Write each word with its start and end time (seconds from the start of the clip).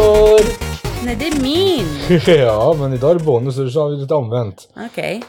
Igor! 0.00 0.40
Nej, 1.04 1.16
det 1.16 1.26
är 1.28 1.42
min. 1.42 2.36
ja, 2.46 2.76
men 2.78 2.92
idag 2.92 3.10
är 3.10 3.14
det 3.14 3.24
bonus 3.24 3.54
så 3.54 3.64
då 3.64 3.80
har 3.80 3.90
vi 3.90 3.96
lite 3.96 4.14
omvänt. 4.14 4.68
Okej. 4.76 5.22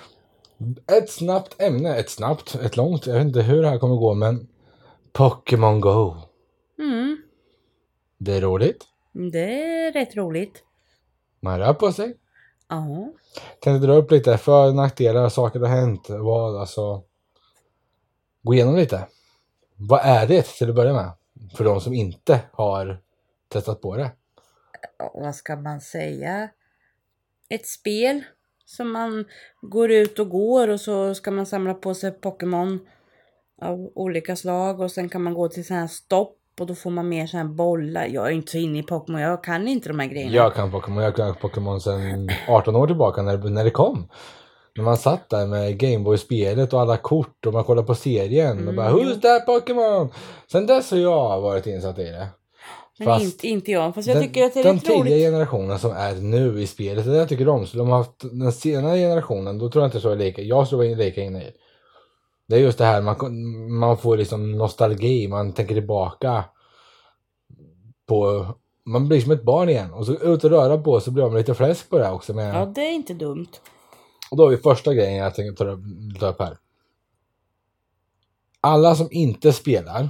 Ett 0.97 1.09
snabbt 1.09 1.61
ämne, 1.61 1.95
ett 1.95 2.09
snabbt, 2.09 2.55
ett 2.55 2.77
långt, 2.77 3.07
jag 3.07 3.13
vet 3.13 3.25
inte 3.25 3.41
hur 3.41 3.61
det 3.61 3.67
här 3.67 3.79
kommer 3.79 3.95
gå 3.95 4.13
men 4.13 4.47
Pokémon 5.13 5.81
Go. 5.81 6.15
Mm. 6.79 7.17
Det 8.17 8.33
är 8.33 8.41
roligt. 8.41 8.83
Det 9.11 9.63
är 9.63 9.91
rätt 9.91 10.15
roligt. 10.15 10.63
Man 11.39 11.59
rör 11.59 11.73
på 11.73 11.91
sig. 11.91 12.17
Ja. 12.69 13.11
Tänkte 13.59 13.87
dra 13.87 13.93
upp 13.93 14.11
lite 14.11 14.37
för 14.37 14.71
nackdelar, 14.71 15.29
saker 15.29 15.59
som 15.59 15.69
har 15.69 15.75
hänt, 15.75 16.09
vad 16.09 16.55
alltså. 16.55 17.03
Gå 18.41 18.53
igenom 18.53 18.75
lite. 18.75 19.07
Vad 19.75 19.99
är 20.03 20.27
det 20.27 20.45
till 20.45 20.69
att 20.69 20.75
börja 20.75 20.93
med? 20.93 21.11
För 21.55 21.63
de 21.63 21.81
som 21.81 21.93
inte 21.93 22.39
har 22.51 23.01
testat 23.49 23.81
på 23.81 23.95
det. 23.95 24.11
Vad 25.13 25.35
ska 25.35 25.55
man 25.55 25.81
säga? 25.81 26.49
Ett 27.49 27.67
spel 27.67 28.23
som 28.65 28.91
man 28.91 29.25
går 29.61 29.91
ut 29.91 30.19
och 30.19 30.29
går 30.29 30.67
och 30.67 30.79
så 30.79 31.15
ska 31.15 31.31
man 31.31 31.45
samla 31.45 31.73
på 31.73 31.93
sig 31.93 32.11
Pokémon 32.11 32.79
av 33.61 33.91
olika 33.95 34.35
slag 34.35 34.79
och 34.79 34.91
sen 34.91 35.09
kan 35.09 35.23
man 35.23 35.33
gå 35.33 35.47
till 35.47 35.65
sådana 35.65 35.81
här 35.81 35.87
stopp 35.87 36.37
och 36.59 36.67
då 36.67 36.75
får 36.75 36.89
man 36.89 37.09
mer 37.09 37.27
sådana 37.27 37.49
här 37.49 37.55
bollar. 37.55 38.05
Jag 38.05 38.27
är 38.27 38.31
inte 38.31 38.51
så 38.51 38.57
inne 38.57 38.79
i 38.79 38.83
Pokémon, 38.83 39.21
jag 39.21 39.43
kan 39.43 39.67
inte 39.67 39.89
de 39.89 39.99
här 39.99 40.07
grejerna. 40.07 40.35
Jag 40.35 40.53
kan 40.53 40.71
Pokémon, 40.71 41.03
jag 41.03 41.15
kan 41.15 41.35
Pokémon 41.35 41.81
sedan 41.81 42.29
18 42.47 42.75
år 42.75 42.87
tillbaka 42.87 43.21
när 43.21 43.37
när 43.37 43.63
det 43.63 43.69
kom. 43.71 44.07
När 44.75 44.83
man 44.83 44.97
satt 44.97 45.29
där 45.29 45.47
med 45.47 45.77
Gameboy-spelet 45.77 46.73
och 46.73 46.81
alla 46.81 46.97
kort 46.97 47.45
och 47.45 47.53
man 47.53 47.63
kollade 47.63 47.87
på 47.87 47.95
serien 47.95 48.67
och 48.67 48.73
bara 48.73 48.89
Mm. 48.89 48.99
Who's 48.99 49.21
that 49.21 49.45
Pokémon? 49.45 50.09
Sen 50.51 50.65
dess 50.65 50.91
har 50.91 50.97
jag 50.97 51.41
varit 51.41 51.67
insatt 51.67 51.99
i 51.99 52.03
det. 52.03 52.27
Men 53.05 53.19
fast 53.19 53.25
inte, 53.25 53.47
inte 53.47 53.71
jag, 53.71 53.95
fast 53.95 54.07
jag 54.07 54.17
den, 54.17 54.23
tycker 54.23 54.45
att 54.45 54.53
det 54.53 54.59
är 54.59 54.63
den 54.63 54.79
tidiga 54.79 54.99
roligt. 54.99 55.13
generationen 55.13 55.79
som 55.79 55.91
är 55.91 56.15
nu 56.15 56.61
i 56.61 56.67
spelet, 56.67 57.05
det 57.05 57.11
är 57.11 57.13
det 57.13 57.19
jag 57.19 57.29
tycker 57.29 57.47
om. 57.49 57.67
Så 57.67 57.77
de 57.77 57.89
har 57.89 57.97
haft 57.97 58.19
den 58.19 58.51
senare 58.51 58.97
generationen, 58.97 59.57
då 59.57 59.69
tror 59.69 59.83
jag 59.83 59.87
inte 59.87 59.99
så 59.99 60.09
är 60.09 60.15
lika, 60.15 60.41
jag 60.41 60.69
tror 60.69 60.83
jag 60.83 60.91
är 60.91 60.95
lika 60.97 61.21
inne 61.21 61.43
i. 61.43 61.51
Det 62.47 62.55
är 62.55 62.59
just 62.59 62.77
det 62.77 62.85
här, 62.85 63.01
man, 63.01 63.15
man 63.79 63.97
får 63.97 64.17
liksom 64.17 64.51
nostalgi, 64.51 65.27
man 65.27 65.53
tänker 65.53 65.75
tillbaka 65.75 66.43
på, 68.07 68.45
man 68.85 69.07
blir 69.07 69.21
som 69.21 69.31
ett 69.31 69.43
barn 69.43 69.69
igen. 69.69 69.93
Och 69.93 70.05
så 70.05 70.13
ut 70.13 70.43
och 70.43 70.49
röra 70.49 70.77
på 70.77 70.99
så 70.99 71.11
blir 71.11 71.23
man 71.23 71.35
lite 71.37 71.53
fläsk 71.55 71.89
på 71.89 71.97
det 71.97 72.11
också. 72.11 72.33
Med, 72.33 72.55
Ja, 72.55 72.65
det 72.65 72.81
är 72.81 72.91
inte 72.91 73.13
dumt. 73.13 73.47
och 74.31 74.37
då 74.37 74.43
har 74.43 74.49
vi 74.49 74.57
första 74.57 74.93
grejen 74.93 75.15
jag 75.15 75.35
tänker 75.35 75.67
upp, 75.67 75.79
ta 76.19 76.27
upp 76.29 76.39
här. 76.41 76.57
Alla 78.61 78.95
som 78.95 79.07
inte 79.11 79.53
spelar 79.53 80.09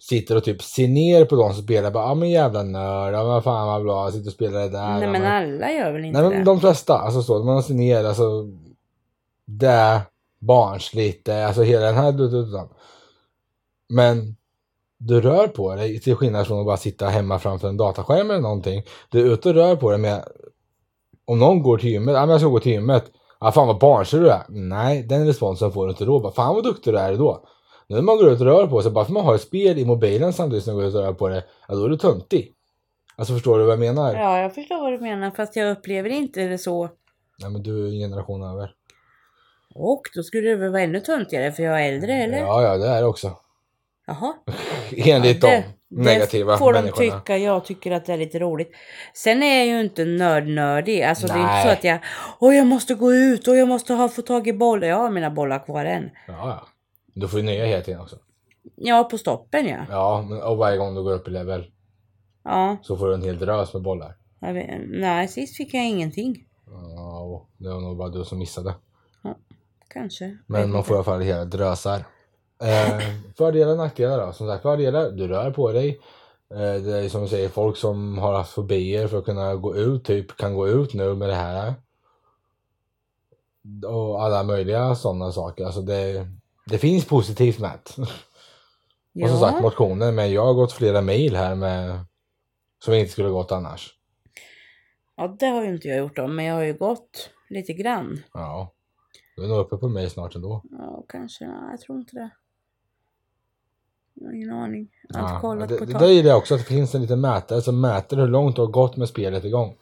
sitter 0.00 0.36
och 0.36 0.44
typ 0.44 0.62
ser 0.62 0.88
ner 0.88 1.24
på 1.24 1.36
de 1.36 1.54
som 1.54 1.62
spelar. 1.62 1.90
Bara, 1.90 2.08
ja 2.08 2.14
men 2.14 2.30
jävla 2.30 2.62
nörd, 2.62 3.14
ja 3.14 3.24
men 3.24 3.42
fan 3.42 3.66
vad 3.66 3.82
bra, 3.82 4.10
sitter 4.12 4.26
och 4.26 4.32
spelar 4.32 4.60
det 4.60 4.68
där. 4.68 4.90
Nej 4.90 5.00
men 5.08 5.12
men- 5.22 5.32
alla 5.32 5.72
gör 5.72 5.92
väl 5.92 6.04
inte 6.04 6.20
Nej 6.20 6.30
men 6.30 6.38
det? 6.38 6.44
de 6.44 6.60
flesta, 6.60 6.98
alltså 6.98 7.22
så, 7.22 7.44
man 7.44 7.62
ser 7.62 7.74
ner, 7.74 8.04
alltså 8.04 8.46
det 9.46 9.66
är 9.68 10.00
barnsligt, 10.38 11.26
det 11.26 11.32
är, 11.32 11.46
alltså 11.46 11.62
hela 11.62 11.86
den 11.86 11.94
här. 11.94 12.68
Men 13.88 14.36
du 14.98 15.20
rör 15.20 15.46
på 15.48 15.74
dig 15.74 16.00
till 16.00 16.16
skillnad 16.16 16.46
från 16.46 16.60
att 16.60 16.66
bara 16.66 16.76
sitta 16.76 17.06
hemma 17.06 17.38
framför 17.38 17.68
en 17.68 17.76
dataskärm 17.76 18.30
eller 18.30 18.40
någonting. 18.40 18.82
Du 19.10 19.20
är 19.20 19.32
ute 19.32 19.48
och 19.48 19.54
rör 19.54 19.76
på 19.76 19.90
dig 19.90 19.98
med, 19.98 20.24
om 21.24 21.38
någon 21.38 21.62
går 21.62 21.78
till 21.78 21.90
gymmet, 21.90 22.14
ja 22.14 22.20
men 22.20 22.30
jag 22.30 22.40
ska 22.40 22.48
gå 22.48 22.60
till 22.60 22.72
gymmet, 22.72 23.04
ja 23.40 23.52
fan 23.52 23.66
vad 23.66 23.78
barnslig 23.78 24.22
du 24.22 24.30
är. 24.30 24.42
Nej, 24.48 25.02
den 25.02 25.26
responsen 25.26 25.72
får 25.72 25.86
du 25.86 25.90
inte 25.90 26.04
då. 26.04 26.20
Bara, 26.20 26.32
fan 26.32 26.54
vad 26.54 26.64
duktig 26.64 26.92
du 26.94 26.98
är 26.98 27.16
då. 27.16 27.46
Nu 27.90 27.96
när 27.96 28.02
man 28.02 28.16
går 28.16 28.28
ut 28.32 28.40
och 28.40 28.46
rör 28.46 28.66
på 28.66 28.82
sig, 28.82 28.90
bara 28.90 29.04
för 29.04 29.12
man 29.12 29.24
har 29.24 29.34
ett 29.34 29.40
spel 29.40 29.78
i 29.78 29.84
mobilen 29.84 30.32
samtidigt 30.32 30.64
som 30.64 30.74
man 30.74 30.82
går 30.82 30.88
ut 30.88 30.94
och 30.94 31.02
rör 31.02 31.12
på 31.12 31.28
det, 31.28 31.44
ja 31.68 31.74
då 31.74 31.84
är 31.84 31.88
du 31.88 31.96
töntig. 31.96 32.54
Alltså 33.16 33.34
förstår 33.34 33.58
du 33.58 33.64
vad 33.64 33.72
jag 33.72 33.78
menar? 33.80 34.14
Ja, 34.14 34.40
jag 34.40 34.54
förstår 34.54 34.80
vad 34.80 34.92
du 34.92 34.98
menar, 34.98 35.30
fast 35.30 35.56
jag 35.56 35.70
upplever 35.70 36.10
inte 36.10 36.48
det 36.48 36.58
så. 36.58 36.88
Nej 37.38 37.50
men 37.50 37.62
du 37.62 37.82
är 37.84 37.86
en 37.86 37.98
generation 37.98 38.42
över. 38.42 38.74
Och 39.74 40.02
då 40.14 40.22
skulle 40.22 40.48
det 40.50 40.56
väl 40.56 40.70
vara 40.70 40.82
ännu 40.82 41.00
töntigare 41.00 41.52
för 41.52 41.62
jag 41.62 41.86
är 41.86 41.92
äldre, 41.92 42.12
eller? 42.12 42.38
Ja, 42.38 42.62
ja, 42.62 42.76
det 42.76 42.88
är 42.88 43.00
det 43.00 43.06
också. 43.06 43.36
Jaha. 44.06 44.34
Enligt 44.96 45.40
det, 45.40 45.64
de 45.88 46.02
negativa 46.02 46.52
det 46.52 46.58
får 46.58 46.72
de 46.72 46.80
människorna. 46.80 47.20
tycka. 47.20 47.36
Jag 47.36 47.64
tycker 47.64 47.90
att 47.90 48.06
det 48.06 48.12
är 48.12 48.16
lite 48.18 48.38
roligt. 48.38 48.72
Sen 49.14 49.42
är 49.42 49.58
jag 49.58 49.66
ju 49.66 49.80
inte 49.80 50.04
nörd-nördig. 50.04 51.02
Alltså 51.02 51.26
det 51.26 51.32
är 51.32 51.40
inte 51.40 51.52
Nej. 51.52 51.64
så 51.64 51.70
att 51.72 51.84
jag, 51.84 51.98
åh 52.38 52.56
jag 52.56 52.66
måste 52.66 52.94
gå 52.94 53.12
ut 53.12 53.48
och 53.48 53.56
jag 53.56 53.68
måste 53.68 53.94
ha, 53.94 54.08
få 54.08 54.22
tag 54.22 54.48
i 54.48 54.52
bollar. 54.52 54.88
Jag 54.88 54.96
har 54.96 55.10
mina 55.10 55.30
bollar 55.30 55.64
kvar 55.64 55.84
än. 55.84 56.10
Ja, 56.26 56.34
ja. 56.38 56.66
Du 57.14 57.28
får 57.28 57.40
ju 57.40 57.46
nya 57.46 57.64
hela 57.64 57.82
tiden 57.82 58.00
också. 58.00 58.16
Ja, 58.76 59.04
på 59.04 59.18
stoppen 59.18 59.66
ja. 59.68 59.84
Ja, 59.90 60.26
men- 60.28 60.42
och 60.42 60.56
varje 60.56 60.76
gång 60.76 60.94
du 60.94 61.02
går 61.02 61.12
upp 61.12 61.28
i 61.28 61.30
level 61.30 61.70
Ja, 62.44 62.76
så 62.82 62.96
får 62.96 63.08
du 63.08 63.14
en 63.14 63.22
hel 63.22 63.38
drös 63.38 63.72
med 63.74 63.82
bollar. 63.82 64.16
jag 64.40 64.54
vet, 64.54 64.80
nej 64.88 65.28
sist 65.28 65.56
fick 65.56 65.74
jag 65.74 65.86
ingenting. 65.88 66.44
Ja, 66.96 67.46
det 67.56 67.68
var 67.68 67.80
nog 67.80 67.96
bara 67.96 68.08
du 68.08 68.24
som 68.24 68.38
missade. 68.38 68.74
Kanske. 69.88 70.24
Vet 70.26 70.38
Men 70.46 70.72
man 70.72 70.84
får 70.84 70.94
i 70.94 70.96
alla 70.96 71.04
fall 71.04 71.20
hela 71.20 71.44
drösar. 71.44 72.04
Eh, 72.62 72.98
fördelar 73.36 73.72
och 73.72 73.78
nackdelar 73.78 74.26
då? 74.26 74.32
Som 74.32 74.46
sagt, 74.48 74.62
fördelar, 74.62 75.10
du 75.10 75.28
rör 75.28 75.50
på 75.50 75.72
dig. 75.72 76.00
Eh, 76.50 76.82
det 76.82 76.98
är 77.04 77.08
som 77.08 77.22
du 77.22 77.28
säger, 77.28 77.48
folk 77.48 77.76
som 77.76 78.18
har 78.18 78.34
haft 78.34 78.52
fobier 78.52 79.06
för 79.06 79.18
att 79.18 79.24
kunna 79.24 79.54
gå 79.54 79.76
ut, 79.76 80.04
typ 80.04 80.36
kan 80.36 80.54
gå 80.54 80.68
ut 80.68 80.94
nu 80.94 81.14
med 81.14 81.28
det 81.28 81.34
här. 81.34 81.74
Och 83.86 84.22
alla 84.24 84.42
möjliga 84.42 84.94
sådana 84.94 85.32
saker. 85.32 85.64
Alltså 85.64 85.80
det, 85.82 86.26
det 86.70 86.78
finns 86.78 87.04
positivt 87.04 87.58
med 87.58 87.70
det. 87.84 88.06
Ja. 89.12 89.24
Och 89.24 89.30
som 89.30 89.40
sagt 89.40 89.62
motioner, 89.62 90.12
men 90.12 90.32
jag 90.32 90.44
har 90.46 90.54
gått 90.54 90.72
flera 90.72 91.00
mejl 91.00 91.36
här 91.36 91.54
med 91.54 92.04
som 92.84 92.94
inte 92.94 93.12
skulle 93.12 93.28
gått 93.28 93.52
annars. 93.52 93.94
ja, 95.16 95.36
det 95.40 95.46
har 95.46 95.64
ju 95.64 95.74
inte 95.74 95.88
jag 95.88 95.98
gjort 95.98 96.16
då, 96.16 96.26
men 96.26 96.44
jag 96.44 96.54
har 96.54 96.62
ju 96.62 96.74
gått 96.74 97.30
lite 97.48 97.72
grann. 97.72 98.22
Ja. 98.32 98.72
Du 99.36 99.44
är 99.44 99.48
nog 99.48 99.58
uppe 99.58 99.76
på 99.76 99.88
mig 99.88 100.10
snart 100.10 100.34
ändå. 100.34 100.62
Ja, 100.70 101.04
kanske. 101.08 101.46
Nej, 101.46 101.70
jag 101.70 101.80
tror 101.80 101.98
inte 101.98 102.16
det. 102.16 102.30
Jag 104.14 104.26
har 104.26 104.34
ingen 104.34 104.50
aning. 104.52 104.88
Jag 105.08 105.18
har 105.18 105.28
Ja, 105.28 105.30
inte 105.34 105.40
kollat 105.40 105.68
det, 105.68 105.76
på 105.76 105.84
det 105.84 105.92
där 105.92 106.18
är 106.18 106.22
det 106.22 106.34
också, 106.34 106.54
att 106.54 106.60
det 106.60 106.66
finns 106.66 106.94
en 106.94 107.02
liten 107.02 107.20
mätare 107.20 107.62
som 107.62 107.80
mäter 107.80 108.16
hur 108.16 108.28
långt 108.28 108.56
du 108.56 108.62
har 108.62 108.68
gått 108.68 108.96
med 108.96 109.08
spelet 109.08 109.44
igång. 109.44 109.76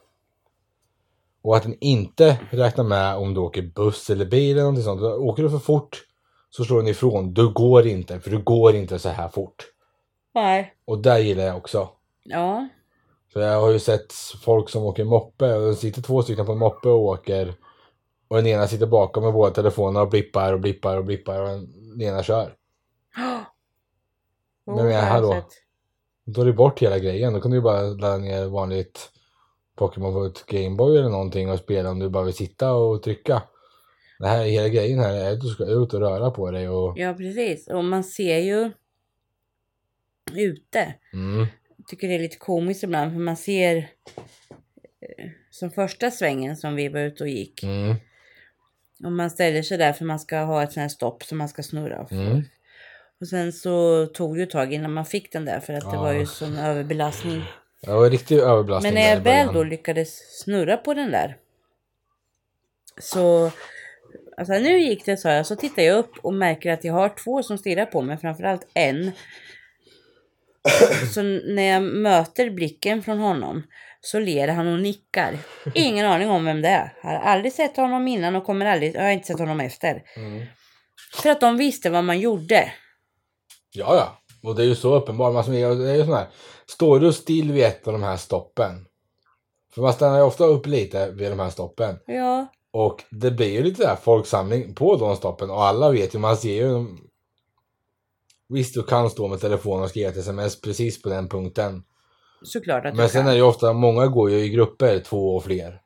Och 1.43 1.57
att 1.57 1.63
den 1.63 1.77
inte 1.81 2.41
räknar 2.51 2.85
med 2.85 3.17
om 3.17 3.35
du 3.35 3.41
åker 3.41 3.63
buss 3.63 4.11
eller 4.11 4.27
bil 4.27 4.51
eller 4.51 4.61
någonting 4.63 4.85
sånt. 4.85 5.03
Åker 5.03 5.43
du 5.43 5.51
för 5.51 5.59
fort 5.59 6.05
så 6.51 6.65
slår 6.65 6.79
den 6.79 6.89
ifrån. 6.89 7.35
Du 7.35 7.49
går 7.53 7.87
inte, 7.87 8.21
för 8.21 8.31
du 8.31 8.43
går 8.43 8.75
inte 8.75 8.99
så 8.99 9.09
här 9.09 9.29
fort. 9.29 9.67
Nej. 10.35 10.75
Och 10.85 10.99
där 10.99 11.19
gillar 11.19 11.45
jag 11.45 11.57
också. 11.57 11.89
Ja. 12.25 12.69
För 13.33 13.41
jag 13.41 13.61
har 13.61 13.71
ju 13.71 13.79
sett 13.79 14.13
folk 14.45 14.69
som 14.71 14.83
åker 14.85 15.05
moppe 15.05 15.55
och 15.55 15.69
det 15.69 15.75
sitter 15.75 16.03
två 16.03 16.23
stycken 16.23 16.47
på 16.47 16.53
en 16.53 16.59
moppe 16.59 16.89
och 16.89 17.01
åker. 17.03 17.55
Och 18.29 18.37
den 18.37 18.47
ena 18.47 18.67
sitter 18.67 18.87
bakom 18.87 19.25
med 19.25 19.33
båda 19.33 19.55
telefonerna 19.55 20.03
och 20.03 20.09
blippar 20.09 20.53
och 20.53 20.61
blippar 20.61 20.97
och 20.97 21.05
blippar 21.05 21.41
och 21.43 21.49
den 21.99 22.03
ena 22.03 22.23
kör. 22.23 22.55
Oh, 24.67 24.77
Men 24.77 24.85
jag, 24.85 25.03
det 25.03 25.07
hallå. 25.07 25.33
sett. 25.33 25.47
Då 26.25 26.41
är 26.41 26.45
det 26.47 26.53
bort 26.53 26.83
hela 26.83 26.99
grejen. 26.99 27.33
Då 27.33 27.41
kan 27.41 27.51
du 27.51 27.57
ju 27.57 27.61
bara 27.63 27.81
ladda 27.83 28.17
ner 28.17 28.47
vanligt 28.47 29.11
Pokémon 29.77 30.13
på 30.13 30.25
ett 30.25 30.47
Gameboy 30.47 30.99
eller 30.99 31.09
någonting 31.09 31.51
och 31.51 31.59
spela 31.59 31.91
om 31.91 31.99
du 31.99 32.09
bara 32.09 32.25
vill 32.25 32.35
sitta 32.35 32.73
och 32.73 33.03
trycka. 33.03 33.43
Det 34.19 34.29
här, 34.29 34.45
hela 34.45 34.69
grejen 34.69 34.99
här 34.99 35.15
är 35.15 35.33
att 35.33 35.41
du 35.41 35.49
ska 35.49 35.65
ut 35.65 35.95
och 35.95 36.01
röra 36.01 36.31
på 36.31 36.51
dig 36.51 36.69
och... 36.69 36.99
Ja, 36.99 37.15
precis. 37.15 37.69
Och 37.69 37.85
man 37.85 38.05
ser 38.05 38.39
ju 38.39 38.71
ute. 40.35 40.95
Mm, 41.13 41.47
Jag 41.77 41.87
tycker 41.89 42.09
det 42.09 42.15
är 42.15 42.19
lite 42.19 42.37
komiskt 42.37 42.83
ibland 42.83 43.13
för 43.13 43.19
man 43.19 43.37
ser 43.37 43.77
eh, 43.77 45.29
som 45.51 45.71
första 45.71 46.11
svängen 46.11 46.57
som 46.57 46.75
vi 46.75 46.89
var 46.89 47.01
ute 47.01 47.23
och 47.25 47.29
gick. 47.31 47.63
mm, 47.63 47.95
Och 49.05 49.13
man 49.13 49.31
ställer 49.31 49.63
sig 49.63 49.79
där 49.79 49.93
för 49.93 50.05
man 50.05 50.21
ska 50.21 50.39
ha 50.39 50.63
ett 50.63 50.73
sånt 50.73 50.83
här 50.83 50.89
stopp 50.89 51.25
som 51.25 51.39
man 51.39 51.49
ska 51.49 51.63
snurra. 51.63 52.07
mm. 52.11 52.43
Och 53.21 53.29
sen 53.29 53.53
så 53.53 54.07
tog 54.07 54.35
det 54.35 54.39
ju 54.39 54.45
ett 54.45 54.51
tag 54.51 54.73
innan 54.73 54.93
man 54.93 55.05
fick 55.05 55.33
den 55.33 55.45
där 55.45 55.61
för 55.61 55.73
att 55.73 55.91
det 55.91 55.97
Ja. 55.97 56.03
var 56.03 56.13
ju 56.13 56.27
sån 56.27 56.57
överbelastning. 56.57 57.43
Det 57.81 57.91
var 57.93 58.05
en 58.05 58.11
riktig 58.11 58.39
överbelastning 58.39 58.95
Men 58.95 59.03
när 59.03 59.11
jag 59.11 59.21
väl 59.21 59.55
då 59.55 59.63
lyckades 59.65 60.41
snurra 60.43 60.77
på 60.77 60.95
den 60.95 61.11
där. 61.11 61.37
Så. 63.01 63.51
Alltså 64.37 64.53
nu 64.53 64.79
gick 64.79 65.05
det 65.05 65.17
sa 65.17 65.31
jag. 65.31 65.47
Så 65.47 65.57
tittar 65.57 65.83
jag 65.83 65.99
upp 65.99 66.13
och 66.23 66.35
märker 66.35 66.73
att 66.73 66.85
jag 66.85 66.93
har 66.93 67.09
två 67.09 67.43
som 67.43 67.59
stirrar 67.59 67.87
på 67.87 68.03
mig. 68.03 68.19
Framförallt 68.19 68.67
en. 68.75 69.13
Så 71.15 71.23
när 71.23 71.63
jag 71.63 71.83
möter 71.83 72.51
blicken 72.51 73.03
från 73.03 73.19
honom. 73.19 73.63
Så 74.01 74.19
ler 74.19 74.49
han 74.49 74.73
och 74.73 74.81
nickar. 74.81 75.39
Ingen 75.75 76.07
aning 76.07 76.31
om 76.31 76.45
vem 76.45 76.63
det 76.63 76.69
är. 76.69 76.93
Jag 77.03 77.11
har 77.11 77.17
aldrig 77.17 77.53
sett 77.53 77.77
honom 77.77 78.09
innan 78.09 78.37
och 78.37 78.45
kommer 78.45 78.67
aldrig. 78.67 78.95
Jag 78.95 79.03
har 79.03 79.11
inte 79.11 79.27
sett 79.27 79.39
honom 79.39 79.61
efter. 79.61 80.03
Mm. 80.17 80.47
För 81.23 81.31
att 81.31 81.41
de 81.41 81.57
visste 81.57 81.91
vad 81.91 82.05
man 82.05 82.21
gjorde. 82.21 82.73
Ja, 83.73 83.97
ja. 83.97 84.19
Och 84.43 84.57
det 84.57 84.63
är 84.63 84.67
ju 84.67 84.75
så 84.75 84.95
uppenbart. 84.95 85.35
Man, 85.35 85.53
det 85.53 85.61
är 85.61 85.97
ju 85.97 86.05
sån 86.05 86.15
här. 86.15 86.27
Står 86.67 87.01
du 87.01 87.13
still 87.13 87.53
vid 87.53 87.65
ett 87.65 87.87
av 87.87 87.93
de 87.93 88.03
här 88.03 88.17
stoppen. 88.17 88.87
För 89.75 89.83
man 89.83 89.93
stannar 89.93 90.19
ju 90.19 90.25
ofta 90.25 90.45
upp 90.45 90.67
lite 90.67 91.11
vid 91.11 91.31
de 91.31 91.39
här 91.39 91.51
stoppen. 91.51 91.99
Ja. 92.07 92.47
Och 92.87 93.05
det 93.11 93.31
blir 93.31 93.51
ju 93.53 93.63
lite 93.63 93.83
där 93.83 93.97
folksamling 93.97 94.75
på 94.75 94.97
de 94.97 95.17
stoppen. 95.17 95.51
Och 95.51 95.65
alla 95.65 95.91
vet 95.91 96.15
ju, 96.15 96.19
man 96.19 96.37
ser 96.37 96.55
ju. 96.67 96.87
Visst, 98.49 98.75
du 98.75 98.83
kan 98.83 99.11
stå 99.11 99.29
med 99.29 99.41
telefonen 99.41 99.83
och 99.85 99.91
skriva 99.91 100.11
ett 100.11 100.17
sms 100.17 100.61
precis 100.61 101.03
på 101.03 101.09
den 101.09 101.29
punkten. 101.29 101.83
såklart 102.43 102.87
att 102.87 102.95
Men 102.95 103.09
sen 103.09 103.21
kan. 103.23 103.27
är 103.29 103.33
det 103.33 103.37
ju 103.37 103.43
ofta, 103.43 103.73
många 103.73 104.07
går 104.07 104.31
ju 104.31 104.39
i 104.39 104.49
grupper, 104.49 104.99
två 104.99 105.37
och 105.37 105.45
fler. 105.45 105.81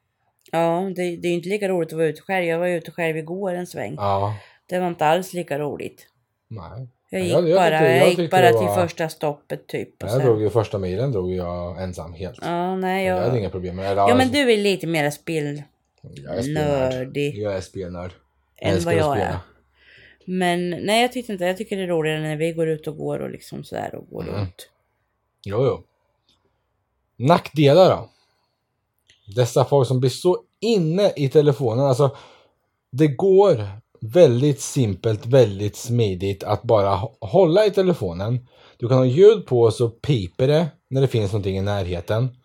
Ja, 0.53 0.81
det, 0.97 1.03
det 1.17 1.29
är 1.29 1.31
ju 1.31 1.35
inte 1.37 1.49
lika 1.49 1.69
roligt 1.69 1.93
att 1.93 1.97
vara 1.99 2.07
ute 2.07 2.23
själv. 2.23 2.47
Jag 2.47 2.59
var 2.59 2.67
ute 2.67 2.91
själv 2.91 3.17
igår 3.17 3.55
en 3.55 3.67
sväng. 3.67 3.95
Ja. 3.97 4.35
Det 4.67 4.79
var 4.79 4.89
inte 4.89 5.07
alls 5.07 5.33
lika 5.33 5.59
roligt. 5.59 6.07
Nej. 6.49 6.89
Jag 7.11 7.21
Ja, 7.21 7.25
gick 7.25 7.33
jag- 7.35 7.49
jag 7.49 7.57
bara, 7.57 7.71
tyckte- 7.79 7.85
jag 7.97 7.97
jag 8.09 8.09
gick 8.19 8.31
bara 8.31 8.41
det 8.43 8.49
till 8.59 8.67
var- 8.67 8.75
första 8.83 9.09
stoppet 9.09 9.67
typ. 9.67 9.89
Och 9.89 10.09
Jag 10.09 10.11
sen... 10.11 10.21
drog 10.21 10.41
ju 10.43 10.51
första 10.51 10.79
milen 10.79 11.13
drog 11.13 11.33
jag 11.35 11.83
ensam 11.83 12.13
helt. 12.13 12.39
Ja, 12.43 12.77
nej 12.77 13.07
Jag 13.07 13.15
hade 13.15 13.27
jag... 13.29 13.39
inga 13.39 13.51
problem 13.51 13.77
med 13.77 13.97
det. 13.97 14.01
Ja 14.01 14.15
men 14.15 14.29
du 14.33 14.53
är 14.53 14.57
lite 14.57 14.87
mer 14.87 15.11
spel 15.11 15.63
Jag 16.25 16.49
nördig 16.49 17.39
Jag 17.39 17.55
är 17.55 17.61
spelnörd. 17.61 18.13
än 18.57 18.85
vad 18.85 18.95
jag 18.95 19.19
är. 19.19 19.37
Men 20.25 20.71
nej 20.71 21.03
jag 21.03 21.13
tyckte 21.13 21.33
inte, 21.33 21.45
jag 21.45 21.57
tycker 21.57 21.77
det 21.77 21.83
är 21.83 21.87
roligare 21.87 22.21
när 22.21 22.37
vi 22.37 22.53
går 22.53 22.69
ut 22.69 22.87
och 22.87 22.97
går 22.97 23.19
och 23.19 23.31
liksom 23.31 23.65
sådär 23.65 23.95
och 23.95 24.09
går 24.11 24.23
Mm. 24.23 24.35
runt. 24.35 24.69
Jo, 25.45 25.65
jo. 25.67 25.83
Nackdelar 27.17 27.91
då? 27.91 28.11
Dessa 29.37 29.65
folk 29.65 29.89
som 29.89 30.01
blir 30.01 30.11
så 30.11 30.43
inne 30.61 31.13
i 31.17 31.29
telefonen. 31.29 31.85
Alltså, 31.85 32.17
det 32.91 33.07
går 33.07 33.67
väldigt 34.01 34.61
simpelt, 34.61 35.27
väldigt 35.27 35.77
smidigt 35.77 36.45
att 36.45 36.63
bara 36.63 36.89
hå- 36.97 37.17
hålla 37.21 37.67
i 37.67 37.71
telefonen. 37.71 38.49
Du 38.77 38.89
kan 38.89 38.97
ha 38.99 39.05
ljud 39.05 39.47
på 39.47 39.71
så 39.71 39.89
piper 39.91 40.49
det 40.49 40.67
när 40.89 41.01
det 41.01 41.09
finns 41.09 41.33
någonting 41.33 41.57
i 41.59 41.63
närheten. 41.63 42.37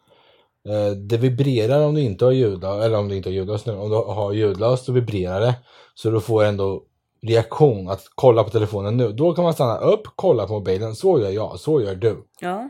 Eh, 0.70 0.92
Det 0.92 1.18
vibrerar 1.18 1.86
om 1.86 1.96
du 1.96 2.02
inte 2.02 2.26
har 2.26 2.32
ljudlöst, 2.32 2.86
eller 2.86 2.98
om 2.98 3.10
du 3.10 3.16
inte 3.16 3.30
har 3.30 3.34
ljudlöst 3.34 3.66
nu. 3.66 3.74
Om 3.74 3.90
du 3.90 3.96
har 3.96 4.34
ljudlöst 4.34 4.86
så 4.86 4.92
vibrerar 4.94 5.40
det. 5.42 5.56
Så 5.94 6.10
du 6.10 6.22
får 6.22 6.44
ändå 6.44 6.84
reaktion 7.28 7.90
att 7.90 8.04
kolla 8.16 8.44
på 8.44 8.50
telefonen 8.50 8.98
nu. 8.98 9.12
Då 9.12 9.34
kan 9.34 9.44
man 9.44 9.54
stanna 9.54 9.78
upp, 9.78 10.02
kolla 10.16 10.48
på 10.48 10.54
mobilen. 10.54 10.96
Så 10.96 11.20
gör 11.20 11.30
jag, 11.30 11.60
så 11.60 11.82
gör 11.82 11.96
du. 11.96 12.24
Ja. 12.40 12.70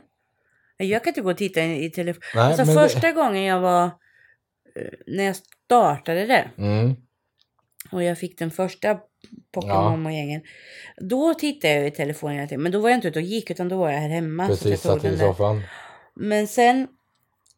Jag 0.77 1.03
kan 1.03 1.11
inte 1.11 1.21
gå 1.21 1.29
och 1.31 1.37
titta 1.37 1.63
i, 1.63 1.85
i 1.85 1.89
telefon. 1.91 2.21
Nej, 2.35 2.43
Alltså 2.43 2.65
men 2.65 2.75
det- 2.75 2.81
första 2.89 3.11
gången 3.11 3.43
jag 3.43 3.59
var, 3.59 3.83
eh, 3.83 3.91
när 5.07 5.23
jag 5.23 5.35
startade 5.35 6.25
det 6.25 6.49
Mm. 6.57 6.95
och 7.91 8.03
jag 8.03 8.17
fick 8.17 8.39
den 8.39 8.51
första 8.51 8.99
Pokémon-gängen. 9.51 10.41
Då 11.01 11.33
tittade 11.33 11.73
jag 11.73 11.87
i 11.87 11.91
telefonen 11.91 12.35
hela 12.35 12.47
tiden. 12.47 12.63
Men 12.63 12.71
då 12.71 12.79
var 12.79 12.89
jag 12.89 12.97
inte 12.97 13.07
ute 13.07 13.19
och 13.19 13.25
gick 13.25 13.51
utan 13.51 13.69
då 13.69 13.77
var 13.77 13.91
jag 13.91 13.99
här 13.99 14.09
hemma. 14.09 14.47
Precis, 14.47 14.81
satt 14.81 15.05
i 15.05 15.17
soffan. 15.17 15.61
Men 16.15 16.47
sen 16.47 16.87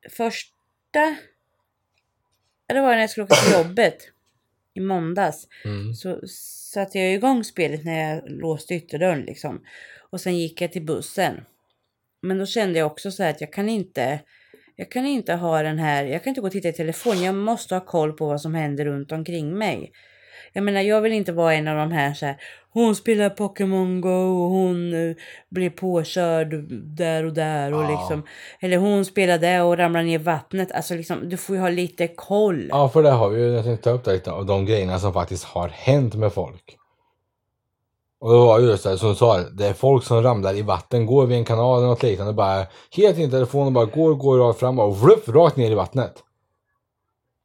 första... 0.10 1.18
Eller 2.68 2.81
var 2.81 2.90
det 2.90 2.96
när 2.96 3.01
jag 3.01 3.10
skulle 3.10 3.24
åka 3.24 3.36
till 3.36 3.54
jobbet 3.54 3.98
i 4.74 4.80
måndags. 4.80 5.48
Mm. 5.66 5.94
Så 5.94 6.22
satte 6.74 7.00
jag 7.00 7.13
igång 7.13 7.44
spelet 7.44 7.86
när 7.86 8.13
jag 8.13 8.30
låste 8.30 8.74
ytterdörren 8.74 9.22
liksom. 9.22 9.66
Och 10.12 10.22
sen 10.22 10.38
gick 10.38 10.62
jag 10.62 10.72
till 10.72 10.86
bussen. 10.86 11.46
Men 12.22 12.38
då 12.38 12.46
kände 12.46 12.80
jag 12.80 12.92
också 12.92 13.12
så 13.12 13.24
här 13.24 13.30
att 13.30 13.42
jag 13.42 13.54
kan 13.54 13.69
inte... 13.69 14.19
Jag 14.75 14.92
kan 14.92 15.06
inte 15.06 15.34
ha 15.34 15.63
den 15.63 15.80
här... 15.80 16.06
Jag 16.06 16.24
kan 16.24 16.31
inte 16.31 16.42
gå 16.42 16.48
och 16.48 16.54
titta 16.54 16.69
i 16.69 16.74
telefon. 16.74 17.24
Jag 17.24 17.36
måste 17.36 17.75
ha 17.75 17.86
koll 17.86 18.13
på 18.13 18.28
vad 18.28 18.42
som 18.42 18.56
händer 18.56 18.86
runt 18.86 19.12
omkring 19.12 19.57
mig. 19.57 19.92
Jag 20.53 20.63
menar, 20.63 20.81
jag 20.81 21.01
vill 21.01 21.13
inte 21.13 21.31
vara 21.31 21.53
en 21.53 21.68
av 21.68 21.77
de 21.77 21.91
här 21.91 22.13
så 22.13 22.25
här. 22.25 22.38
Hon 22.71 22.95
spelar 22.95 23.30
Pokémon 23.30 24.01
Go 24.01 24.09
och 24.44 24.50
hon 24.50 24.94
uh, 24.94 25.15
blir 25.50 25.69
påkörd 25.69 26.53
där 26.97 27.25
och 27.25 27.33
där 27.33 27.74
och 27.74 27.83
Ja. 27.83 27.89
liksom. 27.89 28.24
Eller 28.59 28.77
hon 28.77 29.06
spelar 29.06 29.38
där 29.38 29.63
och 29.63 29.77
ramlar 29.77 30.03
ner 30.03 30.19
i 30.19 30.24
vattnet. 30.24 30.71
Alltså 30.71 30.94
liksom, 30.95 31.30
du 31.30 31.38
får 31.38 31.56
ju 31.56 31.62
ha 31.62 31.69
lite 31.69 32.07
koll. 32.07 32.68
Ja, 32.71 32.89
för 32.89 33.03
det 33.03 33.09
har 33.09 33.30
vi 33.30 33.41
ju, 33.41 33.53
jag 33.53 33.63
tänkte 33.63 33.83
ta 33.83 33.95
upp 33.95 34.03
det 34.03 34.12
lite, 34.13 34.31
av 34.31 34.45
de 34.45 34.65
grejerna 34.65 35.00
som 35.00 35.13
faktiskt 35.13 35.44
har 35.44 35.68
hänt 35.68 36.15
med 36.15 36.33
folk. 36.33 36.75
Och 38.21 38.31
det 38.31 38.38
var 38.38 38.59
ju 38.59 38.68
just 38.68 38.83
det 38.83 38.97
som 38.97 39.09
du 39.09 39.15
sa, 39.15 39.38
det 39.38 39.68
är 39.68 39.74
folk 39.74 40.03
som 40.03 40.24
ramlar 40.24 40.56
i 40.56 40.62
vatten, 40.62 41.06
går 41.06 41.25
vid 41.25 41.38
en 41.38 41.45
kanal 41.45 41.77
eller 41.77 41.88
något 41.88 42.03
liknande, 42.03 42.33
bara 42.33 42.65
helt 42.91 43.18
in 43.18 43.27
i 43.27 43.31
telefonen, 43.31 43.74
bara 43.74 43.86
går, 43.86 44.15
går 44.15 44.38
rakt 44.38 44.59
fram 44.59 44.80
och 44.80 44.97
vruff, 44.97 45.30
rakt 45.30 45.57
ner 45.57 45.71
i 45.71 45.75
vattnet. 45.75 46.24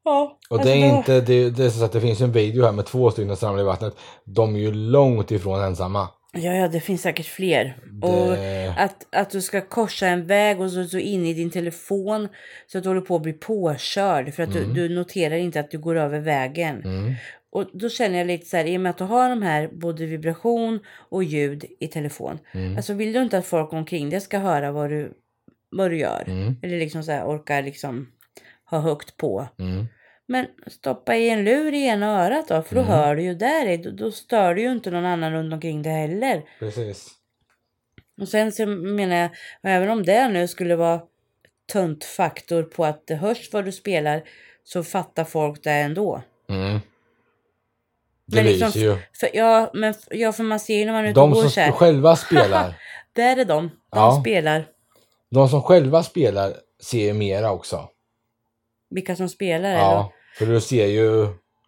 Ja, 0.04 0.38
Och 0.50 0.56
alltså 0.58 0.72
det 0.74 0.80
är 0.82 0.96
inte, 0.98 1.20
det, 1.20 1.50
det 1.50 1.64
är 1.64 1.68
så 1.70 1.84
att 1.84 1.92
det 1.92 2.00
finns 2.00 2.20
en 2.20 2.32
video 2.32 2.64
här 2.64 2.72
med 2.72 2.86
två 2.86 3.10
stycken 3.10 3.36
som 3.36 3.48
ramlar 3.48 3.62
i 3.62 3.66
vattnet. 3.66 3.94
De 4.24 4.54
är 4.54 4.58
ju 4.60 4.72
långt 4.74 5.30
ifrån 5.30 5.60
ensamma. 5.60 6.08
Ja, 6.36 6.52
ja, 6.54 6.68
det 6.68 6.80
finns 6.80 7.02
säkert 7.02 7.26
fler. 7.26 7.76
Och 8.02 8.30
Det, 8.36 8.74
att, 8.78 9.06
att 9.14 9.30
du 9.30 9.40
ska 9.42 9.60
korsa 9.60 10.06
en 10.06 10.26
väg 10.26 10.60
och 10.60 10.70
så, 10.70 10.84
så 10.84 10.98
in 10.98 11.26
i 11.26 11.34
din 11.34 11.50
telefon 11.50 12.28
så 12.66 12.78
att 12.78 12.84
du 12.84 12.90
håller 12.90 13.00
på 13.00 13.16
att 13.16 13.22
bli 13.22 13.32
påkörd 13.32 14.34
för 14.34 14.42
att 14.42 14.54
Mm. 14.54 14.72
du, 14.74 14.88
du 14.88 14.94
noterar 14.94 15.36
inte 15.36 15.60
att 15.60 15.70
du 15.70 15.78
går 15.78 15.96
över 15.96 16.20
vägen. 16.20 16.82
mm, 16.84 17.14
Och 17.52 17.64
då 17.72 17.88
känner 17.88 18.18
jag 18.18 18.26
lite 18.26 18.46
så 18.46 18.56
här, 18.56 18.64
i 18.64 18.76
och 18.76 18.80
med 18.80 18.90
att 18.90 18.98
du 18.98 19.04
har 19.04 19.28
de 19.30 19.42
här 19.42 19.68
både 19.72 20.06
vibration 20.06 20.80
och 21.08 21.24
ljud 21.24 21.64
i 21.80 21.86
telefon. 21.88 22.38
mm, 22.52 22.76
Alltså 22.76 22.92
vill 22.94 23.12
du 23.12 23.22
inte 23.22 23.38
att 23.38 23.46
folk 23.46 23.72
omkring 23.72 24.10
dig 24.10 24.20
ska 24.20 24.38
höra 24.38 24.72
vad 24.72 24.90
du, 24.90 25.12
vad 25.70 25.90
du 25.90 25.98
gör? 25.98 26.24
mm, 26.26 26.56
Eller 26.62 26.78
liksom 26.78 27.02
så 27.02 27.12
här 27.12 27.24
orkar 27.26 27.62
liksom 27.62 28.08
ha 28.70 28.78
högt 28.78 29.16
på. 29.16 29.48
mm. 29.58 29.86
Men 30.26 30.46
stoppa 30.66 31.16
i 31.16 31.30
en 31.30 31.44
lur 31.44 31.72
i 31.74 31.86
ena 31.86 32.24
örat 32.24 32.48
då, 32.48 32.62
för 32.62 32.74
då 32.74 32.80
Mm. 32.80 32.92
hör 32.92 33.16
du 33.16 33.22
ju 33.22 33.34
där 33.34 33.68
i. 33.68 33.76
Då, 33.76 33.90
då 33.90 34.12
stör 34.12 34.54
du 34.54 34.62
ju 34.62 34.72
inte 34.72 34.90
någon 34.90 35.04
annan 35.04 35.32
runt 35.32 35.52
omkring 35.52 35.82
dig 35.82 35.92
heller. 35.92 36.42
Precis. 36.58 37.08
Och 38.20 38.28
sen 38.28 38.52
så 38.52 38.66
menar 38.66 39.16
jag, 39.16 39.30
även 39.62 39.90
om 39.90 40.02
det 40.02 40.28
nu 40.28 40.48
skulle 40.48 40.76
vara 40.76 41.00
tunt 41.72 42.04
faktor 42.04 42.62
på 42.62 42.84
att 42.84 43.06
det 43.06 43.14
hörs 43.14 43.52
vad 43.52 43.64
du 43.64 43.72
spelar 43.72 44.22
så 44.64 44.82
fattar 44.84 45.24
folk 45.24 45.64
det 45.64 45.70
ändå. 45.72 46.22
Mm. 46.48 46.78
Det 48.26 48.36
Men 48.36 48.44
liksom- 48.46 48.80
ju. 48.80 48.96
För, 49.20 49.28
ja, 49.36 49.70
men 49.74 49.94
ja, 50.10 50.32
för 50.32 50.42
man 50.44 50.60
ser 50.60 50.78
ju 50.78 50.84
när 50.84 50.92
man 50.92 51.04
är 51.04 51.10
ute 51.10 51.20
och 51.20 51.28
De 51.28 51.34
går 51.34 51.40
som 51.42 51.50
så 51.50 51.60
här. 51.60 51.72
själva 51.72 52.16
spelar. 52.26 52.74
Där 53.12 53.36
är 53.36 53.44
de. 53.44 53.68
De 53.68 53.70
Ja. 53.90 54.20
spelar. 54.20 54.66
De 55.30 55.48
som 55.48 55.62
själva 55.62 56.02
spelar 56.02 56.52
ser 56.82 56.98
ju 57.06 57.12
mera 57.12 57.52
också. 57.52 57.88
Vilka 58.90 59.16
som 59.16 59.28
spelar 59.28 59.68
eller? 59.70 59.78
Ja, 59.80 60.12
för 60.38 60.46
du 60.46 60.60
ser 60.60 60.86
ju 60.86 61.26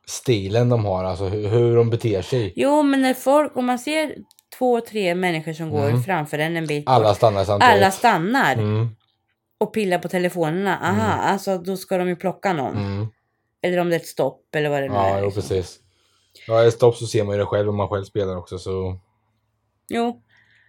stilen 0.08 0.68
de 0.68 0.84
har, 0.84 1.04
alltså 1.04 1.24
hur, 1.24 1.48
hur 1.48 1.76
de 1.76 1.90
beter 1.90 2.22
sig. 2.22 2.52
Jo, 2.56 2.82
men 2.82 3.02
när 3.02 3.14
folk, 3.14 3.56
om 3.56 3.66
man 3.66 3.78
ser 3.78 4.14
två, 4.58 4.80
tre 4.80 5.14
människor 5.14 5.52
som 5.52 5.70
går 5.70 5.88
Mm. 5.88 6.02
framför 6.02 6.38
en 6.38 6.56
en 6.56 6.66
bit. 6.66 6.84
Alla 6.86 7.14
stannar 7.14 7.44
samtidigt. 7.44 7.74
alla 7.74 7.90
stannar 7.90 8.52
Mm, 8.52 8.88
och 9.60 9.72
pillar 9.74 9.98
på 9.98 10.08
telefonerna. 10.08 10.78
Aha, 10.82 11.12
Mm. 11.12 11.32
alltså 11.32 11.58
då 11.58 11.76
ska 11.76 11.98
de 11.98 12.08
ju 12.08 12.16
plocka 12.16 12.52
någon. 12.52 12.76
mm. 12.76 13.06
Eller 13.62 13.78
om 13.78 13.88
det 13.90 13.96
är 13.96 14.00
ett 14.00 14.06
stopp 14.06 14.54
eller 14.54 14.68
vad 14.70 14.82
det 14.82 14.88
nu 14.88 14.94
Ja, 14.94 15.06
är. 15.06 15.18
jo, 15.18 15.24
liksom. 15.24 15.42
precis. 15.42 15.78
Ja, 16.46 16.64
i 16.64 16.70
stopp 16.70 16.96
så 16.96 17.06
ser 17.06 17.24
man 17.24 17.34
ju 17.34 17.40
det 17.40 17.46
själv 17.46 17.68
om 17.68 17.76
man 17.76 17.88
själv 17.88 18.04
spelar 18.04 18.36
också 18.36 18.58
så. 18.58 19.00
Jo, 19.88 20.22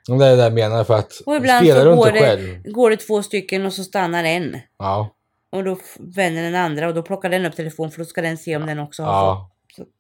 Det 0.08 0.26
är 0.26 0.38
det 0.38 0.44
jag 0.44 0.54
menar 0.54 0.84
för 0.84 0.94
att 0.94 1.14
Och 1.26 1.36
ibland 1.36 1.66
spelar 1.66 1.82
så 1.84 1.90
du 1.90 1.96
går 1.96 2.08
inte 2.08 2.20
det- 2.20 2.26
själv. 2.26 2.64
går 2.72 2.90
det 2.90 2.98
två 2.98 3.24
stycken 3.24 3.66
och 3.66 3.74
så 3.74 3.84
stannar 3.84 4.24
en. 4.24 4.58
Ja, 4.80 5.10
Och 5.52 5.64
då 5.64 5.78
vänder 6.00 6.44
den 6.44 6.56
andra 6.56 6.88
och 6.88 6.94
då 6.94 7.02
plockar 7.02 7.30
den 7.30 7.46
upp 7.46 7.56
telefonen 7.56 7.92
för 7.92 8.00
då 8.00 8.06
ska 8.06 8.22
den 8.22 8.38
se 8.38 8.56
om 8.56 8.66
den 8.66 8.80
också 8.80 9.04
har 9.04 9.12
ja. 9.14 9.52
fått. 9.76 9.76
Så- 9.76 9.92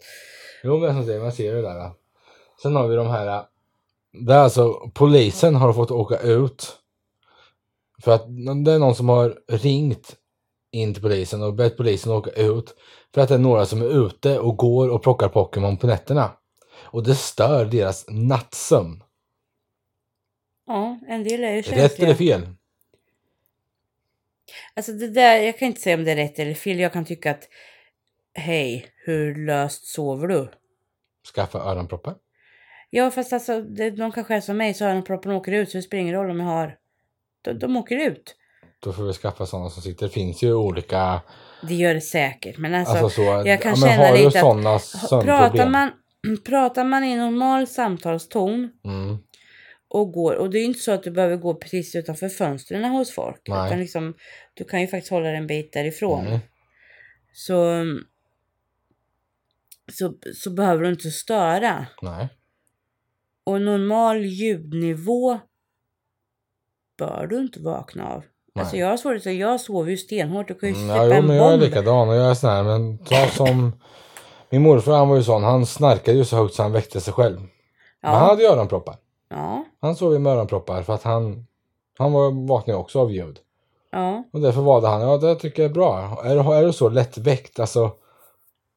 Jo, 0.64 0.78
men 0.78 0.94
som 0.94 1.06
säger, 1.06 1.20
man 1.20 1.32
ser 1.32 1.54
det 1.56 1.62
där. 1.62 1.92
Sen 2.62 2.76
har 2.76 2.88
vi 2.88 2.96
de 2.96 3.08
här. 3.08 3.46
Det 4.14 4.34
är 4.34 4.38
alltså 4.38 4.92
polisen 4.94 5.56
har 5.56 5.74
fått 5.74 5.92
åka 5.92 6.20
ut. 6.20 6.78
För 8.04 8.12
att 8.12 8.26
det 8.66 8.72
är 8.72 8.80
någon 8.80 8.96
som 8.96 9.10
har 9.10 9.40
ringt 9.48 10.16
in 10.72 10.94
till 10.94 11.04
polisen 11.04 11.44
och 11.44 11.54
bett 11.54 11.78
polisen 11.78 12.12
åka 12.12 12.32
ut. 12.32 12.76
För 13.14 13.22
att 13.22 13.30
det 13.30 13.36
är 13.36 13.40
några 13.40 13.66
som 13.66 13.82
är 13.82 14.06
ute 14.06 14.40
och 14.40 14.58
går 14.58 14.90
och 14.90 15.04
plockar 15.04 15.30
Pokémon 15.30 15.78
på 15.78 15.88
nätterna. 15.88 16.32
Och 16.84 17.04
det 17.04 17.16
stör 17.16 17.66
deras 17.66 18.06
nattsömn. 18.10 19.04
Ja, 20.68 21.00
en 21.08 21.24
del 21.24 21.44
är 21.44 21.52
ju 21.52 21.64
känsliga. 21.64 21.86
Rätt 21.86 22.00
eller 22.00 22.14
fel? 22.16 22.48
Alltså 24.78 24.92
det 24.92 25.08
där, 25.08 25.38
jag 25.38 25.58
kan 25.60 25.68
inte 25.68 25.82
säga 25.82 25.96
om 25.96 26.04
det 26.04 26.12
är 26.12 26.16
rätt 26.16 26.40
eller 26.40 26.54
fel. 26.54 26.80
Jag 26.80 26.94
kan 26.94 27.06
tycka 27.06 27.32
att 27.32 27.44
hej, 28.34 28.86
hur 29.06 29.46
löst 29.46 29.86
sover 29.88 30.28
du? 30.28 30.52
Skaffa 31.36 31.60
öronproppar. 31.60 32.16
Ja, 32.90 33.12
fast 33.12 33.34
alltså 33.34 33.62
det, 33.62 33.90
de 33.90 34.12
kanske 34.12 34.36
är 34.36 34.42
som 34.42 34.58
mig 34.58 34.74
så 34.74 34.86
öronproppen 34.86 35.32
åker 35.32 35.52
ut 35.52 35.70
så 35.72 35.78
det 35.78 35.82
spelar 35.82 36.02
ingen 36.02 36.16
roll 36.16 36.30
om 36.30 36.40
jag 36.40 36.48
har. 36.48 36.76
De, 37.42 37.54
de 37.60 37.78
åker 37.78 37.96
ut. 37.98 38.36
Då 38.80 38.94
får 38.94 39.04
vi 39.04 39.14
skaffa 39.14 39.46
sådana 39.46 39.70
som 39.70 39.82
sitter. 39.84 40.06
Det 40.08 40.14
finns 40.14 40.42
ju 40.44 40.54
olika. 40.54 41.22
Det 41.68 41.74
gör 41.76 41.94
det 41.94 42.02
säkert. 42.02 42.58
Men 42.58 42.74
alltså, 42.76 42.94
Alltså, 42.98 43.10
så. 43.10 43.22
jag 43.46 43.62
kan 43.62 43.72
ja, 43.76 43.78
men 43.80 43.90
känna 43.90 44.12
lite 44.12 44.40
att- 44.40 45.26
pratar 45.26 45.70
man, 45.70 45.92
pratar 46.46 46.84
man 46.84 47.04
i 47.04 47.16
normal 47.16 47.68
samtalston 47.68 48.70
Mm, 48.86 49.18
och 49.90 50.12
går. 50.12 50.36
Och 50.36 50.50
det 50.50 50.60
är 50.60 50.66
inte 50.66 50.80
så 50.80 50.92
att 50.92 51.04
du 51.04 51.12
behöver 51.12 51.36
gå 51.36 51.54
precis 51.56 51.96
utanför 51.96 52.30
fönstren 52.30 52.86
hos 52.86 53.12
folk. 53.14 53.42
Nej. 53.48 53.68
Utan 53.68 53.80
liksom, 53.80 54.14
du 54.54 54.64
kan 54.64 54.82
ju 54.82 54.88
faktiskt 54.88 55.12
hålla 55.12 55.28
dig 55.28 55.38
en 55.38 55.48
bit 55.48 55.74
därifrån. 55.74 56.28
mm, 56.28 56.40
Så, 57.34 57.84
så, 59.94 60.14
så 60.36 60.50
behöver 60.50 60.84
du 60.84 60.90
inte 60.90 61.12
störa. 61.12 61.86
nej. 62.02 62.30
Och 63.44 63.62
normal 63.62 64.26
ljudnivå 64.26 65.40
bör 66.98 67.28
du 67.28 67.38
inte 67.40 67.60
vakna 67.60 68.08
av. 68.08 68.24
Nej. 68.56 68.62
Alltså 68.62 68.78
jag 68.78 68.88
har 68.88 68.98
svårt 68.98 69.16
att 69.16 69.26
jag 69.26 69.62
sover 69.62 69.92
ju 69.92 69.98
stenhårt. 69.98 70.48
Du 70.48 70.54
kan 70.56 70.70
ju 70.70 70.76
Mm, 70.76 70.88
släppa 70.88 71.04
ja, 71.06 71.08
jo, 71.08 71.14
en 71.14 71.26
men 71.28 71.36
jag 71.36 71.46
är 71.54 71.58
bomb. 71.58 71.64
likadan 71.64 72.10
och 72.10 72.16
jag 72.16 72.30
är 72.30 72.34
sån 72.34 72.50
här, 72.50 72.64
men 72.64 72.98
ta 72.98 73.28
som 73.28 73.80
min 74.50 74.62
morfar 74.62 74.92
han 74.98 75.10
var 75.10 75.16
ju 75.18 75.24
sån, 75.24 75.44
han 75.44 75.66
snarkade 75.66 76.18
ju 76.18 76.26
så 76.26 76.36
högt 76.36 76.54
så 76.54 76.64
han 76.64 76.72
väckte 76.72 77.02
sig 77.02 77.14
själv. 77.14 77.36
Men 77.40 77.50
han 78.02 78.14
Ja, 78.14 78.20
hade 78.30 78.42
ju 78.44 78.48
öronproppar. 78.50 78.96
Ja, 79.30 79.66
Han 79.82 79.96
sov 79.96 80.14
ju 80.14 80.20
med 80.20 80.34
öronproppar 80.34 80.82
för 80.82 80.94
att 80.94 81.04
han, 81.04 81.46
han 81.98 82.12
var, 82.14 82.48
vaknade 82.48 82.80
också 82.80 83.00
av 83.00 83.12
ljud. 83.12 83.40
Ja. 83.92 84.24
Och 84.34 84.42
därför 84.42 84.62
valde 84.62 84.88
han, 84.88 85.02
ja 85.02 85.18
det 85.18 85.36
tycker 85.36 85.62
jag 85.64 85.70
är 85.70 85.74
bra. 85.74 86.22
Är, 86.24 86.54
är 86.54 86.66
du 86.66 86.74
så 86.74 86.90
lättväckt, 86.90 87.60
alltså. 87.60 87.92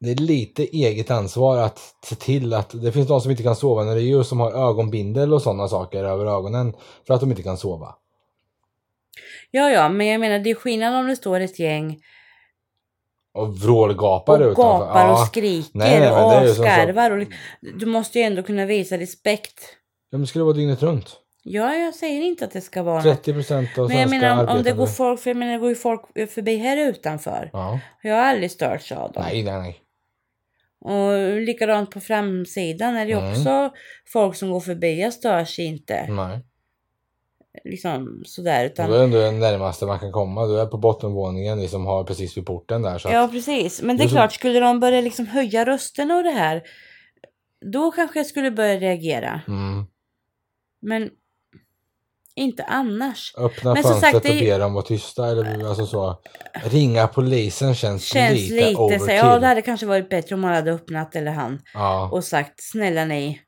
Det 0.02 0.10
är 0.10 0.14
lite 0.14 0.62
eget 0.76 1.10
ansvar 1.10 1.58
att 1.58 1.78
se 2.04 2.14
till 2.14 2.54
att 2.54 2.82
det 2.82 2.92
finns 2.92 3.08
de 3.08 3.20
som 3.20 3.30
inte 3.30 3.42
kan 3.42 3.56
sova 3.56 3.84
när 3.84 3.94
det 3.94 4.00
är 4.00 4.04
djur 4.04 4.22
som 4.22 4.40
har 4.40 4.52
ögonbindel 4.52 5.32
och 5.34 5.42
sådana 5.42 5.68
saker 5.68 6.04
över 6.04 6.26
ögonen 6.26 6.74
för 7.06 7.14
att 7.14 7.20
de 7.20 7.30
inte 7.30 7.42
kan 7.42 7.56
sova. 7.56 7.94
ja, 9.50 9.70
ja, 9.70 9.88
men 9.88 10.06
jag 10.06 10.20
menar 10.20 10.38
det 10.38 10.50
är 10.50 10.54
skillnad 10.54 10.94
om 10.94 11.06
det 11.06 11.16
står 11.16 11.40
ett 11.40 11.58
gäng 11.58 12.00
Och 13.32 13.58
vrålgapar 13.58 14.40
och 14.40 14.50
utanför. 14.52 14.62
gapar 14.78 15.04
och 15.04 15.18
Ja. 15.18 15.26
skriker 15.26 15.70
Nej, 15.78 16.00
nej, 16.00 16.10
och 16.10 16.54
som 16.56 16.64
asgarvar. 16.64 17.10
Och, 17.10 17.26
du 17.60 17.86
måste 17.86 18.18
ju 18.18 18.24
ändå 18.24 18.42
kunna 18.42 18.66
visa 18.66 18.98
respekt. 18.98 19.60
Ja, 20.10 20.18
men 20.18 20.26
det 20.40 20.44
vara 20.44 20.54
dygnet 20.56 20.82
runt? 20.82 21.16
Ja, 21.42 21.74
jag 21.74 21.94
säger 21.94 22.22
inte 22.22 22.44
att 22.44 22.50
det 22.50 22.60
ska 22.60 22.82
vara 22.82 22.94
något. 22.96 23.04
30 23.04 23.32
procent 23.32 23.78
av 23.78 23.88
Men 23.88 23.98
jag 23.98 24.08
svenska 24.08 24.28
menar 24.28 24.34
om, 24.34 24.40
om 24.40 24.46
det 24.46 24.52
arbetande. 24.52 24.72
går 24.80 24.86
folk, 24.86 25.20
för 25.20 25.30
jag 25.30 25.36
menar 25.36 25.52
det 25.52 25.58
går 25.58 25.68
ju 25.68 25.74
folk 25.74 26.00
förbi 26.30 26.56
här 26.56 26.76
utanför. 26.76 27.50
Ja. 27.52 27.80
Jag 28.02 28.14
har 28.14 28.22
aldrig 28.22 28.50
störts 28.50 28.92
av 28.92 29.12
dem. 29.12 29.22
Nej, 29.26 29.42
nej, 29.42 29.58
nej. 29.60 29.80
Och 30.80 31.40
likadant 31.40 31.90
på 31.90 32.00
framsidan 32.00 32.96
är 32.96 33.06
det 33.06 33.12
ju 33.12 33.18
Mm. 33.18 33.30
också 33.30 33.70
folk 34.12 34.36
som 34.36 34.50
går 34.50 34.60
förbi. 34.60 35.00
Jag 35.00 35.12
störs 35.12 35.58
inte. 35.58 36.06
nej. 36.08 36.38
Liksom 37.64 38.22
sådär. 38.26 38.64
Utan, 38.64 38.90
Då 38.90 38.96
är 38.96 39.04
ändå 39.04 39.18
det 39.18 39.30
närmaste 39.32 39.86
man 39.86 39.98
kan 39.98 40.12
komma. 40.12 40.46
Du 40.46 40.60
är 40.60 40.66
på 40.66 40.78
bottenvåningen, 40.78 41.58
ni 41.58 41.68
som 41.68 41.86
har 41.86 42.04
precis 42.04 42.36
vid 42.36 42.46
porten 42.46 42.82
där. 42.82 42.98
Så 42.98 43.08
att, 43.08 43.14
Ja, 43.14 43.28
precis. 43.32 43.82
Men 43.82 43.96
det 43.96 44.04
är 44.04 44.08
klart, 44.08 44.32
skulle 44.32 44.60
de 44.60 44.80
börja 44.80 45.00
liksom 45.00 45.26
höja 45.26 45.64
rösten 45.66 46.10
och 46.10 46.22
det 46.24 46.30
här, 46.30 46.62
då 47.72 47.90
kanske 47.90 48.18
jag 48.18 48.26
skulle 48.26 48.50
börja 48.50 48.76
reagera. 48.80 49.40
mm, 49.48 49.86
Men 50.80 51.10
inte 52.34 52.64
annars. 52.64 53.34
öppna 53.36 53.74
Men 53.74 53.82
fönstret 53.82 54.12
sagt, 54.12 54.26
det- 54.26 54.32
och 54.32 54.38
be 54.38 54.58
dem 54.58 54.74
vara 54.74 54.84
tysta. 54.84 55.26
Eller 55.26 55.68
alltså 55.68 55.86
så. 55.86 56.20
Ringa 56.64 57.06
polisen 57.06 57.74
känns, 57.74 58.04
Känns 58.04 58.32
lite, 58.40 58.54
lite, 58.54 58.74
så, 58.74 58.82
overkill. 58.84 59.14
ja 59.16 59.38
det 59.38 59.46
hade 59.46 59.62
kanske 59.62 59.86
varit 59.86 60.08
bättre 60.08 60.34
om 60.34 60.40
man 60.40 60.54
hade 60.54 60.72
öppnat 60.72 61.16
eller 61.16 61.32
han 61.32 61.62
ja. 61.74 62.08
och 62.12 62.24
sagt 62.24 62.54
snälla 62.62 63.04
nej. 63.04 63.42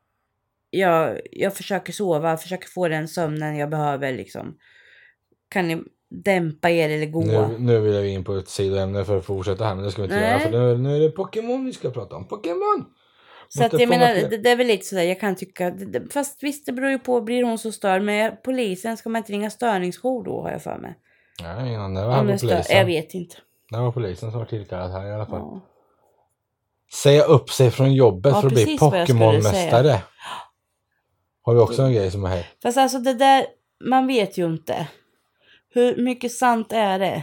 Jag, 0.70 1.20
jag 1.30 1.56
försöker 1.56 1.92
sova, 1.92 2.36
försöker 2.36 2.68
få 2.68 2.88
den 2.88 3.08
sömnen 3.08 3.56
jag 3.56 3.70
behöver 3.70 4.12
liksom. 4.12 4.56
Kan 5.48 5.68
ni 5.68 5.82
dämpa 6.10 6.70
er 6.70 6.88
eller 6.90 7.06
gå? 7.06 7.24
Nu, 7.24 7.56
nu 7.58 7.80
vill 7.80 7.94
jag 7.94 8.08
in 8.08 8.24
på 8.24 8.34
ett 8.34 8.48
sidoämne 8.48 9.04
för 9.04 9.18
att 9.18 9.24
fortsätta 9.24 9.64
här, 9.64 9.74
men 9.74 9.84
det 9.84 9.90
ska 9.90 10.02
vi 10.02 10.06
inte 10.06 10.20
Nej. 10.20 10.30
göra. 10.30 10.40
För 10.40 10.50
nu, 10.50 10.78
nu 10.78 10.96
är 10.96 11.00
det 11.00 11.10
Pokémon 11.10 11.64
vi 11.64 11.72
ska 11.72 11.90
prata 11.90 12.16
om. 12.16 12.28
Pokémon! 12.28 12.84
Så 13.54 13.64
att 13.64 13.80
jag 13.80 13.88
menar, 13.88 14.14
det, 14.14 14.38
det 14.38 14.50
är 14.50 14.56
väl 14.56 14.66
lite 14.66 14.86
sådär, 14.86 15.02
jag 15.02 15.20
kan 15.20 15.36
tycka, 15.36 15.70
det, 15.70 15.84
det, 15.84 16.12
fast 16.12 16.42
visst 16.42 16.66
det 16.66 16.72
beror 16.72 16.90
ju 16.90 16.98
på, 16.98 17.20
blir 17.20 17.44
hon 17.44 17.58
så 17.58 17.72
störd, 17.72 18.02
men 18.02 18.36
polisen, 18.44 18.96
ska 18.96 19.08
man 19.08 19.20
inte 19.20 19.32
ringa 19.32 19.50
störningsjour 19.50 20.24
då 20.24 20.42
har 20.42 20.50
jag 20.50 20.62
för 20.62 20.78
mig? 20.78 20.94
Nej, 21.42 21.72
innan 21.72 21.94
det 21.94 22.06
var 22.06 22.36
stör, 22.36 22.48
polisen. 22.48 22.76
jag 22.76 22.84
vet 22.84 23.14
inte. 23.14 23.36
Det 23.70 23.78
var 23.78 23.92
polisen 23.92 24.30
som 24.30 24.38
var 24.40 24.46
tillkallad 24.46 24.90
här 24.90 25.06
i 25.06 25.12
alla 25.12 25.26
fall. 25.26 25.38
Ja. 25.40 25.60
Säga 26.92 27.22
upp 27.22 27.50
sig 27.50 27.70
från 27.70 27.94
jobbet 27.94 28.32
Ja, 28.32 28.40
för 28.40 28.48
att 28.48 28.54
bli 28.54 28.78
Pokémon-mästare. 28.78 29.98
Har 31.42 31.54
vi 31.54 31.60
också 31.60 31.82
en 31.82 31.92
grej 31.92 32.10
som 32.10 32.24
är 32.24 32.28
här. 32.28 32.46
Fast 32.62 32.78
alltså 32.78 32.98
det 32.98 33.14
där, 33.14 33.46
man 33.84 34.06
vet 34.06 34.38
ju 34.38 34.46
inte. 34.46 34.88
Hur 35.74 35.96
mycket 35.96 36.32
sant 36.32 36.72
är 36.72 36.98
det? 36.98 37.22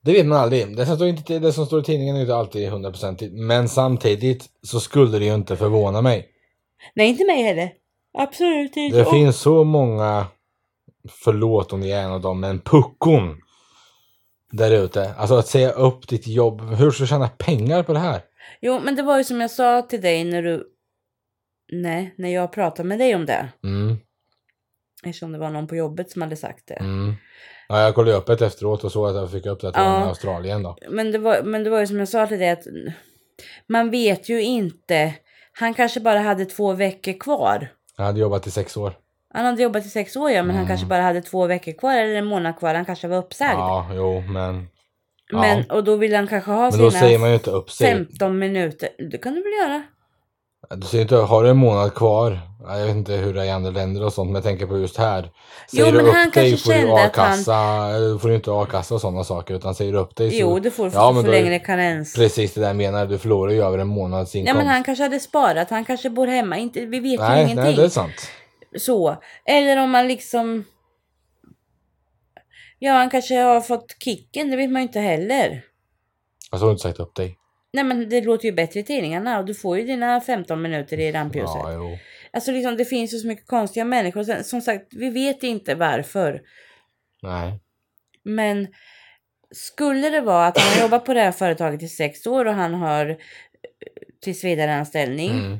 Det 0.00 0.12
vet 0.12 0.26
man 0.26 0.38
aldrig. 0.38 0.76
Det 0.76 0.86
som 0.86 0.96
står, 0.96 1.08
inte, 1.08 1.38
det 1.38 1.52
som 1.52 1.66
står 1.66 1.80
i 1.80 1.84
tidningen 1.84 2.16
är 2.16 2.20
inte 2.20 2.34
alltid 2.36 2.68
100% 2.72 3.30
Men 3.32 3.68
samtidigt 3.68 4.46
så 4.62 4.80
skulle 4.80 5.18
det 5.18 5.24
ju 5.24 5.34
inte 5.34 5.56
förvåna 5.56 6.02
mig. 6.02 6.28
Nej, 6.94 7.08
inte 7.08 7.24
mig 7.26 7.42
heller. 7.42 7.72
Absolut 8.18 8.76
inte. 8.76 8.96
Det 8.98 9.04
Och- 9.04 9.10
finns 9.12 9.36
så 9.36 9.64
många, 9.64 10.26
förlåt 11.08 11.72
om 11.72 11.80
ni 11.80 11.90
är 11.90 12.02
en 12.02 12.10
av 12.12 12.20
dem, 12.20 12.40
men 12.40 12.60
puckon 12.60 13.40
där 14.52 14.70
ute. 14.84 15.14
Alltså 15.14 15.34
att 15.34 15.46
säga 15.46 15.70
upp 15.70 16.08
ditt 16.08 16.26
jobb. 16.26 16.60
Hur 16.60 16.90
ska 16.90 17.02
du 17.02 17.06
tjäna 17.08 17.28
pengar 17.28 17.82
på 17.82 17.92
det 17.92 17.98
här? 17.98 18.20
Jo, 18.60 18.80
men 18.84 18.96
det 18.96 19.02
var 19.02 19.18
ju 19.18 19.24
som 19.24 19.40
jag 19.40 19.50
sa 19.50 19.82
till 19.82 20.00
dig 20.00 20.24
när 20.24 20.42
du... 20.42 20.64
Nej, 21.72 22.14
när 22.18 22.28
jag 22.28 22.52
pratade 22.52 22.88
med 22.88 22.98
dig 22.98 23.14
om 23.14 23.26
det. 23.26 23.48
Mm, 23.64 23.96
Eftersom 25.04 25.32
det 25.32 25.38
var 25.38 25.50
någon 25.50 25.66
på 25.66 25.76
jobbet 25.76 26.10
som 26.10 26.22
hade 26.22 26.36
sagt 26.36 26.66
det. 26.68 26.74
mm. 26.74 27.14
Ja, 27.68 27.80
jag 27.82 27.94
kollade 27.94 28.16
upp 28.16 28.26
det 28.26 28.46
efteråt 28.46 28.84
och 28.84 28.92
såg 28.92 29.08
att 29.08 29.14
jag 29.16 29.30
fick 29.30 29.46
upp 29.46 29.60
det 29.60 29.72
till 29.72 29.82
Ja. 29.82 30.04
Australien 30.08 30.62
då. 30.62 30.76
Men, 30.90 31.12
det 31.12 31.18
var, 31.18 31.42
men 31.42 31.64
det 31.64 31.70
var 31.70 31.80
ju 31.80 31.86
som 31.86 31.98
jag 31.98 32.08
sa 32.08 32.26
till 32.26 32.38
dig 32.38 32.50
att 32.50 32.64
man 33.66 33.90
vet 33.90 34.28
ju 34.28 34.42
inte. 34.42 35.14
Han 35.52 35.74
kanske 35.74 36.00
bara 36.00 36.18
hade 36.18 36.44
två 36.44 36.72
veckor 36.72 37.12
kvar. 37.20 37.68
Jag 37.96 38.04
hade 38.04 38.20
jobbat 38.20 38.46
i 38.46 38.50
sex 38.50 38.76
år. 38.76 38.92
Han 39.34 39.44
hade 39.44 39.62
jobbat 39.62 39.86
i 39.86 39.88
sex 39.88 40.16
år 40.16 40.30
ja, 40.30 40.42
men 40.42 40.50
han 40.50 40.64
Mm. 40.64 40.68
kanske 40.68 40.86
bara 40.86 41.02
hade 41.02 41.20
två 41.22 41.46
veckor 41.46 41.72
kvar 41.72 41.96
eller 41.96 42.14
en 42.14 42.26
månad 42.26 42.58
kvar. 42.58 42.74
Han 42.74 42.84
kanske 42.84 43.08
var 43.08 43.16
uppsagd. 43.16 43.58
Ja, 43.58 43.90
jo, 43.94 44.20
men... 44.20 44.66
ja. 45.30 45.40
Men, 45.40 45.70
och 45.70 45.84
då 45.84 45.96
vill 45.96 46.14
han 46.14 46.26
kanske 46.26 46.50
ha 46.50 46.62
Men 46.62 46.72
sina 46.72 46.84
då 46.84 46.90
säger 46.90 47.18
man 47.18 47.28
ju 47.28 47.34
inte 47.34 47.50
upp 47.50 47.70
sig. 47.70 47.86
15 47.92 48.38
minuter. 48.38 48.88
Det 49.10 49.18
kan 49.18 49.34
du 49.34 49.42
väl 49.42 49.52
göra? 49.52 49.82
Du 50.76 50.86
säger 50.86 51.02
inte, 51.02 51.16
har 51.16 51.42
du 51.44 51.50
en 51.50 51.56
månad 51.56 51.94
kvar? 51.94 52.40
Ja, 52.64 52.78
Jag 52.78 52.86
vet 52.86 52.96
inte 52.96 53.12
hur 53.12 53.34
det 53.34 53.40
är 53.40 53.44
i 53.44 53.50
andra 53.50 53.70
länder 53.70 54.04
och 54.04 54.12
sånt, 54.12 54.26
men 54.28 54.34
jag 54.34 54.44
tänker 54.44 54.66
på 54.66 54.78
just 54.78 54.96
här. 54.96 55.22
Jo, 55.72 55.84
Säger 55.84 55.92
men 55.92 56.04
du 56.04 56.10
upp 56.10 56.16
han 56.16 56.30
dig 56.30 56.56
får 56.56 56.72
du 56.72 56.78
att 56.92 56.98
han- 56.98 57.06
a-kassa, 57.06 57.56
eller 57.96 58.18
får 58.18 58.28
du 58.28 58.34
inte 58.34 58.50
a-kassa 58.52 58.94
och 58.94 59.00
sådana 59.00 59.24
saker, 59.24 59.54
utan 59.54 59.74
säger 59.74 59.92
du 59.92 59.98
upp 59.98 60.16
dig 60.16 60.30
så... 60.30 60.36
Jo, 60.36 60.58
det 60.58 60.70
får 60.70 60.84
du 60.84 60.90
Ja, 60.94 61.00
ja, 61.00 61.12
men 61.22 61.30
längre 61.30 61.58
karens. 61.58 62.14
Precis 62.14 62.54
det 62.54 62.60
där 62.60 62.66
jag 62.68 62.76
menar, 62.76 63.06
du 63.06 63.18
förlorar 63.18 63.52
ju 63.52 63.62
över 63.64 63.78
en 63.78 63.86
månads 63.86 64.34
Ja, 64.34 64.38
inkomst. 64.40 64.56
men 64.58 64.66
han 64.66 64.84
kanske 64.84 65.02
hade 65.04 65.20
sparat. 65.20 65.70
Han 65.70 65.84
kanske 65.84 66.10
bor 66.10 66.26
hemma. 66.26 66.56
Inte, 66.58 66.86
vi 66.86 67.00
vet 67.00 67.12
ju 67.12 67.16
nej, 67.18 67.36
ingenting. 67.42 67.64
nej, 67.64 67.74
det 67.74 67.84
är 67.84 67.88
sant. 67.88 68.30
Så. 68.78 69.16
Eller 69.44 69.82
om 69.82 69.90
man 69.90 70.08
liksom... 70.08 70.64
Ja, 72.78 72.92
han 72.92 73.10
kanske 73.10 73.34
har 73.34 73.60
fått 73.60 73.96
kicken. 74.04 74.50
Det 74.50 74.56
vet 74.56 74.70
man 74.70 74.82
ju 74.82 74.86
inte 74.88 75.00
heller. 75.00 75.62
Alltså 76.50 76.64
har 76.64 76.68
du 76.68 76.72
inte 76.72 76.82
sagt 76.82 77.00
upp 77.00 77.14
dig? 77.14 77.38
Nej, 77.72 77.84
men 77.84 78.08
det 78.08 78.20
låter 78.20 78.44
ju 78.44 78.52
bättre 78.52 78.80
i 78.80 78.82
tidningarna. 78.82 79.38
Och 79.38 79.44
du 79.44 79.54
får 79.54 79.78
ju 79.78 79.84
dina 79.86 80.20
15 80.20 80.62
minuter 80.62 81.00
i 81.00 81.12
rampljuset. 81.12 81.56
Ja, 81.62 81.72
jo. 81.72 81.98
Alltså 82.30 82.52
liksom, 82.52 82.76
det 82.76 82.84
finns 82.84 83.14
ju 83.14 83.18
så 83.18 83.26
mycket 83.26 83.46
konstiga 83.46 83.84
människor. 83.84 84.24
Sen, 84.24 84.44
som 84.44 84.60
sagt, 84.60 84.86
vi 84.94 85.10
vet 85.10 85.42
inte 85.42 85.74
varför. 85.74 86.42
Nej. 87.22 87.60
Men 88.24 88.68
skulle 89.50 90.10
det 90.10 90.20
vara 90.20 90.46
att 90.46 90.58
han 90.58 90.74
har 90.74 90.82
jobbat 90.82 91.04
på 91.04 91.14
det 91.14 91.20
här 91.20 91.32
företaget 91.32 91.82
i 91.82 91.88
sex 91.88 92.26
år 92.26 92.44
och 92.44 92.54
han 92.54 92.74
har 92.74 93.06
eh, 93.10 93.16
tillsvidareanställning 94.22 95.30
Mm, 95.30 95.58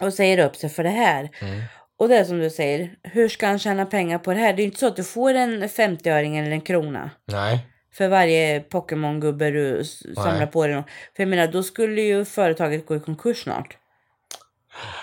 och 0.00 0.14
säger 0.14 0.46
upp 0.46 0.56
sig 0.56 0.70
för 0.70 0.82
det 0.82 0.90
här. 0.90 1.30
mm. 1.42 1.62
Och 1.98 2.08
det 2.08 2.16
är 2.16 2.24
som 2.24 2.38
du 2.38 2.50
säger, 2.50 2.96
hur 3.02 3.28
ska 3.28 3.46
han 3.46 3.58
tjäna 3.58 3.86
pengar 3.86 4.18
på 4.18 4.32
det 4.34 4.38
här? 4.40 4.52
Det 4.52 4.60
är 4.60 4.64
ju 4.64 4.68
inte 4.68 4.78
så 4.80 4.86
att 4.86 4.96
du 4.96 5.04
får 5.04 5.34
en 5.34 5.62
50-öring 5.62 6.38
eller 6.38 6.50
en 6.50 6.60
krona 6.60 7.10
Nej. 7.32 7.66
För 7.96 8.08
varje 8.08 8.60
Pokémon-gubbe 8.60 9.50
du 9.50 9.84
samlar 10.14 10.38
Nej. 10.38 10.46
på 10.46 10.66
dig. 10.66 10.84
För 11.16 11.22
jag 11.22 11.28
menar, 11.28 11.46
då 11.46 11.62
skulle 11.62 12.02
ju 12.02 12.24
företaget 12.24 12.86
gå 12.86 12.96
i 12.96 13.00
konkurs 13.00 13.42
snart. 13.42 13.76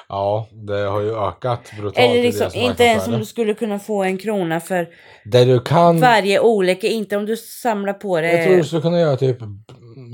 Ja, 0.09 0.47
det 0.51 0.79
har 0.79 1.01
ju 1.01 1.17
ökat 1.17 1.71
brutalt. 1.77 1.97
Eller 1.97 2.23
liksom, 2.23 2.49
inte 2.53 2.83
ens 2.83 3.07
om 3.07 3.19
du 3.19 3.25
skulle 3.25 3.53
kunna 3.53 3.79
få 3.79 4.03
en 4.03 4.17
krona 4.17 4.59
för 4.59 4.89
Det 5.25 5.45
du 5.45 5.59
kan... 5.59 5.99
varje 5.99 6.39
olika, 6.39 6.87
inte 6.87 7.17
om 7.17 7.25
du 7.25 7.37
samlar 7.37 7.93
på 7.93 8.21
det. 8.21 8.31
Jag 8.31 8.45
tror 8.45 8.57
du 8.57 8.63
skulle 8.63 8.81
kunna 8.81 8.99
göra 8.99 9.17
typ 9.17 9.37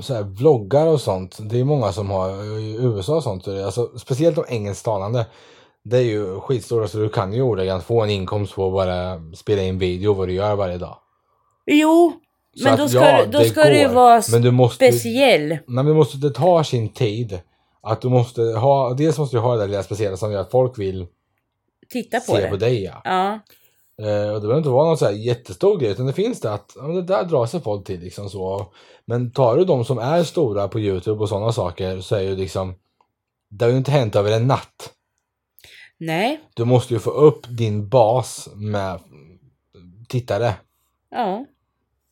så 0.02 0.14
här, 0.14 0.22
vloggar 0.22 0.86
och 0.86 1.00
sånt. 1.00 1.38
Det 1.40 1.60
är 1.60 1.64
många 1.64 1.92
som 1.92 2.10
har 2.10 2.58
i 2.58 2.76
USA 2.80 3.16
och 3.16 3.22
sånt. 3.22 3.48
Alltså, 3.48 3.98
speciellt 3.98 4.36
de 4.36 4.44
engelsktalande. 4.48 5.26
Det 5.84 5.96
är 5.96 6.02
ju 6.02 6.40
skitstora 6.40 6.88
så 6.88 6.98
du 6.98 7.08
kan 7.08 7.32
ju 7.32 7.42
ordagrant 7.42 7.84
få 7.84 8.02
en 8.02 8.10
inkomst 8.10 8.54
på 8.54 8.66
att 8.66 8.72
bara 8.72 9.20
spela 9.36 9.62
in 9.62 9.78
video 9.78 10.14
vad 10.14 10.28
du 10.28 10.34
gör 10.34 10.54
varje 10.54 10.78
dag. 10.78 10.98
Jo, 11.66 12.12
Så 12.56 12.64
men 12.64 12.72
att, 12.72 12.78
då 12.80 12.88
ska, 12.88 12.98
ja, 12.98 13.24
du, 13.24 13.30
då 13.30 13.38
det 13.38 13.44
ska 13.44 13.78
ju 13.78 13.86
går. 13.86 13.94
vara 13.94 14.22
Men 14.32 14.42
du 14.42 14.50
måste, 14.50 14.92
speciell. 14.92 15.48
nej, 15.48 15.60
men 15.66 15.86
du 15.86 15.94
måste, 15.94 16.16
det 16.16 16.30
tar 16.30 16.62
sin 16.62 16.88
tid. 16.92 17.40
Att 17.82 18.00
du 18.00 18.08
måste 18.08 18.42
ha, 18.42 18.94
dels 18.94 19.18
måste 19.18 19.36
du 19.36 19.40
ha 19.40 19.54
det 19.54 19.60
där 19.60 19.68
lilla 19.68 19.82
speciella 19.82 20.16
som 20.16 20.32
gör 20.32 20.40
att 20.40 20.50
folk 20.50 20.78
vill 20.78 21.06
Titta 21.88 22.20
på 22.20 22.32
se 22.32 22.40
det. 22.40 22.48
på 22.48 22.56
dig. 22.56 22.82
Ja. 22.82 23.00
Ja. 23.04 23.32
Eh, 24.06 24.28
och 24.28 24.34
det 24.34 24.40
behöver 24.40 24.58
inte 24.58 24.68
vara 24.68 24.86
någon 24.88 24.98
så 24.98 25.04
här 25.04 25.12
jättestor 25.12 25.78
grej 25.78 25.90
utan 25.90 26.06
det 26.06 26.12
finns 26.12 26.40
det 26.40 26.52
att 26.52 26.72
ja, 26.76 26.82
det 26.82 27.02
där 27.02 27.24
drar 27.24 27.46
sig 27.46 27.60
folk 27.60 27.86
till 27.86 28.00
liksom 28.00 28.30
så. 28.30 28.72
Men 29.04 29.30
tar 29.30 29.56
du 29.56 29.64
de 29.64 29.84
som 29.84 29.98
är 29.98 30.22
stora 30.24 30.68
på 30.68 30.80
Youtube 30.80 31.20
och 31.22 31.28
sådana 31.28 31.52
saker 31.52 32.00
så 32.00 32.16
är 32.16 32.20
ju 32.20 32.36
liksom 32.36 32.74
det 33.48 33.64
har 33.64 33.72
ju 33.72 33.78
inte 33.78 33.90
hänt 33.90 34.16
över 34.16 34.32
en 34.32 34.46
natt. 34.46 34.92
Nej. 35.98 36.40
Du 36.54 36.64
måste 36.64 36.94
ju 36.94 37.00
få 37.00 37.10
upp 37.10 37.46
din 37.48 37.88
bas 37.88 38.48
med 38.54 39.00
tittare. 40.08 40.54
Ja. 41.10 41.46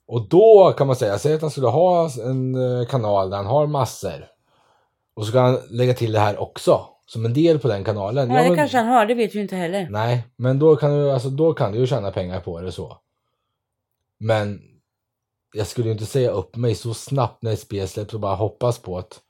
Och 0.08 0.28
då 0.28 0.74
kan 0.78 0.86
man 0.86 0.96
säga, 0.96 1.18
säg 1.18 1.34
att 1.34 1.40
han 1.42 1.50
skulle 1.50 1.66
ha 1.66 2.10
en 2.24 2.54
eh, 2.54 2.86
kanal 2.86 3.30
där 3.30 3.36
han 3.36 3.46
har 3.46 3.66
massor. 3.66 4.26
Och 5.14 5.24
så 5.24 5.30
ska 5.30 5.40
han 5.40 5.58
lägga 5.70 5.94
till 5.94 6.12
det 6.12 6.18
här 6.18 6.38
också. 6.42 6.80
Som 7.06 7.24
en 7.24 7.34
del 7.34 7.58
på 7.58 7.68
den 7.68 7.84
kanalen. 7.84 8.30
Ja, 8.30 8.36
Ja, 8.36 8.42
det 8.42 8.48
men- 8.48 8.58
kanske 8.58 8.76
han 8.76 8.86
har, 8.86 9.06
det 9.06 9.14
vet 9.14 9.34
vi 9.34 9.40
inte 9.40 9.56
heller. 9.56 9.88
Nej, 9.90 10.26
men 10.36 10.58
då 10.58 10.76
kan 10.76 10.90
du, 10.90 11.10
alltså, 11.10 11.28
då 11.30 11.52
kan 11.54 11.72
du 11.72 11.78
ju 11.78 11.86
tjäna 11.86 12.10
pengar 12.10 12.40
på 12.40 12.60
det 12.60 12.72
så. 12.72 12.98
Men 14.18 14.60
jag 15.54 15.66
skulle 15.66 15.86
ju 15.86 15.92
inte 15.92 16.06
säga 16.06 16.30
upp 16.30 16.56
mig 16.56 16.74
så 16.74 16.94
snabbt 16.94 17.42
när 17.42 17.52
ett 17.52 17.60
spel 17.60 17.88
släpps 17.88 18.14
och 18.14 18.20
bara 18.20 18.34
hoppas 18.34 18.78
på 18.78 18.98
att 18.98 19.20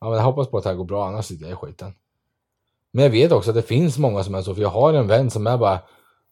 ja, 0.00 0.06
men 0.08 0.16
jag 0.18 0.24
hoppas 0.24 0.48
på 0.48 0.58
att 0.58 0.64
det 0.64 0.70
här 0.70 0.76
går 0.76 0.84
bra, 0.84 1.06
annars 1.06 1.24
sitter 1.26 1.44
jag 1.44 1.52
i 1.52 1.56
skiten. 1.56 1.94
Men 2.92 3.04
jag 3.04 3.10
vet 3.10 3.32
också 3.32 3.50
att 3.50 3.56
det 3.56 3.62
finns 3.62 3.98
många 3.98 4.24
som 4.24 4.34
är 4.34 4.42
så, 4.42 4.54
för 4.54 4.62
jag 4.62 4.68
har 4.68 4.92
en 4.92 5.06
vän 5.08 5.30
som 5.30 5.46
är 5.46 5.56
bara 5.58 5.78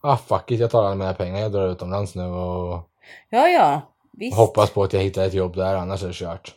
ah 0.01 0.17
fuck 0.17 0.51
it, 0.51 0.61
jag 0.61 0.71
tar 0.71 0.85
alla 0.85 0.95
mina 0.95 1.15
pengar, 1.15 1.41
jag 1.41 1.53
drar 1.53 1.69
utomlands 1.69 2.15
nu 2.15 2.25
och 2.25 2.90
Ja, 3.29 3.49
ja. 3.49 3.83
Visst. 4.13 4.37
hoppas 4.37 4.71
på 4.71 4.83
att 4.83 4.93
jag 4.93 5.01
hittar 5.01 5.27
ett 5.27 5.35
jobb 5.35 5.57
där, 5.57 5.75
annars 5.75 6.03
är 6.03 6.07
det 6.07 6.15
kört. 6.15 6.55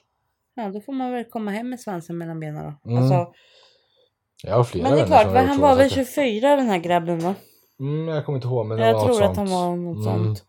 Ja, 0.56 0.70
då 0.70 0.82
får 0.82 0.94
man 0.94 1.12
väl 1.12 1.24
komma 1.24 1.52
hem 1.52 1.70
med 1.70 1.80
svansen 1.80 2.18
mellan 2.18 2.40
benen 2.40 2.64
då. 2.84 2.92
Mm. 2.92 3.04
Alltså, 3.04 3.34
Jag 4.44 4.56
har 4.56 4.64
flera 4.64 4.84
men 4.90 4.98
det 4.98 5.02
är 5.04 5.06
klart, 5.06 5.48
han 5.48 5.60
var 5.60 5.76
väl 5.76 5.86
att- 5.86 5.92
24 5.94 6.56
den 6.56 6.68
här 6.68 6.78
grabben 6.78 7.20
va? 7.20 7.36
Mm, 7.80 8.08
jag 8.08 8.26
kommer 8.26 8.36
inte 8.38 8.48
ihåg, 8.48 8.66
men 8.66 8.78
det 8.78 8.86
Jag 8.88 8.94
var 8.94 9.06
tror 9.06 9.20
något 9.20 9.30
att 9.30 9.38
han 9.38 9.48
sånt. 9.48 9.52
var 9.60 9.76
något 9.76 10.06
Mm. 10.08 10.26
sånt. 10.26 10.44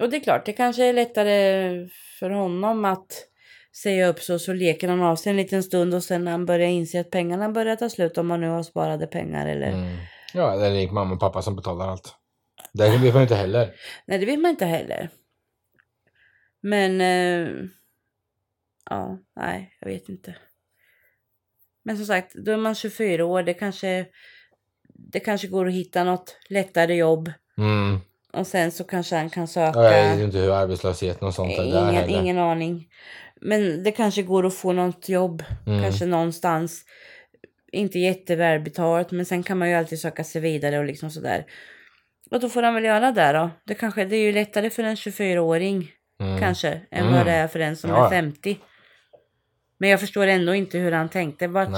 Och 0.00 0.10
det 0.10 0.16
är 0.16 0.20
klart, 0.20 0.46
det 0.46 0.52
kanske 0.52 0.84
är 0.84 0.92
lättare 0.92 1.88
för 2.18 2.30
honom 2.30 2.84
att 2.84 3.06
säga 3.82 4.06
upp 4.08 4.18
så, 4.20 4.38
så 4.38 4.52
leker 4.52 4.88
han 4.88 5.02
av 5.02 5.16
sig 5.16 5.30
en 5.30 5.36
liten 5.36 5.62
stund 5.62 5.94
och 5.94 6.02
sen 6.04 6.24
när 6.24 6.32
han 6.32 6.46
börjar 6.46 6.68
inse 6.68 7.00
att 7.00 7.10
pengarna 7.10 7.48
börjar 7.48 7.76
ta 7.76 7.88
slut 7.88 8.18
om 8.18 8.26
man 8.26 8.40
nu 8.40 8.48
har 8.48 8.62
sparade 8.62 9.06
pengar 9.06 9.46
eller... 9.46 9.68
Mm. 9.72 9.96
Ja, 10.34 10.56
det 10.56 10.66
är 10.66 10.70
rik 10.70 10.90
mamma 10.90 11.14
och 11.14 11.20
pappa 11.20 11.42
som 11.42 11.56
betalar 11.56 11.88
allt. 11.88 12.14
Det 12.72 12.98
vet 12.98 13.14
man 13.14 13.22
inte 13.22 13.34
heller. 13.34 13.74
Nej, 14.06 14.18
det 14.18 14.26
vet 14.26 14.40
man 14.40 14.50
inte 14.50 14.66
heller. 14.66 15.10
Men... 16.60 17.00
Eh, 17.00 17.64
ja, 18.90 19.18
nej, 19.36 19.76
jag 19.80 19.88
vet 19.88 20.08
inte. 20.08 20.34
Men 21.82 21.96
som 21.96 22.06
sagt, 22.06 22.34
då 22.34 22.52
är 22.52 22.56
man 22.56 22.74
24 22.74 23.24
år. 23.24 23.42
Det 23.42 23.54
kanske, 23.54 24.06
det 24.88 25.20
kanske 25.20 25.48
går 25.48 25.68
att 25.68 25.74
hitta 25.74 26.04
något 26.04 26.36
lättare 26.48 26.94
jobb. 26.94 27.32
Mm. 27.58 28.00
Och 28.32 28.46
sen 28.46 28.70
så 28.70 28.84
kanske 28.84 29.16
han 29.16 29.30
kan 29.30 29.48
söka... 29.48 29.82
Jag 29.82 30.16
vet 30.16 30.24
inte 30.24 30.38
hur 30.38 30.52
arbetslösheten 30.52 31.28
och 31.28 31.34
sånt 31.34 31.52
är 31.52 31.64
där 31.64 31.82
ingen, 31.82 31.94
heller. 31.94 32.20
ingen 32.20 32.38
aning. 32.38 32.88
Men 33.40 33.82
det 33.82 33.92
kanske 33.92 34.22
går 34.22 34.46
att 34.46 34.54
få 34.54 34.72
något 34.72 35.08
jobb. 35.08 35.44
Mm. 35.66 35.82
Kanske 35.82 36.06
någonstans. 36.06 36.84
Inte 37.72 37.98
jättevälbetalt. 37.98 39.10
Men 39.10 39.26
sen 39.26 39.42
kan 39.42 39.58
man 39.58 39.68
ju 39.68 39.74
alltid 39.74 40.00
söka 40.00 40.24
sig 40.24 40.40
vidare 40.40 40.78
och 40.78 40.84
liksom 40.84 41.10
sådär. 41.10 41.46
Och 42.30 42.40
då 42.40 42.48
får 42.48 42.62
han 42.62 42.74
väl 42.74 42.84
göra 42.84 43.12
det 43.12 43.32
då. 43.32 43.50
Det, 43.64 43.74
kanske, 43.74 44.04
det 44.04 44.16
är 44.16 44.20
ju 44.22 44.32
lättare 44.32 44.70
för 44.70 44.82
en 44.82 44.96
24-åring 44.96 45.90
Mm. 46.20 46.38
kanske. 46.40 46.68
Än 46.90 47.02
Mm. 47.02 47.12
vad 47.14 47.26
det 47.26 47.32
är 47.32 47.48
för 47.48 47.60
en 47.60 47.76
som 47.76 47.90
Ja. 47.90 48.06
är 48.06 48.10
50. 48.10 48.58
Men 49.78 49.90
jag 49.90 50.00
förstår 50.00 50.26
ändå 50.26 50.54
inte 50.54 50.78
hur 50.78 50.92
han 50.92 51.08
tänkte. 51.08 51.46
Vart, 51.46 51.68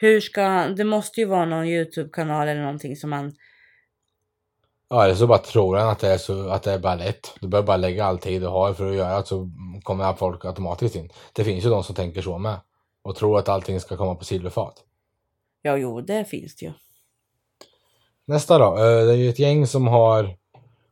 hur 0.00 0.20
ska 0.20 0.42
han, 0.42 0.76
det 0.76 0.84
måste 0.84 1.20
ju 1.20 1.26
vara 1.26 1.44
någon 1.44 1.66
YouTube-kanal 1.66 2.48
eller 2.48 2.60
någonting 2.60 2.96
som 2.96 3.12
han... 3.12 3.32
Ja, 4.88 5.04
eller 5.04 5.14
så 5.14 5.26
bara 5.26 5.38
tror 5.38 5.76
han 5.76 5.88
att 5.88 5.98
det 5.98 6.08
är, 6.08 6.18
så, 6.18 6.48
att 6.48 6.62
det 6.62 6.72
är 6.72 6.78
bara 6.78 6.94
lätt. 6.94 7.34
Du 7.40 7.48
behöver 7.48 7.66
bara 7.66 7.76
lägga 7.76 8.04
all 8.04 8.18
tid 8.18 8.42
du 8.42 8.46
har 8.46 8.74
för 8.74 8.90
att 8.90 8.96
göra 8.96 9.20
det 9.20 9.26
så 9.26 9.50
kommer 9.82 10.12
folk 10.12 10.44
automatiskt 10.44 10.96
in. 10.96 11.10
Det 11.32 11.44
finns 11.44 11.64
ju 11.64 11.68
de 11.70 11.84
som 11.84 11.94
tänker 11.94 12.22
så 12.22 12.38
med. 12.38 12.56
Och 13.02 13.16
tror 13.16 13.38
att 13.38 13.48
allting 13.48 13.80
ska 13.80 13.96
komma 13.96 14.14
på 14.14 14.24
silverfat. 14.24 14.84
Ja, 15.62 15.76
jo, 15.76 16.00
det 16.00 16.24
finns 16.24 16.56
det 16.56 16.66
ju. 16.66 16.72
Nästa 18.26 18.58
då. 18.58 18.64
eh, 18.76 19.06
Det 19.06 19.12
är 19.12 19.16
ju 19.16 19.28
ett 19.28 19.38
gäng 19.38 19.66
som 19.66 19.86
har 19.86 20.36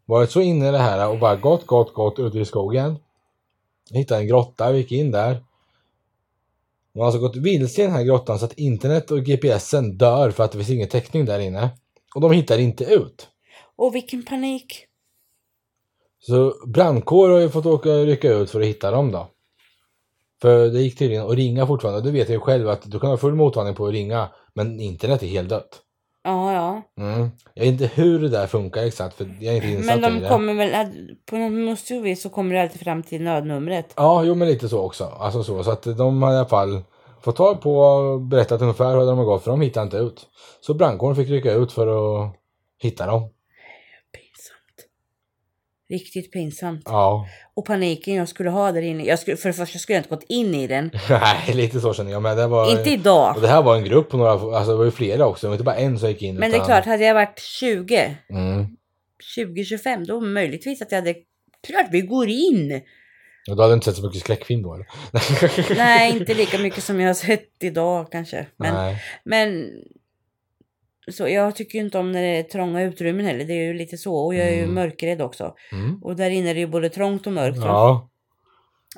varit 0.04 0.30
så 0.30 0.40
inne 0.40 0.68
i 0.68 0.72
det 0.72 0.78
här 0.78 1.08
och 1.08 1.18
bara 1.18 1.36
gått, 1.36 1.66
gått, 1.66 1.94
gått 1.94 2.18
ute 2.18 2.38
i 2.38 2.44
skogen. 2.44 2.96
Hittade 3.90 4.20
en 4.20 4.26
grotta, 4.26 4.72
vi 4.72 4.78
gick 4.78 4.92
in 4.92 5.10
där. 5.10 5.42
De 6.92 6.98
har 6.98 7.06
alltså 7.06 7.20
gått 7.20 7.36
vilse 7.36 7.82
i 7.82 7.84
den 7.84 7.94
här 7.94 8.02
grottan 8.04 8.38
så 8.38 8.44
att 8.44 8.58
internet 8.58 9.10
och 9.10 9.24
GPSen 9.24 9.96
dör 9.96 10.30
för 10.30 10.44
att 10.44 10.52
det 10.52 10.58
finns 10.58 10.70
ingen 10.70 10.88
täckning 10.88 11.24
där 11.24 11.38
inne. 11.38 11.70
Och 12.14 12.20
de 12.20 12.32
hittar 12.32 12.58
inte 12.58 12.84
ut. 12.84 13.28
Och 13.76 13.94
vilken 13.94 14.22
panik. 14.24 14.86
Så 16.20 16.54
brandkår 16.66 17.30
har 17.30 17.38
ju 17.38 17.48
fått 17.48 17.66
åka 17.66 17.88
rycka 17.90 18.32
ut 18.32 18.50
för 18.50 18.60
att 18.60 18.66
hitta 18.66 18.90
dem 18.90 19.12
då. 19.12 19.28
För 20.42 20.68
det 20.68 20.80
gick 20.82 20.98
tydligen 20.98 21.26
att 21.26 21.34
ringa 21.36 21.66
fortfarande. 21.66 22.00
Du 22.00 22.10
vet 22.10 22.30
ju 22.30 22.40
själv 22.40 22.68
att 22.68 22.90
du 22.90 23.00
kan 23.00 23.10
ha 23.10 23.16
full 23.16 23.34
mottagning 23.34 23.74
på 23.74 23.86
att 23.86 23.92
ringa. 23.92 24.28
Men 24.54 24.80
internet 24.80 25.22
är 25.22 25.26
helt 25.26 25.48
dött. 25.48 25.80
Ja, 26.24 26.52
ja. 26.52 26.82
Mm. 27.04 27.30
Jag 27.54 27.64
vet 27.64 27.72
inte 27.72 27.86
hur 27.94 28.18
det 28.18 28.28
där 28.28 28.46
funkar 28.46 28.82
exakt 28.82 29.16
för 29.16 29.36
jag 29.40 29.52
är 29.52 29.56
inte 29.56 29.68
insatt 29.68 30.00
Men 30.00 30.12
i 30.12 30.14
de 30.16 30.22
det. 30.22 30.28
kommer 30.28 30.54
väl, 30.54 30.74
att- 30.74 31.26
på 31.30 31.36
något 31.36 31.90
vis 31.90 32.22
så 32.22 32.28
kommer 32.28 32.54
det 32.54 32.62
alltid 32.62 32.80
fram 32.80 33.02
till 33.02 33.22
nödnumret. 33.22 33.92
Ja, 33.96 34.22
jo 34.24 34.34
men 34.34 34.48
lite 34.48 34.68
så 34.68 34.80
också. 34.80 35.04
Alltså 35.04 35.42
så. 35.44 35.64
Så 35.64 35.70
att 35.70 35.82
de 35.82 36.22
har 36.22 36.32
i 36.32 36.36
alla 36.36 36.48
fall 36.48 36.82
fått 37.22 37.36
tag 37.36 37.60
på 37.62 37.78
och 37.78 38.20
berättat 38.20 38.62
ungefär 38.62 38.90
hur 38.98 39.06
de 39.06 39.18
har 39.18 39.24
gått 39.24 39.42
för 39.44 39.50
de 39.50 39.60
hittade 39.60 39.84
inte 39.84 39.96
ut. 39.96 40.26
Så 40.60 40.74
brandkåren 40.74 41.16
fick 41.16 41.28
rycka 41.28 41.52
ut 41.52 41.72
för 41.72 41.86
att 41.86 42.32
hitta 42.82 43.06
dem. 43.06 43.22
Riktigt 45.94 46.32
pinsamt. 46.32 46.82
Ja. 46.84 47.28
Och 47.54 47.66
paniken 47.66 48.14
jag 48.14 48.28
skulle 48.28 48.50
ha 48.50 48.72
där 48.72 48.82
inne. 48.82 49.04
Jag 49.04 49.18
skulle, 49.18 49.36
för 49.36 49.48
det 49.48 49.52
första 49.52 49.78
skulle 49.78 49.96
jag 49.96 50.00
inte 50.00 50.14
gått 50.14 50.24
in 50.28 50.54
i 50.54 50.66
den. 50.66 50.90
Nej, 51.10 51.54
lite 51.54 51.80
så 51.80 51.94
känner 51.94 52.10
jag. 52.12 52.22
Men 52.22 52.36
det 52.36 52.46
var... 52.46 52.70
Inte 52.78 52.90
idag. 52.90 53.36
Och 53.36 53.42
det 53.42 53.48
här 53.48 53.62
var 53.62 53.76
en 53.76 53.84
grupp 53.84 54.08
på 54.10 54.16
några, 54.16 54.30
alltså 54.32 54.70
det 54.70 54.76
var 54.78 54.84
ju 54.84 54.90
flera 54.90 55.26
också. 55.26 55.46
Det 55.46 55.48
var 55.48 55.54
inte 55.54 55.64
bara 55.64 55.76
en 55.76 55.98
som 55.98 56.08
gick 56.08 56.22
in. 56.22 56.34
Men 56.36 56.50
det 56.50 56.56
är 56.56 56.58
utan- 56.58 56.66
klart, 56.66 56.84
hade 56.86 57.04
jag 57.04 57.14
varit 57.14 57.38
20, 57.40 58.16
Mm. 58.30 58.66
20-25 59.36 60.06
då 60.06 60.20
möjligtvis 60.20 60.82
att 60.82 60.92
jag 60.92 60.98
hade... 60.98 61.14
Klart 61.66 61.86
vi 61.90 62.00
går 62.00 62.28
in! 62.28 62.80
Och 63.50 63.56
du 63.56 63.62
hade 63.62 63.74
inte 63.74 63.84
sett 63.84 63.96
så 63.96 64.02
mycket 64.06 64.20
skräckfilm 64.20 64.62
då 64.62 64.74
eller? 64.74 64.86
Nej, 65.76 66.16
inte 66.16 66.34
lika 66.34 66.58
mycket 66.58 66.84
som 66.84 67.00
jag 67.00 67.08
har 67.08 67.14
sett 67.14 67.50
idag 67.60 68.12
kanske. 68.12 68.46
Men, 68.56 68.74
Nej. 68.74 69.02
men 69.24 69.70
så 71.12 71.28
jag 71.28 71.56
tycker 71.56 71.78
inte 71.78 71.98
om 71.98 72.12
när 72.12 72.22
det 72.22 72.28
är 72.28 72.42
trånga 72.42 72.82
utrymmen 72.82 73.26
heller. 73.26 73.44
Det 73.44 73.52
är 73.52 73.64
ju 73.66 73.74
lite 73.74 73.98
så. 73.98 74.16
Och 74.16 74.34
jag 74.34 74.46
är 74.46 74.52
ju 74.54 74.62
Mm. 74.62 74.74
mörkrädd 74.74 75.22
också. 75.22 75.54
Mm. 75.72 76.02
Och 76.02 76.16
där 76.16 76.30
inne 76.30 76.50
är 76.50 76.54
det 76.54 76.60
ju 76.60 76.66
både 76.66 76.88
trångt 76.88 77.26
och 77.26 77.32
mörkt. 77.32 77.58
Ja. 77.58 78.10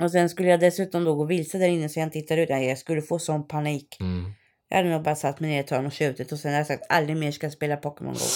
Och 0.01 0.11
sen 0.11 0.29
skulle 0.29 0.49
jag 0.49 0.61
dessutom 0.61 1.05
då 1.05 1.14
gå 1.14 1.25
vilse 1.25 1.59
där 1.59 1.69
inne 1.69 1.88
så 1.88 1.99
jag 2.01 2.07
inte 2.07 2.19
hittar 2.19 2.37
ut. 2.37 2.49
Nej, 2.49 2.69
Jag 2.69 2.79
skulle 2.79 3.03
få 3.03 3.19
sån 3.19 3.49
panik. 3.49 3.97
Mm. 4.01 4.25
Jag 4.69 4.77
hade 4.77 4.88
nog 4.90 5.03
bara 5.03 5.14
satt 5.14 5.40
mig 5.40 5.51
ner 5.51 5.61
ett 5.61 5.71
hörn 5.71 5.87
och 5.87 5.92
tjutit 5.92 6.33
och 6.33 6.38
sen 6.38 6.51
hade 6.51 6.61
jag 6.61 6.66
sagt 6.66 6.83
aldrig 6.88 7.16
mer 7.16 7.31
ska 7.33 7.47
jag 7.47 7.53
spela 7.53 7.77
Pokémon 7.77 8.12
Go. 8.12 8.19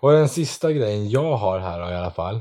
Och 0.00 0.12
den 0.12 0.28
sista 0.28 0.72
grejen 0.72 1.10
jag 1.10 1.36
har 1.36 1.58
här 1.58 1.80
då, 1.80 1.90
i 1.90 1.94
alla 1.94 2.10
fall. 2.10 2.40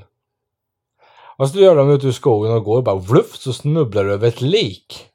Vad 1.37 1.49
skulle 1.49 1.61
du 1.61 1.65
göra 1.65 1.81
om 1.81 1.87
du 1.87 1.93
är 1.93 1.97
ute 1.97 2.07
i 2.07 2.13
skogen 2.13 2.51
och 2.53 2.63
går 2.63 2.77
och 2.77 2.83
bara 2.83 2.95
vluff 2.95 3.35
så 3.35 3.53
snubblar 3.53 4.03
du 4.03 4.13
över 4.13 4.27
ett 4.27 4.41
lik? 4.41 5.05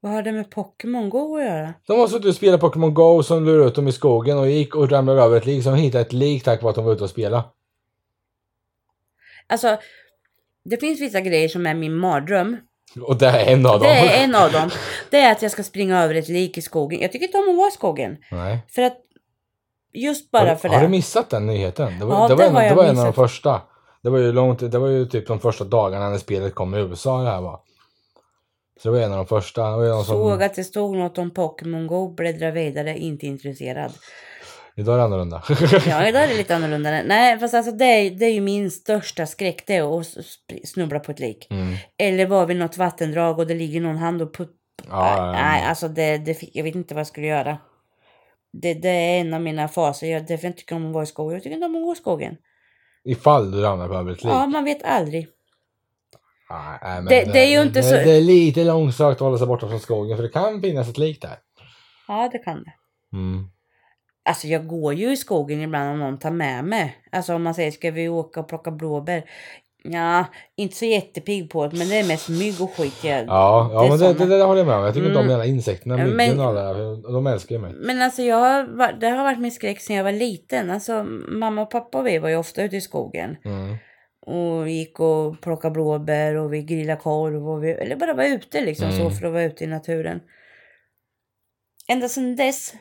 Vad 0.00 0.12
har 0.12 0.22
det 0.22 0.32
med 0.32 0.50
Pokémon 0.50 1.10
Go 1.10 1.36
att 1.36 1.44
göra? 1.44 1.74
De 1.86 1.98
har 1.98 2.08
suttit 2.08 2.26
och 2.26 2.34
spelat 2.34 2.60
Pokémon 2.60 2.94
Go 2.94 3.22
som 3.22 3.44
lurade 3.44 3.68
ut 3.68 3.74
dem 3.74 3.88
i 3.88 3.92
skogen 3.92 4.38
och 4.38 4.50
gick 4.50 4.76
och 4.76 4.90
ramlade 4.90 5.22
över 5.22 5.36
ett 5.36 5.46
lik 5.46 5.62
som 5.64 5.74
hittade 5.74 6.02
ett 6.02 6.12
lik 6.12 6.44
tack 6.44 6.62
vare 6.62 6.70
att 6.70 6.76
de 6.76 6.84
var 6.84 6.92
ute 6.92 7.04
och 7.04 7.10
spelade. 7.10 7.44
Alltså, 9.46 9.76
det 10.64 10.76
finns 10.76 11.00
vissa 11.00 11.20
grejer 11.20 11.48
som 11.48 11.66
är 11.66 11.74
min 11.74 11.94
mardröm. 11.94 12.56
Och 13.02 13.16
det 13.16 13.26
är 13.26 13.52
en 13.52 13.66
av 13.66 13.72
dem. 13.72 13.82
Det 13.82 13.88
är 13.88 14.24
en 14.24 14.34
av 14.34 14.52
dem. 14.52 14.70
Det 15.10 15.20
är 15.20 15.32
att 15.32 15.42
jag 15.42 15.50
ska 15.50 15.62
springa 15.62 16.02
över 16.02 16.14
ett 16.14 16.28
lik 16.28 16.58
i 16.58 16.62
skogen. 16.62 17.00
Jag 17.00 17.12
tycker 17.12 17.26
inte 17.26 17.38
om 17.38 17.48
att 17.48 17.56
vara 17.56 17.68
i 17.68 17.70
skogen. 17.70 18.16
Nej. 18.30 18.58
För 18.68 18.82
att, 18.82 18.96
just 19.92 20.30
bara 20.30 20.48
har, 20.48 20.56
för 20.56 20.68
har 20.68 20.76
du 20.76 20.82
det. 20.82 20.88
missat 20.88 21.30
den 21.30 21.46
nyheten? 21.46 21.98
Det 21.98 22.04
var, 22.04 22.14
Ja, 22.14 22.28
det 22.28 22.34
var, 22.34 22.42
det 22.42 22.48
en, 22.48 22.54
har 22.54 22.62
det 22.62 22.74
var 22.74 22.84
en 22.84 22.98
av 22.98 23.04
de 23.04 23.12
första. 23.12 23.60
Det 24.02 24.10
var 24.10 24.18
ju 24.18 24.32
långt, 24.32 24.58
det 24.58 24.78
var 24.78 24.88
ju 24.88 25.06
typ 25.06 25.26
de 25.26 25.40
första 25.40 25.64
dagarna 25.64 26.08
när 26.08 26.18
spelet 26.18 26.54
kom 26.54 26.74
i 26.74 26.78
USA 26.78 27.22
det 27.22 27.30
här 27.30 27.40
var. 27.40 27.60
Så 28.78 28.88
det 28.88 28.98
var 28.98 29.04
en 29.04 29.12
av 29.12 29.16
de 29.16 29.26
första. 29.26 29.62
Var 29.62 29.84
en 29.84 29.90
av 29.90 29.96
de 29.96 30.04
Såg 30.04 30.32
som, 30.32 30.46
att 30.46 30.54
det 30.54 30.64
stod 30.64 30.96
något 30.96 31.18
om 31.18 31.30
Pokémon 31.30 31.86
Go, 31.86 32.14
bläddra 32.14 32.50
vidare, 32.50 32.98
inte 32.98 33.26
intresserad. 33.26 33.92
idag 34.76 34.94
är 34.94 34.98
det 34.98 35.04
annorlunda. 35.04 35.42
Ja, 35.86 36.08
idag 36.08 36.22
är 36.22 36.28
det 36.28 36.36
lite 36.36 36.56
annorlunda. 36.56 36.90
Nej, 36.90 37.38
fast 37.38 37.54
alltså 37.54 37.72
det 37.72 37.84
är, 37.84 38.10
det 38.10 38.24
är 38.24 38.32
ju 38.32 38.40
min 38.40 38.70
största 38.70 39.26
skräck, 39.26 39.66
det 39.66 39.76
är 39.76 40.00
att 40.00 40.06
snubbla 40.64 41.00
på 41.00 41.12
ett 41.12 41.20
lik. 41.20 41.46
Mm. 41.50 41.74
Eller 41.98 42.26
vara 42.26 42.46
vid 42.46 42.56
något 42.56 42.76
vattendrag 42.76 43.38
och 43.38 43.46
det 43.46 43.54
ligger 43.54 43.80
någon 43.80 43.96
hand 43.96 44.22
och 44.22 44.34
putt... 44.34 44.54
Ja, 44.88 45.16
ja, 45.16 45.26
ja. 45.26 45.32
Nej, 45.32 45.64
alltså 45.64 45.88
det, 45.88 46.18
det, 46.18 46.38
jag 46.52 46.64
vet 46.64 46.74
inte 46.74 46.94
vad 46.94 47.00
jag 47.00 47.06
skulle 47.06 47.26
göra. 47.26 47.58
Det, 48.52 48.74
det 48.74 48.88
är 48.88 49.20
en 49.20 49.34
av 49.34 49.40
mina 49.40 49.68
faser. 49.68 50.06
Jag 50.06 50.26
därför 50.26 50.44
jag 50.44 50.50
inte 50.50 50.58
tycker 50.58 50.76
om 50.76 50.86
att 50.86 50.94
vara 50.94 51.04
i 51.04 51.06
skogen. 51.06 51.34
Jag 51.34 51.42
tycker 51.42 51.54
inte 51.54 51.66
om 51.66 51.76
att 51.76 51.82
gå 51.82 51.92
i 51.92 51.96
skogen. 51.96 52.36
Ifall 53.04 53.50
du 53.50 53.60
ramlar 53.60 53.88
på 53.88 53.94
över 53.94 54.12
ett 54.12 54.24
lik. 54.24 54.32
Ja, 54.32 54.46
man 54.46 54.64
vet 54.64 54.82
aldrig. 54.82 55.28
Nej, 56.50 56.78
men 56.82 57.04
Det- 57.04 57.32
det 57.32 57.38
är 57.38 57.50
ju 57.50 57.62
inte 57.62 57.78
det, 57.78 57.82
så- 57.82 57.94
Det 57.94 58.16
är 58.16 58.20
lite 58.20 58.64
långsökt 58.64 59.12
att 59.14 59.20
hålla 59.20 59.38
sig 59.38 59.46
borta 59.46 59.68
från 59.68 59.80
skogen 59.80 60.16
för 60.16 60.22
det 60.22 60.28
kan 60.30 60.62
finnas 60.62 60.88
ett 60.88 60.98
lik 60.98 61.22
där. 61.22 61.36
Ja, 62.08 62.28
det 62.32 62.38
kan 62.38 62.64
det. 62.64 62.72
Mm. 63.16 63.48
Alltså 64.28 64.46
jag 64.46 64.66
går 64.66 64.94
ju 64.94 65.12
i 65.12 65.16
skogen 65.16 65.60
ibland 65.62 65.90
om 65.90 65.98
någon 65.98 66.18
tar 66.18 66.30
med 66.30 66.64
mig. 66.64 66.96
Alltså 67.12 67.34
om 67.34 67.42
man 67.42 67.54
säger 67.54 67.70
ska 67.70 67.90
vi 67.90 68.08
åka 68.08 68.40
och 68.40 68.48
plocka 68.48 68.70
blåbär. 68.70 69.24
Ja, 69.84 70.24
inte 70.56 70.76
så 70.76 70.84
jättepigg 70.84 71.50
på 71.50 71.66
det 71.66 71.76
men 71.78 71.88
det 71.88 71.98
är 71.98 72.08
mest 72.08 72.28
mygg 72.28 72.60
och 72.60 72.70
skit. 72.76 73.04
Jag, 73.04 73.26
Ja, 73.26 73.70
ja 73.72 73.82
det 73.82 73.88
men 73.88 73.98
det, 73.98 74.12
det, 74.24 74.38
det 74.38 74.44
håller 74.44 74.60
jag 74.60 74.66
med 74.66 74.76
om. 74.76 74.84
Jag 74.84 74.94
tycker 74.94 75.06
inte 75.06 75.18
om 75.18 75.26
Mm. 75.26 75.38
de 75.40 75.46
insekterna, 75.46 75.96
myggen 75.96 76.40
och 76.40 76.46
alla 76.46 76.72
det. 76.72 77.02
De 77.12 77.26
älskar 77.26 77.54
ju 77.54 77.60
mig. 77.60 77.72
Men 77.76 78.02
alltså 78.02 78.22
jag 78.22 78.36
har, 78.36 78.92
det 79.00 79.08
har 79.08 79.24
varit 79.24 79.38
min 79.38 79.52
skräck 79.52 79.80
sedan 79.80 79.96
jag 79.96 80.04
var 80.04 80.12
liten. 80.12 80.70
Alltså 80.70 81.02
mamma 81.28 81.62
och 81.62 81.70
pappa 81.70 81.98
och 81.98 82.06
vi 82.06 82.18
var 82.18 82.28
ju 82.28 82.36
ofta 82.36 82.62
ute 82.62 82.76
i 82.76 82.80
skogen. 82.80 83.36
Mm. 83.44 83.76
Och 84.28 84.68
gick 84.68 85.00
och 85.00 85.40
plockade 85.40 85.72
blåbär 85.72 86.34
och 86.34 86.52
vi 86.54 86.62
grillade 86.62 87.00
korv 87.00 87.48
och 87.48 87.64
vi, 87.64 87.70
eller 87.70 87.96
bara 87.96 88.14
var 88.14 88.24
ute 88.24 88.60
liksom 88.60 88.92
så 88.92 89.00
Mm. 89.00 89.12
för 89.12 89.26
att 89.26 89.32
vara 89.32 89.42
ute 89.42 89.64
i 89.64 89.66
naturen. 89.66 90.20
Ända 91.88 92.08
sedan 92.08 92.36
dess, 92.36 92.74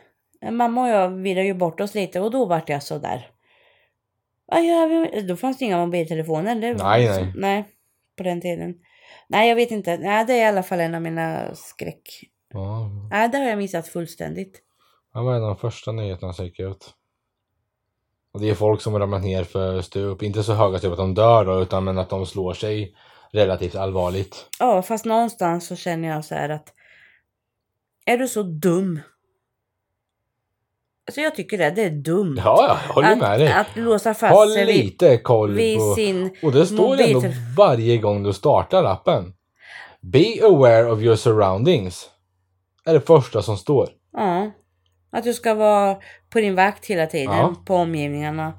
mamma 0.51 0.81
och 0.83 0.89
jag 0.89 1.09
virrade 1.09 1.45
ju 1.47 1.53
bort 1.53 1.79
oss 1.81 1.95
lite 1.95 2.19
och 2.19 2.31
då 2.31 2.45
vart 2.45 2.69
jag 2.69 2.83
så 2.83 2.97
där. 2.97 3.29
Vad 4.45 4.65
gör 4.65 4.87
vi? 4.87 5.21
Då 5.21 5.35
fanns 5.35 5.57
det 5.57 5.65
inga 5.65 5.85
mobiltelefoner. 5.85 6.51
eller? 6.55 6.75
Nej, 6.75 7.07
nej. 7.07 7.33
Nej, 7.35 7.63
på 8.17 8.23
den 8.23 8.41
tiden. 8.41 8.75
Nej, 9.27 9.49
jag 9.49 9.55
vet 9.55 9.71
inte. 9.71 9.97
Nej, 9.97 10.25
det 10.25 10.33
är 10.33 10.41
i 10.41 10.45
alla 10.45 10.63
fall 10.63 10.79
en 10.79 10.95
av 10.95 11.01
mina 11.01 11.55
skräck. 11.55 12.09
Ja, 12.53 12.89
Nej, 13.11 13.29
det 13.29 13.37
har 13.37 13.45
jag 13.45 13.57
missat 13.57 13.87
fullständigt. 13.87 14.61
det 15.13 15.19
var 15.19 15.35
en 15.35 15.41
av 15.43 15.47
de 15.47 15.57
första 15.57 15.91
nyheterna 15.91 16.33
som 16.33 16.45
gick 16.45 16.59
ut. 16.59 16.93
Och 18.37 18.43
det 18.43 18.49
är 18.49 18.55
folk 18.55 18.81
som 18.81 18.99
ramlat 18.99 19.21
ner 19.21 19.43
för 19.43 19.81
stup. 19.81 20.23
Inte 20.23 20.43
så 20.43 20.53
höga 20.53 20.79
stup 20.79 20.91
att 20.91 20.97
de 20.97 21.13
dör 21.13 21.45
då, 21.45 21.61
utan 21.61 21.83
men 21.83 21.97
att 21.97 22.09
de 22.09 22.25
slår 22.25 22.53
sig 22.53 22.95
relativt 23.31 23.75
allvarligt. 23.75 24.45
Ja, 24.59 24.81
fast 24.81 25.05
någonstans 25.05 25.67
så 25.67 25.75
känner 25.75 26.07
jag 26.07 26.25
så 26.25 26.35
här 26.35 26.49
att 26.49 26.73
är 28.05 28.17
du 28.17 28.27
så 28.27 28.43
dum? 28.43 28.99
Alltså 31.07 31.21
jag 31.21 31.35
tycker 31.35 31.57
det, 31.57 31.69
det 31.69 31.83
är 31.83 31.89
dumt. 31.89 32.35
Ja, 32.37 32.65
ja, 32.67 32.77
jag 32.87 32.93
håller 32.93 33.11
att, 33.11 33.17
med 33.17 33.39
dig. 33.39 33.51
att 33.53 33.67
låsa 33.75 34.09
Ha 34.09 34.13
fast 34.13 34.53
sig 34.53 34.65
vid, 34.65 34.75
lite 34.85 35.17
koll 35.17 35.53
vid 35.53 35.77
på... 35.77 35.93
sin... 35.95 36.37
Och 36.43 36.51
det 36.51 36.65
står 36.65 36.89
mobil- 36.89 37.15
ändå 37.15 37.27
varje 37.57 37.97
gång 37.97 38.23
du 38.23 38.33
startar 38.33 38.83
appen. 38.83 39.33
Be 40.01 40.25
aware 40.43 40.91
of 40.91 40.99
your 40.99 41.15
surroundings. 41.15 42.09
Är 42.85 42.93
det 42.93 43.01
första 43.01 43.41
som 43.41 43.57
står. 43.57 43.89
Ja. 44.13 44.51
Att 45.11 45.23
du 45.23 45.33
ska 45.33 45.53
vara 45.53 45.95
på 46.29 46.39
din 46.39 46.55
vakt 46.55 46.85
hela 46.85 47.05
tiden, 47.07 47.35
Ja. 47.37 47.55
på 47.65 47.75
omgivningarna. 47.75 48.53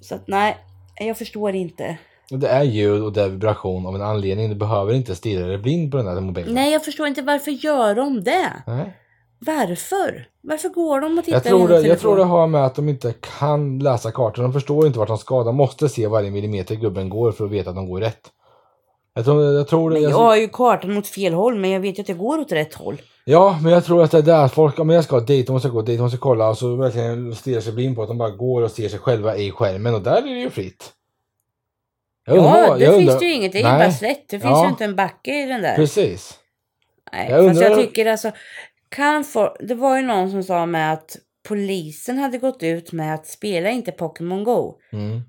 Så 0.00 0.14
att 0.14 0.28
nej, 0.28 0.56
jag 1.00 1.18
förstår 1.18 1.54
inte. 1.54 1.98
Det 2.30 2.48
är 2.48 2.62
ljud 2.62 3.02
och 3.02 3.12
det 3.12 3.22
är 3.22 3.28
vibration 3.28 3.86
av 3.86 3.94
en 3.94 4.02
anledning. 4.02 4.48
Du 4.48 4.54
behöver 4.54 4.94
inte 4.94 5.14
stirra 5.16 5.46
dig 5.46 5.58
blind 5.58 5.90
på 5.90 5.96
den 5.96 6.06
där 6.06 6.20
mobilen. 6.20 6.54
Nej, 6.54 6.72
jag 6.72 6.84
förstår 6.84 7.06
inte 7.06 7.22
varför 7.22 7.50
gör 7.50 7.94
de 7.94 8.24
det? 8.24 8.52
Nej. 8.66 8.96
Varför? 9.38 10.28
Varför 10.40 10.68
går 10.68 11.00
de 11.00 11.18
och 11.18 11.24
tittar 11.24 11.36
Jag, 11.36 11.44
tror 11.44 11.68
det, 11.68 11.80
jag 11.80 12.00
tror 12.00 12.16
det 12.16 12.24
har 12.24 12.46
med 12.46 12.64
att 12.66 12.74
de 12.74 12.88
inte 12.88 13.14
kan 13.38 13.78
läsa 13.78 14.10
kartan. 14.10 14.44
De 14.44 14.52
förstår 14.52 14.86
inte 14.86 14.98
vart 14.98 15.08
de 15.08 15.18
ska. 15.18 15.44
De 15.44 15.56
måste 15.56 15.88
se 15.88 16.06
varje 16.06 16.30
millimeter 16.30 16.74
gubben 16.74 17.08
går 17.08 17.32
för 17.32 17.44
att 17.44 17.50
veta 17.50 17.70
att 17.70 17.76
de 17.76 17.88
går 17.88 18.00
rätt. 18.00 18.20
Jag 19.14 19.24
tror, 19.24 19.44
jag 19.44 19.68
tror 19.68 19.90
det. 19.90 19.94
Men 19.94 20.02
Jag, 20.02 20.12
jag 20.12 20.16
har 20.16 20.36
ju 20.36 20.48
kartan 20.48 20.94
mot 20.94 21.06
fel 21.06 21.32
håll, 21.32 21.54
men 21.58 21.70
jag 21.70 21.80
vet 21.80 21.98
ju 21.98 22.00
att 22.00 22.06
det 22.06 22.12
går 22.12 22.38
åt 22.38 22.52
rätt 22.52 22.74
håll. 22.74 23.02
Ja, 23.28 23.58
men 23.62 23.72
jag 23.72 23.84
tror 23.84 24.02
att 24.04 24.10
det 24.10 24.18
är 24.18 24.22
där 24.22 24.48
folk, 24.48 24.78
men 24.78 24.88
jag 24.88 25.04
ska 25.04 25.20
dit, 25.20 25.46
de 25.46 25.52
måste 25.52 25.68
gå 25.68 25.82
dit, 25.82 25.98
de 25.98 26.02
måste 26.02 26.18
kolla 26.18 26.48
och 26.48 26.58
så 26.58 26.76
verkligen 26.76 27.34
stirrar 27.34 27.60
sig 27.60 27.72
blind 27.72 27.96
på 27.96 28.02
att 28.02 28.08
de 28.08 28.18
bara 28.18 28.30
går 28.30 28.62
och 28.62 28.70
ser 28.70 28.88
sig 28.88 28.98
själva 28.98 29.36
i 29.36 29.50
skärmen 29.50 29.94
och 29.94 30.02
där 30.02 30.16
är 30.16 30.22
det 30.34 30.40
ju 30.40 30.50
fritt. 30.50 30.92
Jag 32.26 32.36
undrar 32.36 32.56
Ja, 32.66 32.74
det 32.74 32.84
jag 32.84 32.94
finns 32.94 33.00
undrar- 33.08 33.20
det 33.20 33.26
ju 33.26 33.32
inget. 33.34 33.52
Det 33.52 33.58
är 33.58 33.72
ju 33.72 33.78
bara 33.78 33.92
slätt. 33.92 34.28
Det 34.28 34.40
finns 34.40 34.50
Ja. 34.50 34.64
ju 34.64 34.68
inte 34.70 34.84
en 34.84 34.96
backe 34.96 35.42
i 35.42 35.46
den 35.46 35.62
där. 35.62 35.76
Precis. 35.76 36.38
Nej, 37.12 37.30
Jag 37.30 37.48
fast 37.48 37.60
jag 37.62 37.78
tycker 37.78 38.06
alltså, 38.06 38.32
kan 38.88 39.24
få, 39.24 39.56
det 39.60 39.74
var 39.74 39.96
ju 39.96 40.02
någon 40.02 40.30
som 40.30 40.42
sa 40.42 40.66
med 40.66 40.92
att 40.92 41.16
polisen 41.48 42.18
hade 42.18 42.38
gått 42.38 42.62
ut 42.62 42.92
med 42.92 43.14
att 43.14 43.26
spela 43.26 43.70
inte 43.70 43.92
Pokémon 43.92 44.44
Go. 44.44 44.74
Mm, 44.92 45.20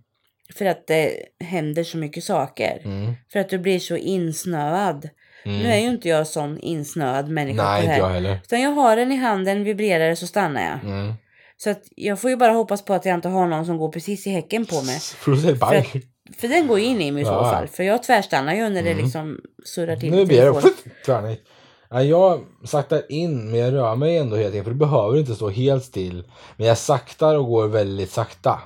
För 0.56 0.66
att 0.66 0.88
det 0.88 1.12
händer 1.44 1.84
så 1.84 1.98
mycket 1.98 2.24
saker. 2.24 2.82
mm, 2.86 3.14
För 3.32 3.40
att 3.40 3.50
du 3.50 3.58
blir 3.60 3.80
så 3.80 3.96
insnöad. 3.98 5.10
Mm. 5.48 5.60
Nu 5.64 5.70
är 5.72 5.78
ju 5.80 5.88
inte 5.88 6.10
jag 6.10 6.28
sån 6.28 6.60
insnöad 6.60 7.30
människa 7.30 7.64
Nej, 7.64 7.82
på 7.82 7.88
det 7.88 7.94
inte 7.94 8.00
jag 8.02 8.08
här. 8.08 8.14
heller. 8.14 8.40
Utan 8.44 8.62
jag 8.62 8.72
har 8.72 8.96
den 8.96 9.12
i 9.12 9.16
handen, 9.16 9.64
vibrerar 9.64 10.10
det 10.10 10.16
så 10.16 10.28
stannar 10.28 10.62
jag. 10.62 10.92
Mm. 10.92 11.14
Så 11.58 11.70
att 11.70 11.82
jag 11.96 12.20
får 12.20 12.30
ju 12.30 12.36
bara 12.36 12.52
hoppas 12.52 12.86
på 12.86 12.94
att 12.94 13.06
jag 13.06 13.16
inte 13.16 13.30
har 13.30 13.48
någon 13.48 13.66
som 13.66 13.78
går 13.78 13.92
precis 13.92 14.28
i 14.28 14.30
häcken 14.30 14.66
på 14.66 14.82
mig. 14.82 15.00
Säga 15.42 15.54
bye? 15.54 15.84
För- 15.84 16.02
För 16.40 16.48
den 16.48 16.68
går 16.68 16.80
ju 16.80 16.86
in 16.86 17.02
i 17.02 17.12
mig 17.12 17.22
i 17.22 17.26
så 17.26 17.32
fall. 17.44 17.68
För 17.68 17.84
jag 17.84 18.04
tvärstannar 18.04 18.54
ju 18.54 18.70
när 18.70 18.84
det 18.84 18.92
Mm. 18.92 19.04
liksom 19.04 19.40
surrar 19.66 19.96
till 19.96 20.12
Nu 20.12 20.26
blir 20.26 20.42
det 20.42 20.62
tvärnit. 21.06 21.44
Ja, 21.90 22.02
jag 22.04 22.44
saktar 22.66 23.12
in 23.12 23.52
men 23.52 23.60
jag 23.60 23.74
rör 23.74 23.96
mig 23.96 24.18
ändå 24.18 24.36
hela 24.36 24.50
tiden 24.50 24.64
för 24.64 24.72
du 24.72 24.78
behöver 24.78 25.18
inte 25.20 25.36
stå 25.36 25.50
helt 25.50 25.84
still. 25.84 26.24
Men 26.58 26.68
jag 26.68 26.78
saktar 26.78 27.36
och 27.36 27.46
går 27.46 27.68
väldigt 27.68 28.12
sakta. 28.12 28.60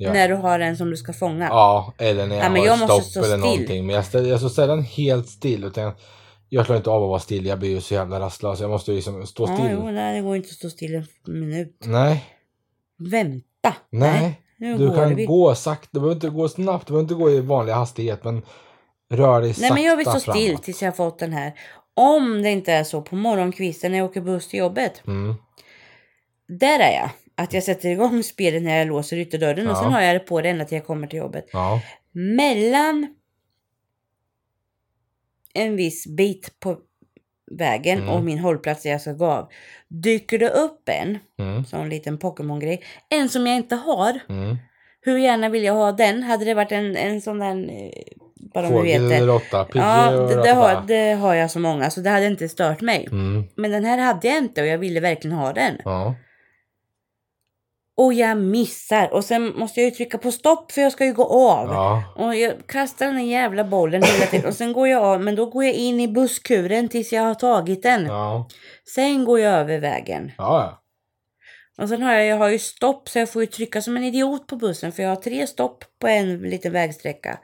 Ja. 0.00 0.12
När 0.12 0.28
du 0.28 0.34
har 0.34 0.60
en 0.60 0.76
som 0.76 0.90
du 0.90 0.96
ska 0.96 1.12
fånga. 1.12 1.46
Ja, 1.48 1.94
eller 1.98 2.26
när 2.26 2.36
jag 2.36 2.44
Ja, 2.44 2.48
men 2.50 2.60
har 2.60 2.66
jag 2.66 2.78
måste 2.78 2.94
stopp 2.94 3.04
stå 3.04 3.20
eller 3.20 3.28
still. 3.28 3.40
någonting. 3.40 3.86
Men 3.86 3.96
jag, 3.96 4.04
ställer, 4.04 4.28
jag 4.30 4.38
står 4.38 4.48
sällan 4.48 4.82
helt 4.82 5.28
still. 5.28 5.64
Utan 5.64 5.84
jag, 5.84 5.92
jag 6.48 6.66
klarar 6.66 6.76
inte 6.76 6.90
av 6.90 7.02
att 7.02 7.08
vara 7.08 7.18
still. 7.18 7.46
Jag 7.46 7.58
blir 7.58 7.70
ju 7.70 7.80
så 7.80 7.94
jävla 7.94 8.20
rastlös. 8.20 8.60
Jag 8.60 8.70
måste 8.70 8.90
ju 8.90 8.96
liksom 8.96 9.26
stå 9.26 9.46
Ja, 9.48 9.56
still. 9.56 9.70
jo, 9.72 9.90
nej, 9.90 10.16
det 10.16 10.20
går 10.22 10.36
inte 10.36 10.46
att 10.46 10.52
stå 10.56 10.70
still 10.70 10.94
en 10.94 11.06
minut. 11.40 11.76
Nej, 11.84 12.24
Vänta. 12.98 13.74
nej. 13.90 14.40
nu 14.56 14.78
Du 14.78 14.94
kan 14.94 15.14
vi. 15.14 15.26
gå 15.26 15.54
sakta. 15.54 15.88
Du 15.92 16.00
behöver 16.00 16.14
inte 16.14 16.28
gå 16.28 16.48
snabbt. 16.48 16.86
Du 16.86 16.92
behöver 16.92 17.02
inte 17.02 17.14
gå 17.14 17.30
i 17.30 17.40
vanlig 17.40 17.72
hastighet. 17.72 18.24
Men 18.24 18.42
rör 19.10 19.40
dig 19.40 19.54
sakta 19.54 19.62
Nej, 19.62 19.72
men 19.74 19.82
jag 19.90 19.96
vill 19.96 20.06
stå 20.06 20.20
still 20.20 20.46
framåt. 20.46 20.62
tills 20.62 20.82
jag 20.82 20.88
har 20.90 20.96
fått 20.96 21.18
den 21.18 21.32
här. 21.32 21.52
Om 21.94 22.42
det 22.42 22.50
inte 22.50 22.72
är 22.72 22.84
så 22.84 23.02
på 23.02 23.16
morgonkvisten 23.16 23.90
när 23.92 23.98
jag 23.98 24.04
åker 24.10 24.20
buss 24.20 24.48
till 24.48 24.58
jobbet. 24.58 25.02
Mm. 25.06 25.34
Där 26.48 26.78
är 26.80 26.92
jag. 26.92 27.10
Att 27.38 27.52
jag 27.52 27.62
sätter 27.62 27.88
igång 27.88 28.22
spelet 28.22 28.62
när 28.62 28.78
jag 28.78 28.88
låser 28.88 29.16
ytterdörren 29.16 29.66
och 29.66 29.72
Ja. 29.76 29.82
sen 29.82 29.92
har 29.92 30.00
jag 30.00 30.14
det 30.14 30.20
på 30.20 30.40
det 30.40 30.48
ända 30.48 30.64
till 30.64 30.76
jag 30.78 30.86
kommer 30.86 31.06
till 31.06 31.18
jobbet. 31.18 31.46
Ja. 31.52 31.80
Mellan 32.12 33.06
en 35.54 35.76
viss 35.76 36.06
bit 36.06 36.60
på 36.60 36.78
vägen 37.50 37.98
Mm. 37.98 38.10
och 38.10 38.24
min 38.24 38.38
hållplats 38.38 38.82
där 38.82 38.90
jag 38.90 39.00
ska 39.00 39.12
gå 39.12 39.26
av. 39.26 39.48
Dyker 39.88 40.38
det 40.38 40.48
upp 40.48 40.88
en 40.88 41.18
Mm. 41.38 41.64
sån 41.64 41.88
liten 41.88 42.18
Pokémon-grej. 42.18 42.82
En 43.08 43.28
som 43.28 43.46
jag 43.46 43.56
inte 43.56 43.76
har. 43.76 44.18
Mm. 44.28 44.56
Hur 45.00 45.18
gärna 45.18 45.48
vill 45.48 45.64
jag 45.64 45.74
ha 45.74 45.92
den? 45.92 46.22
Hade 46.22 46.44
det 46.44 46.54
varit 46.54 46.72
en, 46.72 46.96
en 46.96 47.20
sån 47.20 47.38
där... 47.38 47.70
eh, 47.70 47.90
Bara 48.54 48.62
vet 48.62 48.72
Fågel 48.72 49.08
det. 49.08 49.14
eller 49.16 49.26
råtta. 49.26 49.68
Ja, 49.74 50.20
och 50.20 50.28
det, 50.28 50.42
det, 50.42 50.50
har, 50.50 50.84
det 50.86 51.12
har 51.12 51.34
jag 51.34 51.50
så 51.50 51.58
många 51.60 51.90
så 51.90 52.00
det 52.00 52.10
hade 52.10 52.26
inte 52.26 52.48
stört 52.48 52.80
mig. 52.80 53.08
Mm. 53.10 53.44
Men 53.56 53.70
den 53.70 53.84
här 53.84 53.98
hade 53.98 54.28
jag 54.28 54.38
inte 54.38 54.60
och 54.60 54.66
jag 54.66 54.78
ville 54.78 55.00
verkligen 55.00 55.36
ha 55.36 55.52
den. 55.52 55.74
Ja. 55.84 56.14
Och 57.98 58.12
jag 58.14 58.36
missar 58.38 59.12
och 59.14 59.24
sen 59.24 59.58
måste 59.58 59.80
jag 59.80 59.84
ju 59.84 59.90
trycka 59.96 60.18
på 60.18 60.32
stopp 60.32 60.72
för 60.72 60.80
jag 60.80 60.92
ska 60.92 61.04
ju 61.04 61.12
gå 61.12 61.24
av. 61.24 61.68
Ja. 61.68 62.02
Och 62.16 62.36
jag 62.36 62.52
kastar 62.66 63.06
den 63.06 63.16
här 63.16 63.24
jävla 63.24 63.64
bollen 63.64 64.02
hela 64.02 64.26
tiden 64.26 64.46
och 64.48 64.54
sen 64.54 64.72
går 64.72 64.88
jag 64.88 65.02
av 65.04 65.20
men 65.22 65.34
då 65.34 65.46
går 65.46 65.64
jag 65.64 65.74
in 65.74 66.00
i 66.00 66.08
busskuren 66.08 66.88
tills 66.88 67.12
jag 67.12 67.22
har 67.22 67.34
tagit 67.34 67.82
den. 67.82 68.06
Ja. 68.06 68.48
Sen 68.94 69.24
går 69.24 69.40
jag 69.40 69.54
över 69.54 69.78
vägen. 69.78 70.32
Ja. 70.38 70.82
Och 71.78 71.88
sen 71.88 72.02
har 72.02 72.12
jag, 72.14 72.26
jag 72.26 72.36
har 72.36 72.48
ju 72.48 72.58
stopp 72.58 73.08
så 73.08 73.18
jag 73.18 73.30
får 73.32 73.42
ju 73.42 73.46
trycka 73.46 73.82
som 73.82 73.96
en 73.96 74.04
idiot 74.04 74.46
på 74.46 74.56
bussen 74.56 74.92
för 74.92 75.02
jag 75.02 75.10
har 75.10 75.16
tre 75.16 75.46
stopp 75.46 75.84
på 76.00 76.06
en 76.08 76.38
liten 76.38 76.72
vägsträcka. 76.72 77.38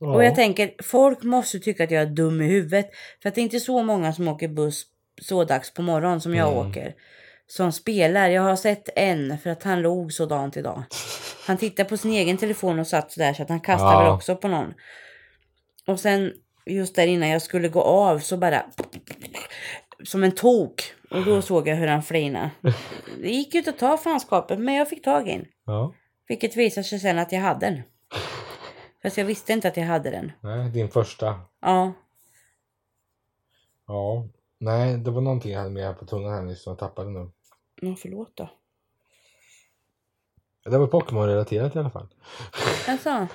ja. 0.00 0.14
Och 0.14 0.24
jag 0.24 0.34
tänker, 0.34 0.70
folk 0.82 1.22
måste 1.22 1.58
tycka 1.58 1.84
att 1.84 1.90
jag 1.90 2.02
är 2.02 2.06
dum 2.06 2.40
i 2.40 2.46
huvudet. 2.46 2.90
För 3.22 3.28
att 3.28 3.34
det 3.34 3.40
är 3.40 3.42
inte 3.42 3.60
så 3.60 3.82
många 3.82 4.12
som 4.12 4.28
åker 4.28 4.48
buss 4.48 4.82
så 5.22 5.44
dags 5.44 5.74
på 5.74 5.82
morgonen 5.82 6.20
som 6.20 6.34
jag 6.34 6.52
Mm. 6.52 6.68
åker. 6.70 6.94
Som 7.46 7.72
spelar. 7.72 8.28
Jag 8.28 8.42
har 8.42 8.56
sett 8.56 8.88
en 8.96 9.38
för 9.38 9.50
att 9.50 9.62
han 9.62 9.82
låg 9.82 10.12
sådant 10.12 10.56
idag. 10.56 10.82
Han 11.46 11.56
tittade 11.58 11.88
på 11.88 11.96
sin 11.96 12.12
egen 12.12 12.36
telefon 12.36 12.78
och 12.78 12.86
satt 12.86 13.12
sådär 13.12 13.32
så 13.32 13.42
att 13.42 13.48
han 13.48 13.60
kastade 13.60 13.92
Ja. 13.92 14.02
väl 14.02 14.12
också 14.12 14.36
på 14.36 14.48
någon. 14.48 14.74
Och 15.86 16.00
sen 16.00 16.32
just 16.66 16.94
där 16.96 17.06
innan 17.06 17.28
jag 17.28 17.42
skulle 17.42 17.68
gå 17.68 17.82
av 17.82 18.18
så 18.18 18.36
bara 18.36 18.62
som 20.04 20.24
en 20.24 20.32
tok. 20.32 20.82
Och 21.10 21.24
då 21.24 21.42
såg 21.42 21.68
jag 21.68 21.76
hur 21.76 21.86
han 21.86 22.02
flinade. 22.02 22.50
Det 23.20 23.28
gick 23.30 23.54
ju 23.54 23.58
inte 23.58 23.70
att 23.70 23.78
ta 23.78 23.96
fanskapet 23.98 24.58
men 24.58 24.74
jag 24.74 24.88
fick 24.88 25.04
tag 25.04 25.28
i 25.28 25.32
en. 25.32 25.44
ja. 25.66 25.94
Vilket 26.28 26.56
visade 26.56 26.84
sig 26.84 26.98
sen 27.00 27.18
att 27.18 27.32
jag 27.32 27.40
hade 27.40 27.66
den. 27.66 27.82
Fast 29.02 29.16
jag 29.18 29.24
visste 29.24 29.52
inte 29.52 29.68
att 29.68 29.76
jag 29.76 29.84
hade 29.84 30.10
den. 30.10 30.32
Nej, 30.40 30.70
din 30.70 30.88
första. 30.88 31.40
Ja, 31.60 31.92
Ja. 33.86 34.28
Nej, 34.58 34.96
det 34.96 35.10
var 35.10 35.20
någonting 35.20 35.52
jag 35.52 35.58
hade 35.58 35.70
med 35.70 35.84
här 35.84 35.92
på 35.92 36.06
tungan 36.06 36.32
här 36.32 36.42
nyss 36.42 36.62
som 36.62 36.70
jag 36.70 36.78
tappade 36.78 37.10
nu. 37.10 37.30
men 37.82 37.96
förlåt 37.96 38.32
då. 38.34 38.50
Det 40.64 40.78
var 40.78 40.86
Pokémon-relaterat 40.86 41.76
i 41.76 41.78
alla 41.78 41.90
fall. 41.90 42.08
Alltså. 42.88 43.26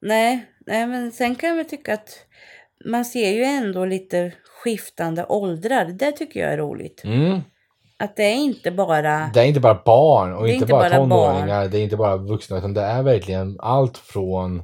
Nej, 0.00 0.46
nej, 0.66 0.86
men 0.86 1.12
sen 1.12 1.34
kan 1.34 1.48
jag 1.48 1.56
väl 1.56 1.68
tycka 1.68 1.94
att 1.94 2.26
man 2.84 3.04
ser 3.04 3.30
ju 3.30 3.44
ändå 3.44 3.84
lite 3.84 4.32
skiftande 4.44 5.26
åldrar. 5.28 5.84
Det 5.84 6.12
tycker 6.12 6.40
jag 6.40 6.52
är 6.52 6.58
roligt. 6.58 7.04
Mm. 7.04 7.40
Att 7.98 8.16
det 8.16 8.22
är 8.22 8.34
inte 8.34 8.70
bara... 8.70 9.30
Det 9.34 9.40
är 9.40 9.44
inte 9.44 9.60
bara 9.60 9.82
barn 9.84 10.34
och 10.34 10.48
inte, 10.48 10.54
inte 10.54 10.66
bara, 10.66 10.90
bara 10.90 10.98
tonåringar. 10.98 11.68
Det 11.68 11.78
är 11.78 11.82
inte 11.82 11.96
bara 11.96 12.16
vuxna 12.16 12.58
utan 12.58 12.74
det 12.74 12.80
är 12.80 13.02
verkligen 13.02 13.56
allt 13.60 13.98
från 13.98 14.62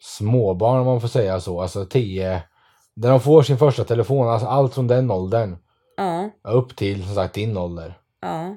småbarn 0.00 0.80
om 0.80 0.86
man 0.86 1.00
får 1.00 1.08
säga 1.08 1.40
så. 1.40 1.60
Alltså 1.60 1.86
10. 1.86 2.42
När 2.94 3.10
de 3.10 3.20
får 3.20 3.42
sin 3.42 3.58
första 3.58 3.84
telefon. 3.84 4.28
Alltså 4.28 4.46
allt 4.46 4.74
från 4.74 4.86
den 4.86 5.10
åldern. 5.10 5.56
Ja, 5.96 6.30
Upp 6.42 6.76
till 6.76 7.04
som 7.04 7.14
sagt 7.14 7.34
din 7.34 7.56
ålder. 7.56 7.98
ja, 8.20 8.56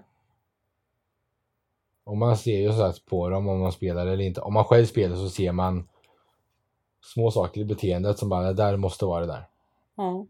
Och 2.03 2.17
man 2.17 2.37
ser 2.37 2.57
ju 2.57 2.71
så 2.71 2.77
sagt 2.77 3.05
på 3.05 3.29
dem 3.29 3.47
om 3.47 3.59
man 3.59 3.71
spelar 3.71 4.07
eller 4.07 4.23
inte. 4.23 4.41
Om 4.41 4.53
man 4.53 4.65
själv 4.65 4.85
spelar 4.85 5.15
så 5.15 5.29
ser 5.29 5.51
man 5.51 5.87
små 7.13 7.31
saker 7.31 7.61
i 7.61 7.65
beteendet 7.65 8.19
som 8.19 8.29
bara 8.29 8.43
det 8.47 8.53
där 8.53 8.77
måste 8.77 9.05
vara 9.05 9.21
det 9.25 9.31
där. 9.31 9.47
ja. 9.97 10.25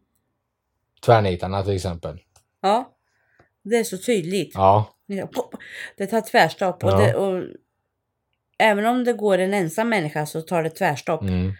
Tvärnitarna 1.06 1.63
till 1.63 1.76
exempel. 1.76 2.20
Ja. 2.62 2.91
Det 3.63 3.76
är 3.78 3.84
så 3.84 3.98
tydligt. 3.98 4.52
Ja. 4.54 4.86
Det 5.98 6.08
tar 6.08 6.22
tvärstopp. 6.22 6.84
Och, 6.84 6.89
Ja. 6.91 6.98
det, 6.98 7.15
och 7.15 7.44
även 8.58 8.86
om 8.86 9.04
det 9.04 9.13
går 9.13 9.38
en 9.38 9.54
ensam 9.54 9.89
människa 9.89 10.26
så 10.26 10.41
tar 10.41 10.63
det 10.63 10.70
tvärstopp. 10.70 11.22
Mm. 11.22 11.52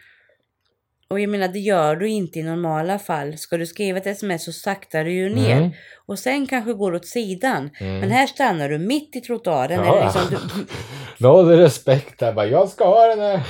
Och 1.08 1.20
jag 1.20 1.30
menar, 1.30 1.48
det 1.48 1.60
gör 1.60 1.96
du 1.96 2.08
inte 2.10 2.40
i 2.40 2.44
normala 2.44 3.00
fall. 3.00 3.38
Ska 3.38 3.58
du 3.58 3.66
skriva 3.66 3.98
ett 3.98 4.08
sms 4.08 4.46
så 4.46 4.52
saktar 4.52 5.04
du 5.06 5.12
ju 5.12 5.30
ner. 5.36 5.58
Mm. 5.58 5.72
Och 6.06 6.20
sen 6.20 6.48
kanske 6.48 6.74
går 6.74 6.94
åt 6.94 7.06
sidan. 7.06 7.70
Mm. 7.80 8.00
Men 8.00 8.12
här 8.12 8.28
stannar 8.28 8.70
du 8.70 8.78
mitt 8.78 9.16
i 9.16 9.22
trottoaren. 9.22 9.86
Ja. 9.86 10.04
Liksom, 10.04 10.22
du, 10.30 10.66
Noll 11.18 11.48
respekt 11.48 12.20
där 12.20 12.34
bara. 12.34 12.46
Jag 12.46 12.70
ska 12.70 12.86
ha 12.86 13.08
den 13.08 13.20
här. 13.20 13.42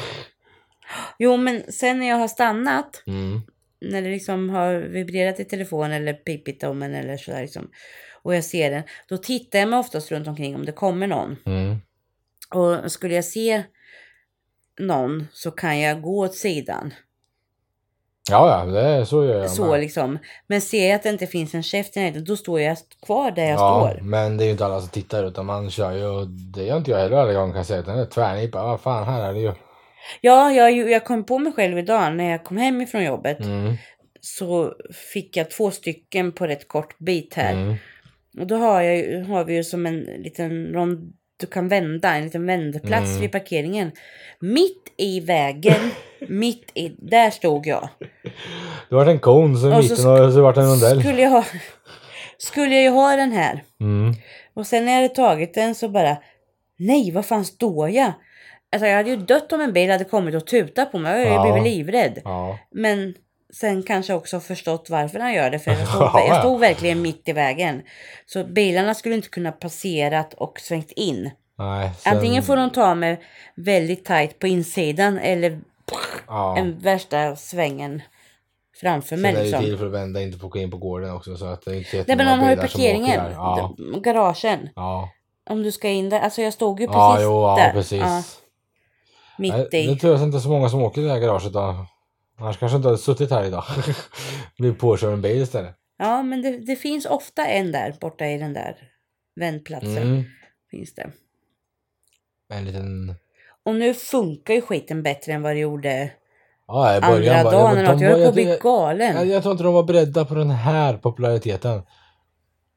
jo, 1.19 1.37
men 1.37 1.71
sen 1.71 1.99
när 1.99 2.07
jag 2.07 2.15
har 2.15 2.27
stannat 2.27 3.03
Mm. 3.07 3.41
när 3.81 4.01
det 4.01 4.09
liksom 4.09 4.49
har 4.49 4.73
vibrerat 4.75 5.39
i 5.39 5.45
telefon 5.45 5.91
eller 5.91 6.13
pipit 6.13 6.63
om 6.63 6.83
en 6.83 6.95
eller 6.95 7.17
sådär 7.17 7.41
liksom. 7.41 7.69
Och 8.23 8.35
jag 8.35 8.43
ser 8.43 8.71
den. 8.71 8.83
Då 9.09 9.17
tittar 9.17 9.59
jag 9.59 9.69
mig 9.69 9.79
oftast 9.79 10.11
runt 10.11 10.27
omkring 10.27 10.55
om 10.55 10.65
det 10.65 10.71
kommer 10.71 11.07
någon. 11.07 11.35
Mm. 11.45 11.77
Och 12.53 12.91
skulle 12.91 13.15
jag 13.15 13.25
se 13.25 13.63
någon 14.79 15.27
så 15.33 15.51
kan 15.51 15.79
jag 15.79 16.01
gå 16.01 16.19
åt 16.19 16.35
sidan. 16.35 16.93
Ja, 18.31 18.65
ja, 18.65 18.71
det 18.71 19.05
så 19.05 19.25
gör 19.25 19.41
jag 19.41 19.49
Så 19.51 19.71
med. 19.71 19.79
liksom. 19.79 20.19
Men 20.47 20.61
ser 20.61 20.87
jag 20.87 20.95
att 20.95 21.03
det 21.03 21.09
inte 21.09 21.27
finns 21.27 21.53
en 21.53 21.63
käft 21.63 21.97
i 21.97 21.99
närheten, 21.99 22.23
då 22.23 22.35
står 22.37 22.61
jag 22.61 22.77
kvar 23.05 23.31
där 23.31 23.43
jag 23.43 23.59
Ja, 23.59 23.91
står. 23.91 24.01
men 24.03 24.37
det 24.37 24.43
är 24.43 24.45
ju 24.45 24.51
inte 24.51 24.65
alla 24.65 24.79
som 24.79 24.89
tittar 24.89 25.23
utan 25.27 25.45
man 25.45 25.69
kör 25.69 25.91
ju 25.91 26.05
och 26.05 26.27
det 26.27 26.63
gör 26.63 26.77
inte 26.77 26.91
jag 26.91 26.97
heller 26.97 27.17
alla 27.17 27.33
gånger 27.33 27.51
kan 27.53 27.57
jag 27.57 27.65
säga 27.65 27.79
utan 27.79 27.95
det 27.95 28.01
är 28.01 28.05
tvärnipa. 28.05 28.63
Vad 28.63 28.81
fan, 28.81 29.03
här 29.05 29.29
är 29.29 29.33
det 29.33 29.39
ju. 29.39 29.53
Ja, 30.21 30.51
jag, 30.51 30.71
jag 30.91 31.05
kom 31.05 31.23
på 31.25 31.39
mig 31.39 31.53
själv 31.53 31.77
idag 31.77 32.15
när 32.15 32.31
jag 32.31 32.43
kom 32.43 32.57
hem 32.57 32.81
ifrån 32.81 33.03
jobbet. 33.03 33.39
Mm. 33.39 33.73
Så 34.21 34.73
fick 35.13 35.37
jag 35.37 35.51
två 35.51 35.71
stycken 35.71 36.31
på 36.31 36.47
rätt 36.47 36.67
kort 36.67 36.97
bit 36.99 37.33
här. 37.33 37.53
Mm. 37.53 37.75
Och 38.39 38.47
då 38.47 38.55
har, 38.55 38.81
jag, 38.81 39.25
har 39.25 39.43
vi 39.45 39.55
ju 39.55 39.63
som 39.63 39.85
en 39.85 39.99
liten 39.99 40.67
rond 40.73 41.13
du 41.37 41.47
kan 41.47 41.67
vända, 41.67 42.15
en 42.15 42.23
liten 42.23 42.45
vändplats 42.45 43.09
Mm. 43.09 43.21
vid 43.21 43.31
parkeringen. 43.31 43.91
Mitt 44.39 44.93
i 44.97 45.19
vägen, 45.19 45.91
mitt 46.27 46.71
i, 46.73 46.89
där 46.97 47.29
stod 47.29 47.67
jag. 47.67 47.89
Det 48.89 48.95
var 48.95 49.05
en 49.05 49.19
kon 49.19 49.57
så 49.57 49.67
i 49.67 49.77
mitten 49.77 50.07
och 50.25 50.33
så 50.33 50.41
vart 50.41 50.55
det 50.55 50.61
en 50.61 50.67
rondell. 50.69 50.99
Skulle 50.99 51.21
jag, 51.21 51.29
ha, 51.29 51.43
skulle 52.37 52.75
jag 52.75 52.83
ju 52.83 52.89
ha 52.89 53.15
den 53.15 53.31
här. 53.31 53.63
Mm. 53.81 54.13
Och 54.53 54.67
sen 54.67 54.85
när 54.85 54.91
jag 54.91 55.01
hade 55.01 55.15
tagit 55.15 55.53
den 55.53 55.75
så 55.75 55.89
bara, 55.89 56.17
nej 56.77 57.11
vad 57.11 57.25
fan 57.25 57.45
står 57.45 57.89
jag? 57.89 58.11
Alltså 58.71 58.87
jag 58.87 58.95
hade 58.95 59.09
ju 59.09 59.15
dött 59.17 59.53
om 59.53 59.61
en 59.61 59.73
bil 59.73 59.89
hade 59.91 60.03
kommit 60.03 60.35
och 60.35 60.47
tutat 60.47 60.91
på 60.91 60.97
mig. 60.99 61.23
Jag 61.27 61.33
hade 61.37 61.49
Ja. 61.49 61.53
blivit 61.53 61.77
livrädd. 61.77 62.21
Ja. 62.23 62.59
Men 62.71 63.13
sen 63.59 63.83
kanske 63.83 64.13
också 64.13 64.39
förstått 64.39 64.89
varför 64.89 65.19
han 65.19 65.33
gör 65.33 65.49
det. 65.49 65.59
För 65.59 65.71
jag 65.79 65.87
stod, 65.87 66.01
Ja. 66.01 66.25
jag 66.27 66.39
stod 66.39 66.59
verkligen 66.59 67.01
mitt 67.01 67.29
i 67.29 67.33
vägen. 67.33 67.81
Så 68.25 68.43
bilarna 68.43 68.93
skulle 68.93 69.15
inte 69.15 69.29
kunna 69.29 69.51
passerat 69.51 70.33
och 70.33 70.59
svängt 70.59 70.91
in. 70.91 71.31
Nej. 71.57 71.91
Sen, 71.99 72.13
Antingen 72.15 72.43
får 72.43 72.55
de 72.57 72.69
ta 72.69 72.95
mig 72.95 73.19
väldigt 73.55 74.05
tajt 74.05 74.39
på 74.39 74.47
insidan 74.47 75.17
eller 75.19 75.59
ja. 76.27 76.57
en 76.57 76.79
värsta 76.79 77.35
svängen 77.35 78.01
framför 78.81 79.07
Sen 79.07 79.21
mig. 79.21 79.31
är 79.31 79.35
det 79.35 79.39
ju 79.39 79.45
Liksom. 79.45 79.63
till 79.65 79.77
för 79.77 79.85
att 79.85 79.91
vända, 79.91 80.21
inte 80.21 80.37
få 80.37 80.47
gå 80.47 80.59
in 80.59 80.71
på 80.71 80.77
gården 80.77 81.11
också 81.13 81.35
så 81.37 81.45
att 81.45 81.65
det 81.65 81.71
är 81.71 81.75
inte 81.75 82.03
Nej 82.07 82.17
men 82.17 82.25
de 82.25 82.39
har 82.39 82.49
ju 82.49 82.57
parkeringen. 82.57 83.31
Ja. 83.33 83.73
garagen. 84.03 84.69
Ja. 84.75 85.09
Om 85.49 85.63
du 85.63 85.71
ska 85.71 85.89
in 85.89 86.09
där. 86.09 86.19
Alltså 86.19 86.41
jag 86.41 86.53
stod 86.53 86.79
ju 86.79 86.87
precis 86.87 86.97
Ja, 86.99 87.17
jo, 87.21 87.41
ja, 87.41 87.55
där. 87.55 87.71
precis. 87.71 87.99
Ja, 88.01 88.23
mitt 89.37 89.53
Nej, 89.53 89.67
Det 89.71 89.77
är 89.77 89.91
i. 89.91 89.99
tur 89.99 90.13
att 90.13 90.19
det 90.19 90.25
inte 90.25 90.37
är 90.37 90.39
så 90.39 90.49
många 90.49 90.69
som 90.69 90.81
åker 90.83 91.01
i 91.01 91.03
det 91.03 91.11
här 91.11 91.19
garaget 91.19 91.53
då. 91.53 91.85
Annars 92.37 92.57
kanske 92.57 92.75
inte 92.75 92.87
hade 92.87 92.97
suttit 92.97 93.31
här 93.31 93.43
idag. 93.43 93.63
Blivit 94.57 94.79
påkörd 94.79 95.13
en 95.13 95.21
bil 95.21 95.41
istället. 95.41 95.75
Ja 95.97 96.23
men 96.23 96.41
det, 96.41 96.57
det 96.57 96.75
finns 96.75 97.05
ofta 97.05 97.45
en 97.47 97.71
där 97.71 97.95
borta 98.01 98.25
i 98.27 98.37
den 98.37 98.53
där 98.53 98.75
vändplatsen. 99.35 99.97
Mm. 99.97 100.23
Finns 100.71 100.93
det. 100.95 101.11
En 102.53 102.65
liten... 102.65 103.15
Och 103.65 103.75
nu 103.75 103.93
funkar 103.93 104.53
ju 104.53 104.61
skiten 104.61 105.03
bättre 105.03 105.31
än 105.33 105.41
vad 105.41 105.55
det 105.55 105.59
gjorde 105.59 106.11
Ja, 106.67 106.93
i 106.93 106.95
andra 106.95 107.09
början 107.09 107.43
var 107.45 107.51
dagen. 107.51 107.75
de 107.97 108.03
Jag 108.05 108.11
var- 108.11 108.17
höll 108.17 108.23
på 108.23 108.27
att 108.29 108.33
bli 108.33 108.57
galen. 108.61 109.15
Jag, 109.15 109.27
jag 109.27 109.41
tror 109.43 109.51
inte 109.51 109.63
de 109.63 109.73
var 109.73 109.83
beredda 109.83 110.25
på 110.25 110.35
den 110.35 110.49
här 110.49 110.97
populariteten. 110.97 111.81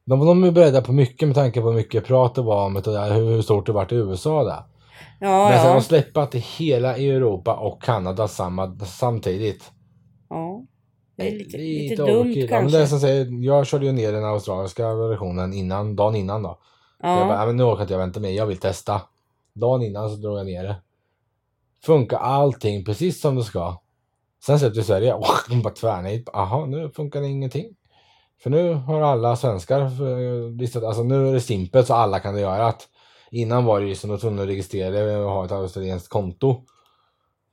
De, 0.04 0.26
de 0.26 0.44
är 0.44 0.50
beredda 0.50 0.82
på 0.82 0.92
mycket 0.92 1.28
med 1.28 1.34
tanke 1.34 1.60
på 1.60 1.66
hur 1.66 1.74
mycket 1.74 2.04
prat 2.04 2.34
det 2.34 2.42
var 2.42 2.66
om 2.66 2.74
det 2.74 2.80
där, 2.92 3.12
hur, 3.14 3.30
hur 3.30 3.42
stort 3.42 3.66
det 3.66 3.72
vart 3.72 3.92
i 3.92 3.94
USA 3.94 4.44
där. 4.44 4.62
Ja, 5.20 5.48
Men 5.48 5.58
sen 5.60 5.70
ja. 5.70 5.76
att 5.76 5.84
släppa 5.84 6.26
till 6.26 6.40
hela 6.58 6.96
Europa 6.96 7.54
och 7.54 7.82
Kanada 7.82 8.28
samma, 8.28 8.78
samtidigt. 8.78 9.70
ja. 10.30 10.64
Det 11.16 11.28
är 11.28 11.38
lite, 11.38 11.56
Det 11.56 11.62
lite, 11.62 12.02
overkill. 12.02 12.34
dumt 12.34 12.34
Ja, 12.34 12.40
men 12.40 12.48
kanske. 12.48 12.78
Det 12.78 12.82
är 12.82 12.86
som 12.86 13.00
säger, 13.00 13.44
jag 13.44 13.66
körde 13.66 13.86
ju 13.86 13.92
ner 13.92 14.12
den 14.12 14.24
australiska 14.24 14.94
versionen 14.94 15.52
innan, 15.52 15.96
dagen 15.96 16.14
innan 16.16 16.42
då. 16.42 16.58
Så 17.00 17.06
jag 17.06 17.26
bara, 17.26 17.34
ja. 17.34 17.40
"Ja, 17.40 17.46
men 17.46 17.56
nu 17.56 17.62
orkar 17.62 17.82
inte 17.82 17.94
jag 17.94 17.98
vänta 17.98 18.20
mer, 18.20 18.30
jag 18.30 18.46
vill 18.46 18.56
testa. 18.58 19.00
Dagen 19.54 19.82
innan 19.82 20.10
så 20.10 20.16
drog 20.16 20.38
jag 20.38 20.46
ner 20.46 20.62
det. 20.64 20.76
Funkar 21.84 22.18
allting 22.18 22.84
precis 22.84 23.20
som 23.20 23.36
det 23.36 23.44
ska. 23.44 23.80
Sen 24.46 24.58
släppte 24.58 24.82
Sverige, 24.82 25.14
de 25.48 25.62
bara 25.62 25.74
tvärnit. 25.74 26.28
Jaha, 26.32 26.66
nu 26.66 26.90
funkar 26.90 27.20
det 27.20 27.26
ingenting. 27.28 27.66
För 28.42 28.50
nu 28.50 28.72
har 28.74 29.00
alla 29.00 29.36
svenskar 29.36 29.80
eh, 29.80 30.50
listat, 30.50 30.84
alltså 30.84 31.02
nu 31.02 31.28
är 31.28 31.32
det 31.32 31.40
simpelt 31.40 31.86
så 31.86 31.94
alla 31.94 32.20
kan 32.20 32.34
det 32.34 32.40
göra. 32.40 32.66
Att 32.66 32.88
innan 33.30 33.64
var 33.64 33.80
det 33.80 33.86
ju 33.86 33.94
som 33.94 34.10
att 34.10 34.20
tvungen 34.20 34.38
att 34.38 34.48
registrera 34.48 34.90
det 34.90 35.16
och 35.16 35.30
ha 35.30 35.44
ett 35.44 35.52
australienskt 35.52 36.08
konto. 36.08 36.64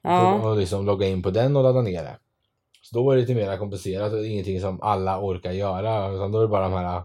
ja. 0.03 0.33
Och 0.33 0.57
liksom 0.57 0.85
logga 0.85 1.07
in 1.07 1.23
på 1.23 1.29
den 1.29 1.55
och 1.57 1.63
ladda 1.63 1.81
ner 1.81 2.03
det. 2.03 2.17
Så 2.81 2.95
då 2.95 3.05
var 3.05 3.15
det 3.15 3.21
lite 3.21 3.35
mer 3.35 3.57
komplicerat 3.57 4.13
och 4.13 4.25
ingenting 4.25 4.61
som 4.61 4.81
alla 4.81 5.19
orkar 5.21 5.51
göra. 5.51 6.11
Utan 6.11 6.31
då 6.31 6.37
är 6.37 6.41
det 6.41 6.47
bara 6.47 6.69
de 6.69 6.73
här 6.73 7.03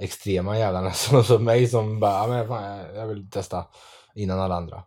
extrema 0.00 0.58
jävlarna 0.58 0.90
som, 0.92 1.24
som 1.24 1.44
mig 1.44 1.66
som 1.66 2.00
bara, 2.00 2.12
"Ja, 2.12 2.26
men 2.26 2.48
fan, 2.48 2.94
jag 2.94 3.06
vill 3.06 3.30
testa 3.30 3.64
innan 4.14 4.40
alla 4.40 4.54
andra. 4.54 4.82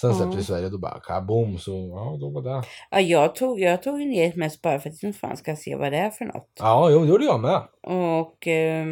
Sen 0.00 0.14
släppte 0.14 0.36
vi 0.36 0.44
Sverige 0.44 0.64
och 0.64 0.72
då 0.72 0.78
bara 0.78 1.00
kaboom 1.00 1.58
så 1.58 1.70
ja, 1.70 2.16
då 2.20 2.30
var 2.30 2.42
det. 2.42 2.66
ja 2.90 3.00
jag, 3.00 3.34
tog, 3.34 3.60
jag 3.60 3.82
tog 3.82 3.98
ner 3.98 4.32
mest 4.36 4.62
bara 4.62 4.80
för 4.80 4.90
att 4.90 5.02
jag 5.02 5.16
fan 5.16 5.36
ska 5.36 5.56
se 5.56 5.76
vad 5.76 5.92
det 5.92 5.98
är 5.98 6.10
för 6.10 6.24
något. 6.24 6.50
Ja, 6.58 6.90
jo, 6.90 7.00
det 7.00 7.08
gjorde 7.08 7.24
jag 7.24 7.40
med. 7.40 7.62
Och 7.82 8.46
eh, 8.46 8.86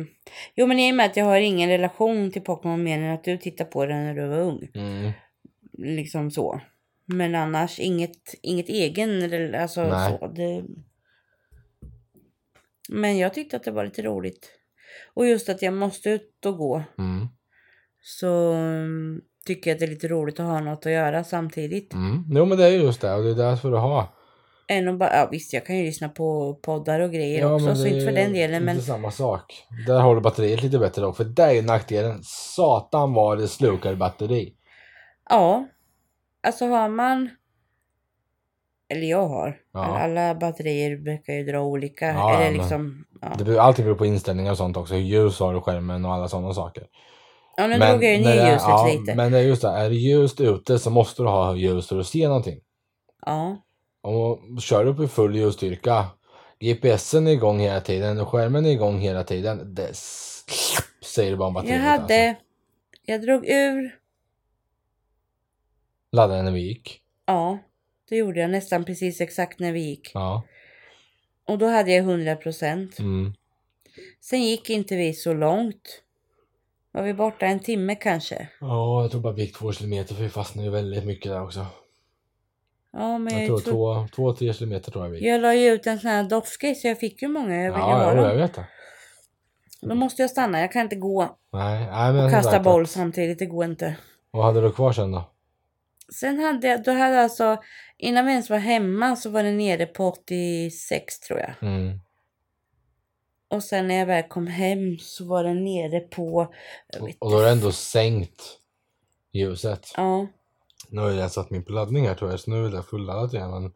jo 0.54 0.66
men 0.66 0.78
i 0.78 0.92
och 0.92 0.96
med 0.96 1.06
att 1.06 1.16
jag 1.16 1.24
har 1.24 1.40
ingen 1.40 1.68
relation 1.68 2.30
till 2.30 2.42
Pokémon 2.42 2.82
mer 2.82 2.98
än 2.98 3.14
att 3.14 3.24
du 3.24 3.38
tittade 3.38 3.70
på 3.70 3.86
den 3.86 4.04
när 4.04 4.14
du 4.14 4.28
var 4.28 4.38
ung. 4.38 4.68
Mm. 4.74 5.12
Liksom 5.78 6.30
så. 6.30 6.60
Men 7.04 7.34
annars 7.34 7.78
inget, 7.78 8.34
inget 8.42 8.68
egen 8.68 9.54
alltså 9.54 9.82
Nej. 9.82 10.18
så. 10.20 10.26
Det... 10.26 10.64
Men 12.88 13.18
jag 13.18 13.34
tyckte 13.34 13.56
att 13.56 13.64
det 13.64 13.70
var 13.70 13.84
lite 13.84 14.02
roligt. 14.02 14.50
Och 15.14 15.26
just 15.26 15.48
att 15.48 15.62
jag 15.62 15.74
måste 15.74 16.10
ut 16.10 16.46
och 16.46 16.56
gå. 16.56 16.82
Mm. 16.98 17.28
Så 18.00 18.52
mm, 18.52 19.20
tycker 19.48 19.72
att 19.72 19.78
det 19.78 19.84
är 19.84 19.88
lite 19.88 20.08
roligt 20.08 20.40
att 20.40 20.46
ha 20.46 20.60
något 20.60 20.86
att 20.86 20.92
göra 20.92 21.24
samtidigt. 21.24 21.92
Mm. 21.92 22.24
Jo 22.30 22.44
men 22.44 22.58
det 22.58 22.64
är 22.64 22.70
ju 22.70 22.82
just 22.82 23.00
det 23.00 23.14
och 23.14 23.24
det 23.24 23.30
är 23.30 23.34
därför 23.34 23.70
du 23.70 23.76
ha. 23.76 24.14
Än 24.68 24.88
att 24.88 24.98
bara, 24.98 25.16
ja 25.16 25.28
visst 25.30 25.52
jag 25.52 25.66
kan 25.66 25.76
ju 25.76 25.84
lyssna 25.84 26.08
på 26.08 26.54
poddar 26.62 27.00
och 27.00 27.12
grejer 27.12 27.54
också. 27.54 27.74
Så 27.74 27.82
det 27.82 27.88
inte 27.88 28.04
för 28.04 28.12
är 28.12 28.16
den 28.16 28.32
delen. 28.32 28.64
Men 28.64 28.82
samma 28.82 29.10
sak. 29.10 29.66
Där 29.86 30.00
håller 30.00 30.20
batteriet 30.20 30.62
lite 30.62 30.78
bättre 30.78 31.02
dock 31.02 31.16
för 31.16 31.24
där 31.24 31.48
är 31.48 31.52
ju 31.52 31.62
nackdelen. 31.62 32.20
Satan 32.22 33.14
vad 33.14 33.38
det 33.38 33.48
slukar 33.48 33.94
batteri. 33.94 34.54
ja. 35.30 35.66
Alltså 36.46 36.66
har 36.66 36.88
man. 36.88 37.30
Eller 38.88 39.06
jag 39.06 39.28
har. 39.28 39.56
Ja. 39.72 39.80
Alla 39.80 40.34
batterier 40.34 40.96
brukar 40.96 41.32
ju 41.32 41.44
dra 41.44 41.60
olika. 41.60 42.06
Ja, 42.06 42.40
eller 42.40 42.58
liksom. 42.58 43.04
Ja. 43.20 43.28
Det 43.38 43.44
beror, 43.44 43.58
allting 43.58 43.84
beror 43.84 43.96
på 43.96 44.06
inställningar 44.06 44.50
och 44.50 44.56
sånt 44.56 44.76
också. 44.76 44.94
Hur 44.94 45.00
ljus 45.00 45.40
har 45.40 45.54
du 45.54 45.60
skärmen 45.60 46.04
och 46.04 46.12
alla 46.12 46.28
sådana 46.28 46.54
saker. 46.54 46.84
Ja, 47.58 47.66
nu 47.66 47.78
drog 47.78 48.04
jag 48.04 48.20
ner 48.20 48.52
ljuset 48.52 48.68
ja, 48.68 48.90
lite. 48.92 49.14
Men 49.14 49.32
det 49.32 49.38
är 49.38 49.42
just 49.42 49.62
det, 49.62 49.68
är 49.68 49.88
det 49.88 49.96
ljust 49.96 50.40
ute 50.40 50.78
så 50.78 50.90
måste 50.90 51.22
du 51.22 51.28
ha 51.28 51.56
ljus 51.56 51.88
för 51.88 51.98
att 51.98 52.06
se 52.06 52.28
någonting. 52.28 52.60
Ja. 53.26 53.62
Och 54.02 54.40
kör 54.60 54.84
du 54.84 54.94
på 54.94 55.08
full 55.08 55.36
ljusstyrka, 55.36 56.06
GPSen 56.60 57.26
är 57.26 57.30
igång 57.30 57.60
hela 57.60 57.80
tiden 57.80 58.20
och 58.20 58.28
skärmen 58.28 58.66
är 58.66 58.70
igång 58.70 58.98
hela 58.98 59.24
tiden. 59.24 59.74
Det 59.74 59.96
säger 61.04 61.30
det 61.30 61.36
bara 61.36 61.48
om 61.48 61.54
Jag 61.54 61.64
batteriet 61.64 61.82
hade. 61.82 62.28
alltså. 62.28 62.44
Jag 63.04 63.22
drog 63.22 63.46
ur. 63.46 63.98
Laddade 66.12 66.42
när 66.42 66.52
vi 66.52 66.60
gick. 66.60 67.00
Ja. 67.26 67.58
Det 68.08 68.16
gjorde 68.16 68.40
jag 68.40 68.50
nästan 68.50 68.84
precis 68.84 69.20
exakt 69.20 69.58
när 69.58 69.72
vi 69.72 69.80
gick. 69.80 70.10
Ja. 70.14 70.42
Och 71.46 71.58
då 71.58 71.66
hade 71.66 71.92
jag 71.92 72.04
100 72.04 72.36
procent. 72.36 72.98
Mm. 72.98 73.34
Sen 74.20 74.42
gick 74.42 74.70
inte 74.70 74.96
vi 74.96 75.14
så 75.14 75.34
långt. 75.34 76.02
Var 76.92 77.02
vi 77.02 77.14
borta 77.14 77.46
en 77.46 77.60
timme 77.60 77.94
kanske? 77.94 78.48
Ja, 78.60 79.02
jag 79.02 79.10
tror 79.10 79.20
bara 79.20 79.32
vi 79.32 79.42
gick 79.42 79.56
två 79.58 79.72
kilometer 79.72 80.14
för 80.14 80.22
vi 80.22 80.28
fastnade 80.28 80.66
ju 80.68 80.72
väldigt 80.72 81.04
mycket 81.04 81.32
där 81.32 81.42
också. 81.42 81.66
Ja, 82.92 83.18
men 83.18 83.32
Jag 83.34 83.42
jag, 83.42 83.46
tror 83.48 83.58
tror, 83.60 83.72
två, 83.72 84.08
två, 84.14 84.32
tre 84.32 84.52
kilometer 84.52 84.90
tror 84.92 85.04
jag 85.04 85.10
vi 85.10 85.18
gick. 85.18 85.26
jag 85.26 85.40
la 85.40 85.54
ju 85.54 85.70
ut 85.72 85.86
en 85.86 85.98
sån 86.00 86.10
här 86.10 86.22
doftgrej 86.24 86.74
så 86.74 86.88
jag 86.88 86.98
fick 86.98 87.22
ju 87.22 87.28
många. 87.28 87.54
Jag 87.56 87.72
ville 87.72 87.78
Ja, 87.78 87.94
ha 87.94 88.14
ja 88.14 88.28
jag 88.28 88.36
vet 88.36 88.54
det. 88.54 88.64
Då 89.80 89.94
måste 89.94 90.22
jag 90.22 90.30
stanna. 90.30 90.60
Jag 90.60 90.72
kan 90.72 90.82
inte 90.82 90.96
gå 90.96 91.38
Nej, 91.52 91.86
nej 91.86 92.12
men 92.12 92.24
och 92.24 92.30
kasta 92.30 92.60
boll 92.60 92.86
samtidigt. 92.86 93.38
Det 93.38 93.46
går 93.46 93.64
inte. 93.64 93.96
Vad 94.30 94.44
hade 94.44 94.60
du 94.60 94.72
kvar 94.72 94.92
sen 94.92 95.12
då? 95.12 95.30
Sen 96.20 96.38
hade 96.38 96.68
jag, 96.68 96.84
då 96.84 96.92
hade 96.92 97.20
alltså, 97.20 97.56
innan 97.98 98.26
vi 98.26 98.32
ens 98.32 98.50
var 98.50 98.58
hemma 98.58 99.16
så 99.16 99.30
var 99.30 99.42
det 99.42 99.52
nere 99.52 99.86
på 99.86 100.04
86 100.06 101.20
tror 101.20 101.38
jag. 101.40 101.50
Mm. 101.62 102.00
Och 103.50 103.62
sen 103.62 103.88
när 103.88 103.94
jag 103.94 104.06
väl 104.06 104.22
kom 104.22 104.46
hem 104.46 104.98
så 104.98 105.24
var 105.24 105.44
den 105.44 105.64
nere 105.64 106.00
på, 106.00 106.54
jag 106.92 107.02
Och, 107.18 107.30
då 107.30 107.36
har 107.36 107.42
du 107.42 107.50
ändå 107.50 107.72
sänkt 107.72 108.42
ljuset. 109.32 109.92
Ja, 109.96 110.26
Nu 110.90 111.00
har 111.00 111.10
jag 111.10 111.30
satt 111.30 111.50
min 111.50 111.64
på 111.64 111.72
laddning 111.72 112.06
här 112.06 112.14
tror 112.14 112.30
jag, 112.30 112.40
så 112.40 112.50
nu 112.50 112.66
är 112.66 112.70
det 112.70 112.82
fulladdat 112.82 113.34
igen. 113.34 113.50
Men 113.50 113.72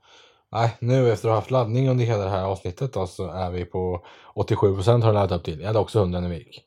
nej, 0.53 0.77
nu 0.81 1.13
efter 1.13 1.29
att 1.29 1.33
ha 1.33 1.39
haft 1.39 1.51
laddning 1.51 1.89
under 1.89 2.05
hela 2.05 2.25
det 2.25 2.31
här 2.31 2.45
avsnittet 2.45 2.93
då, 2.93 3.07
så 3.07 3.31
är 3.31 3.51
vi 3.51 3.65
på 3.65 4.07
87% 4.35 4.87
har 4.87 4.99
den 4.99 5.15
laddat 5.15 5.33
upp 5.39 5.45
till. 5.45 5.61
Jag 5.61 5.67
hade 5.67 5.79
också 5.79 5.99
100 5.99 6.21
när 6.21 6.29
vi 6.29 6.37
gick. 6.39 6.65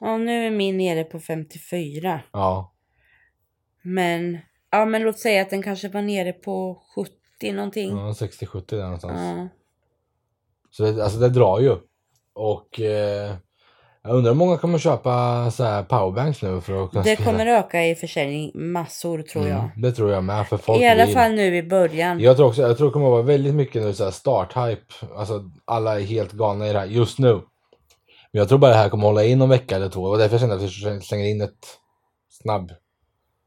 ja 0.00 0.18
nu 0.18 0.46
är 0.46 0.50
min 0.50 0.76
nere 0.76 1.04
på 1.04 1.20
54. 1.20 2.20
Ja, 2.32 2.74
Men, 3.82 4.38
ja 4.70 4.84
men 4.84 5.02
låt 5.02 5.18
säga 5.18 5.42
att 5.42 5.50
den 5.50 5.62
kanske 5.62 5.88
var 5.88 6.02
nere 6.02 6.32
på 6.32 6.82
70 6.94 7.52
någonting. 7.52 7.90
ja 7.90 8.12
60-70 8.12 8.64
där 8.66 8.82
någonstans. 8.82 9.20
Ja. 9.20 9.48
Så 10.70 10.82
det, 10.82 11.04
alltså 11.04 11.18
det 11.18 11.28
drar 11.28 11.60
ju. 11.60 11.76
Och 12.34 12.80
eh, 12.80 13.34
jag 14.02 14.14
undrar 14.14 14.30
hur 14.32 14.38
många 14.38 14.56
kommer 14.58 14.78
köpa 14.78 15.50
så 15.50 15.64
här 15.64 15.82
powerbanks 15.82 16.42
nu 16.42 16.60
för 16.60 16.84
att 16.84 16.90
kunna 16.90 17.02
Det 17.02 17.14
spela. 17.14 17.30
kommer 17.30 17.46
öka 17.46 17.86
i 17.86 17.94
försäljning 17.94 18.50
massor 18.54 19.22
tror 19.22 19.48
jag. 19.48 19.58
Mm, 19.58 19.70
det 19.76 19.92
tror 19.92 20.10
jag 20.12 20.24
med. 20.24 20.48
För 20.48 20.56
folk 20.56 20.80
I 20.82 20.86
alla 20.88 21.04
vill. 21.06 21.14
fall 21.14 21.32
nu 21.32 21.56
i 21.56 21.62
början. 21.62 22.20
Jag 22.20 22.36
tror 22.36 22.48
också, 22.48 22.62
jag 22.62 22.76
tror 22.76 22.86
det 22.86 22.92
kommer 22.92 23.06
att 23.06 23.12
vara 23.12 23.22
väldigt 23.22 23.54
mycket 23.54 23.82
nu 23.82 23.94
så 23.94 24.04
här 24.04 24.10
starthype. 24.10 24.94
Alltså 25.16 25.42
alla 25.64 26.00
är 26.00 26.04
helt 26.04 26.32
galna 26.32 26.68
i 26.68 26.72
det 26.72 26.78
här 26.78 26.86
just 26.86 27.18
nu. 27.18 27.32
Men 28.32 28.38
jag 28.38 28.48
tror 28.48 28.58
bara 28.58 28.70
det 28.70 28.76
här 28.76 28.88
kommer 28.88 29.04
hålla 29.06 29.24
in 29.24 29.38
någon 29.38 29.48
vecka 29.48 29.76
eller 29.76 29.88
två. 29.88 30.02
Och 30.02 30.18
därför 30.18 30.38
jag 30.38 30.52
att 30.52 30.62
vi 30.62 31.00
slänger 31.00 31.24
in 31.26 31.40
ett 31.40 31.66
snabb 32.42 32.72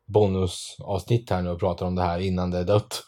bonusavsnitt 0.07 1.29
här 1.29 1.41
nu 1.41 1.49
och 1.49 1.59
pratar 1.59 1.85
om 1.85 1.95
det 1.95 2.01
här 2.03 2.19
innan 2.19 2.51
det 2.51 2.57
är 2.57 2.63
dött. 2.63 3.03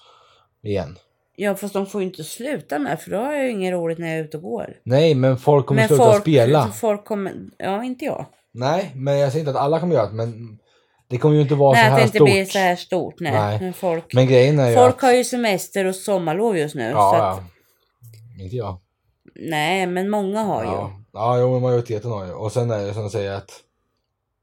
Igen. 0.64 0.98
Ja 1.36 1.56
fast 1.56 1.74
de 1.74 1.86
får 1.86 2.02
ju 2.02 2.08
inte 2.08 2.24
sluta 2.24 2.80
med 2.80 3.00
för 3.02 3.12
då 3.12 3.18
har 3.18 3.34
jag 3.34 3.44
ju 3.44 3.52
inget 3.52 3.74
roligt 3.74 3.98
när 3.98 4.08
jag 4.08 4.18
är 4.18 4.24
ute 4.24 4.38
och 4.38 4.44
går. 4.44 4.78
Nej, 4.84 5.16
men 5.16 5.38
folk 5.38 5.66
kommer 5.66 5.82
Men 5.82 5.88
sluta 5.88 6.04
folk, 6.12 6.22
spela. 6.22 6.68
folk 6.72 7.06
kommer, 7.06 7.34
ja 7.58 7.84
inte 7.84 8.06
jag. 8.06 8.26
Nej, 8.54 8.92
men 8.96 9.18
jag 9.18 9.32
säger 9.32 9.42
inte 9.48 9.52
att 9.60 9.64
alla 9.66 9.80
kommer 9.80 9.96
göra 9.96 10.08
det, 10.08 10.14
men 10.14 10.60
det 11.08 11.18
kommer 11.18 11.36
ju 11.36 11.42
inte 11.42 11.56
vara 11.56 11.74
nej 11.74 11.84
så 11.84 11.86
att 11.88 11.92
här 11.92 11.98
det 12.00 12.04
inte 12.06 12.18
stort. 12.18 12.28
blir 12.30 12.46
så 12.46 12.60
här 12.60 12.76
stort. 12.76 13.20
Nej. 13.20 13.32
Nej. 13.32 13.60
Men 13.62 13.74
folk, 13.74 14.14
Men 14.14 14.28
grejen 14.28 14.60
är 14.60 14.70
ju 14.70 14.76
folk 14.76 14.96
att... 14.96 15.02
har 15.02 15.12
ju 15.14 15.24
semester 15.24 15.86
och 15.86 15.96
sommarlov 15.96 16.58
just 16.58 16.76
nu. 16.76 16.84
ja, 16.90 17.12
så 17.12 17.16
att, 17.22 17.44
ja. 18.38 18.44
Inte 18.44 18.56
jag. 18.56 18.80
Nej 19.36 19.88
men 19.88 20.10
många 20.10 20.42
har 20.44 20.64
ju. 20.64 20.70
Ja, 20.70 21.02
ja 21.14 21.40
jo, 21.40 21.60
majoriteten 21.60 22.12
har 22.12 22.26
ju. 22.26 22.34
Och 22.34 22.52
sen 22.52 22.72
är 22.72 22.86
det 22.86 22.94
som 22.94 23.06
att 23.06 23.12
säga 23.12 23.36
att 23.36 23.52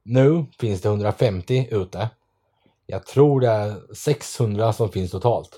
nu 0.05 0.44
finns 0.61 0.81
det 0.81 0.88
150 0.88 1.68
ute. 1.70 2.09
Jag 2.87 3.07
tror 3.07 3.40
det 3.40 3.48
är 3.48 3.94
600 3.94 4.72
som 4.72 4.88
finns 4.88 5.11
totalt. 5.11 5.50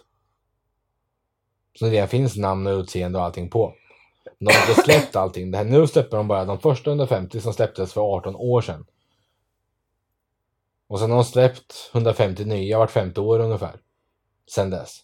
Så 1.79 1.85
det 1.85 2.11
finns 2.11 2.37
namn 2.37 2.67
och 2.67 2.79
utseende 2.81 3.19
och 3.19 3.25
allting 3.25 3.51
på. 3.51 3.75
De 4.39 4.47
har 4.55 4.69
inte 4.71 4.83
släppt 4.83 5.17
allting. 5.17 5.51
Det 5.51 5.59
här, 5.59 5.65
nu 5.65 5.87
släpper 5.87 6.17
de 6.17 6.29
bara 6.29 6.45
de 6.45 6.59
första 6.59 6.91
150 6.91 7.41
som 7.41 7.53
släpptes 7.53 7.93
för 7.93 8.01
18 8.01 8.37
år 8.37 8.61
sedan. 8.61 8.87
Och 10.89 11.01
sen 11.01 11.11
har 11.11 11.17
de 11.19 11.25
släppt 11.25 11.91
150 11.95 12.45
nya 12.45 12.79
vart 12.79 12.91
femte 12.91 13.21
år 13.21 13.41
ungefär. 13.41 13.73
Sen 14.51 14.71
dess. 14.71 15.01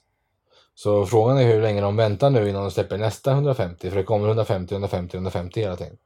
Så 0.74 1.06
frågan 1.06 1.38
är 1.38 1.42
hur 1.44 1.62
länge 1.62 1.80
de 1.80 1.96
väntar 1.96 2.30
nu 2.30 2.48
innan 2.48 2.62
de 2.62 2.70
släpper 2.70 2.98
nästa 2.98 3.30
150. 3.33 3.90
För 3.90 3.96
det 3.96 4.02
kommer 4.02 4.26
150, 4.26 4.74
150, 4.74 5.16
150 5.16 5.61
hela 5.61 5.76
tiden. 5.76 5.96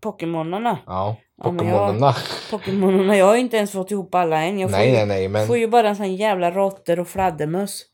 Pokémonerna. 0.00 0.78
Ja, 0.86 1.16
Ja, 1.44 1.50
men 1.52 1.66
jag- 1.68 1.76
Pokémonerna. 1.78 2.14
Pokémonerna, 2.50 3.16
jag 3.16 3.26
har 3.26 3.36
inte 3.36 3.56
ens 3.56 3.72
fått 3.72 3.90
ihop 3.90 4.14
alla 4.14 4.42
än. 4.42 4.58
Jag 4.58 4.70
får, 4.70 4.78
nej, 4.78 5.06
nej, 5.06 5.28
men... 5.28 5.46
får 5.46 5.56
ju 5.58 5.68
bara 5.68 5.88
en 5.88 5.96
sån 5.96 6.14
jävla 6.16 6.50
råttor 6.50 7.00
och 7.00 7.08
fladdermöss. 7.08 7.84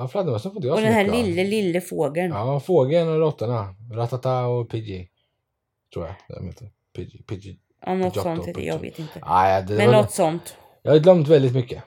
Ja, 0.00 0.08
fladdermössen 0.08 0.50
får 0.50 0.58
inte 0.58 0.66
jag 0.68 0.74
Och 0.74 0.78
så 0.78 0.84
den 0.84 0.92
här 0.94 1.04
mycket 1.04 1.18
av. 1.20 1.24
lille, 1.26 1.44
lille 1.44 1.80
fågeln. 1.80 2.30
Ja, 2.32 2.60
fågeln 2.60 3.08
och 3.08 3.18
råttorna. 3.18 3.74
Ratata 3.94 4.46
och 4.46 4.70
Pidgey. 4.70 5.08
Tror 5.94 6.06
jag 6.06 6.38
de 6.38 6.46
heter. 6.46 6.70
Pidgey. 6.96 7.22
Pidgey. 7.22 7.58
Ja, 7.86 7.94
något 7.94 8.16
Jotto, 8.16 8.20
sånt 8.22 8.54
det. 8.54 8.62
Jag 8.62 8.78
vet 8.78 8.98
inte. 8.98 9.20
Nej, 9.26 9.64
det 9.68 9.74
Men 9.74 9.86
var... 9.86 9.94
något 9.94 10.10
sånt. 10.12 10.56
Jag 10.82 10.92
har 10.92 10.98
glömt 10.98 11.28
väldigt 11.28 11.54
mycket. 11.54 11.82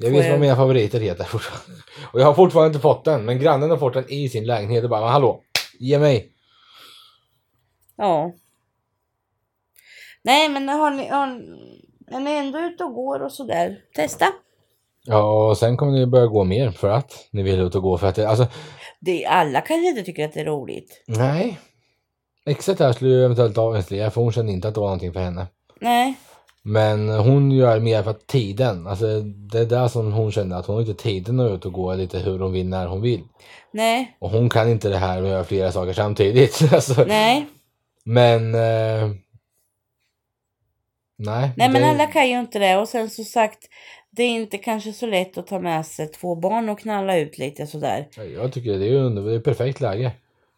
Jag 0.00 0.10
Får 0.10 0.16
vet 0.16 0.24
jag- 0.24 0.32
vad 0.32 0.40
mina 0.40 0.56
favoriter 0.56 1.00
heter 1.00 1.24
fortfarande. 1.24 1.82
Och 2.12 2.20
jag 2.20 2.26
har 2.26 2.34
fortfarande 2.34 2.66
inte 2.68 2.80
fått 2.82 3.04
den. 3.04 3.24
Men 3.24 3.38
grannen 3.40 3.70
har 3.70 3.76
fått 3.76 3.94
den 3.94 4.04
i 4.12 4.28
sin 4.28 4.46
lägenhet 4.46 4.84
och 4.84 4.90
bara, 4.90 5.00
men 5.00 5.10
hallå, 5.10 5.42
ge 5.78 5.98
mig. 5.98 6.32
Ja. 7.96 8.32
Nej, 10.22 10.48
men 10.48 10.68
har 10.68 10.90
ni, 10.90 11.08
har, 11.08 11.26
är 12.16 12.20
ni 12.20 12.30
ändå 12.30 12.58
ute 12.60 12.84
och 12.84 12.94
går 12.94 13.20
och 13.22 13.32
sådär? 13.32 13.78
Testa. 13.96 14.26
Ja, 15.06 15.48
och 15.48 15.58
sen 15.58 15.76
kommer 15.76 15.92
ni 15.92 16.06
börja 16.06 16.26
gå 16.26 16.44
mer 16.44 16.70
för 16.70 16.88
att 16.88 17.28
ni 17.30 17.42
vill 17.42 17.60
ut 17.60 17.74
och 17.74 17.82
gå 17.82 17.98
för 17.98 18.06
att 18.06 18.14
det, 18.14 18.26
alltså, 18.28 18.46
Det, 19.00 19.26
alla 19.26 19.60
kanske 19.60 19.88
inte 19.88 20.02
tycker 20.02 20.24
att 20.24 20.32
det 20.32 20.40
är 20.40 20.44
roligt. 20.44 21.04
nej. 21.06 21.58
Exet 22.46 22.78
här 22.78 22.92
skulle 22.92 23.10
ju 23.10 23.24
eventuellt 23.24 23.58
avinstallera 23.58 24.10
för 24.10 24.20
hon 24.20 24.32
kände 24.32 24.52
inte 24.52 24.68
att 24.68 24.74
det 24.74 24.80
var 24.80 24.86
någonting 24.86 25.12
för 25.12 25.20
henne. 25.20 25.46
Nej. 25.80 26.14
Men 26.62 27.08
hon 27.08 27.50
gör 27.52 27.80
mer 27.80 28.02
för 28.02 28.12
tiden. 28.12 28.86
Alltså 28.86 29.20
det 29.20 29.58
är 29.58 29.64
där 29.66 29.88
som 29.88 30.12
hon 30.12 30.32
kände 30.32 30.56
att 30.56 30.66
hon 30.66 30.74
har 30.76 30.82
inte 30.82 31.02
tiden 31.02 31.40
att 31.40 31.50
ut 31.52 31.64
och 31.66 31.72
gå 31.72 31.94
lite 31.94 32.18
hur 32.18 32.38
hon 32.38 32.52
vill 32.52 32.68
när 32.68 32.86
hon 32.86 33.00
vill. 33.02 33.22
Nej. 33.72 34.16
Och 34.18 34.30
hon 34.30 34.48
kan 34.50 34.68
inte 34.68 34.88
det 34.88 34.96
här 34.96 35.14
med 35.14 35.24
att 35.24 35.30
göra 35.30 35.44
flera 35.44 35.72
saker 35.72 35.92
samtidigt. 35.92 36.62
alltså, 36.72 37.04
Nej. 37.04 37.46
Men... 38.04 38.54
Eh, 38.54 39.10
nej. 41.18 41.50
Nej, 41.56 41.68
men 41.68 41.82
det- 41.82 41.88
alla 41.88 42.06
kan 42.06 42.28
ju 42.30 42.40
inte 42.40 42.58
det. 42.58 42.76
Och 42.76 42.88
sen 42.88 43.10
så 43.10 43.24
sagt, 43.24 43.58
det 44.10 44.22
är 44.22 44.28
inte 44.30 44.58
kanske 44.58 44.92
så 44.92 45.06
lätt 45.06 45.38
att 45.38 45.46
ta 45.46 45.58
med 45.58 45.86
sig 45.86 46.06
två 46.08 46.34
barn 46.34 46.68
och 46.68 46.78
knalla 46.78 47.16
ut 47.18 47.38
lite 47.38 47.66
sådär. 47.66 48.08
Jag 48.36 48.52
tycker 48.52 48.78
det 48.78 48.88
är 48.88 48.94
under, 48.94 49.22
det 49.22 49.34
är 49.34 49.40
perfekt 49.40 49.80
läge. 49.80 50.12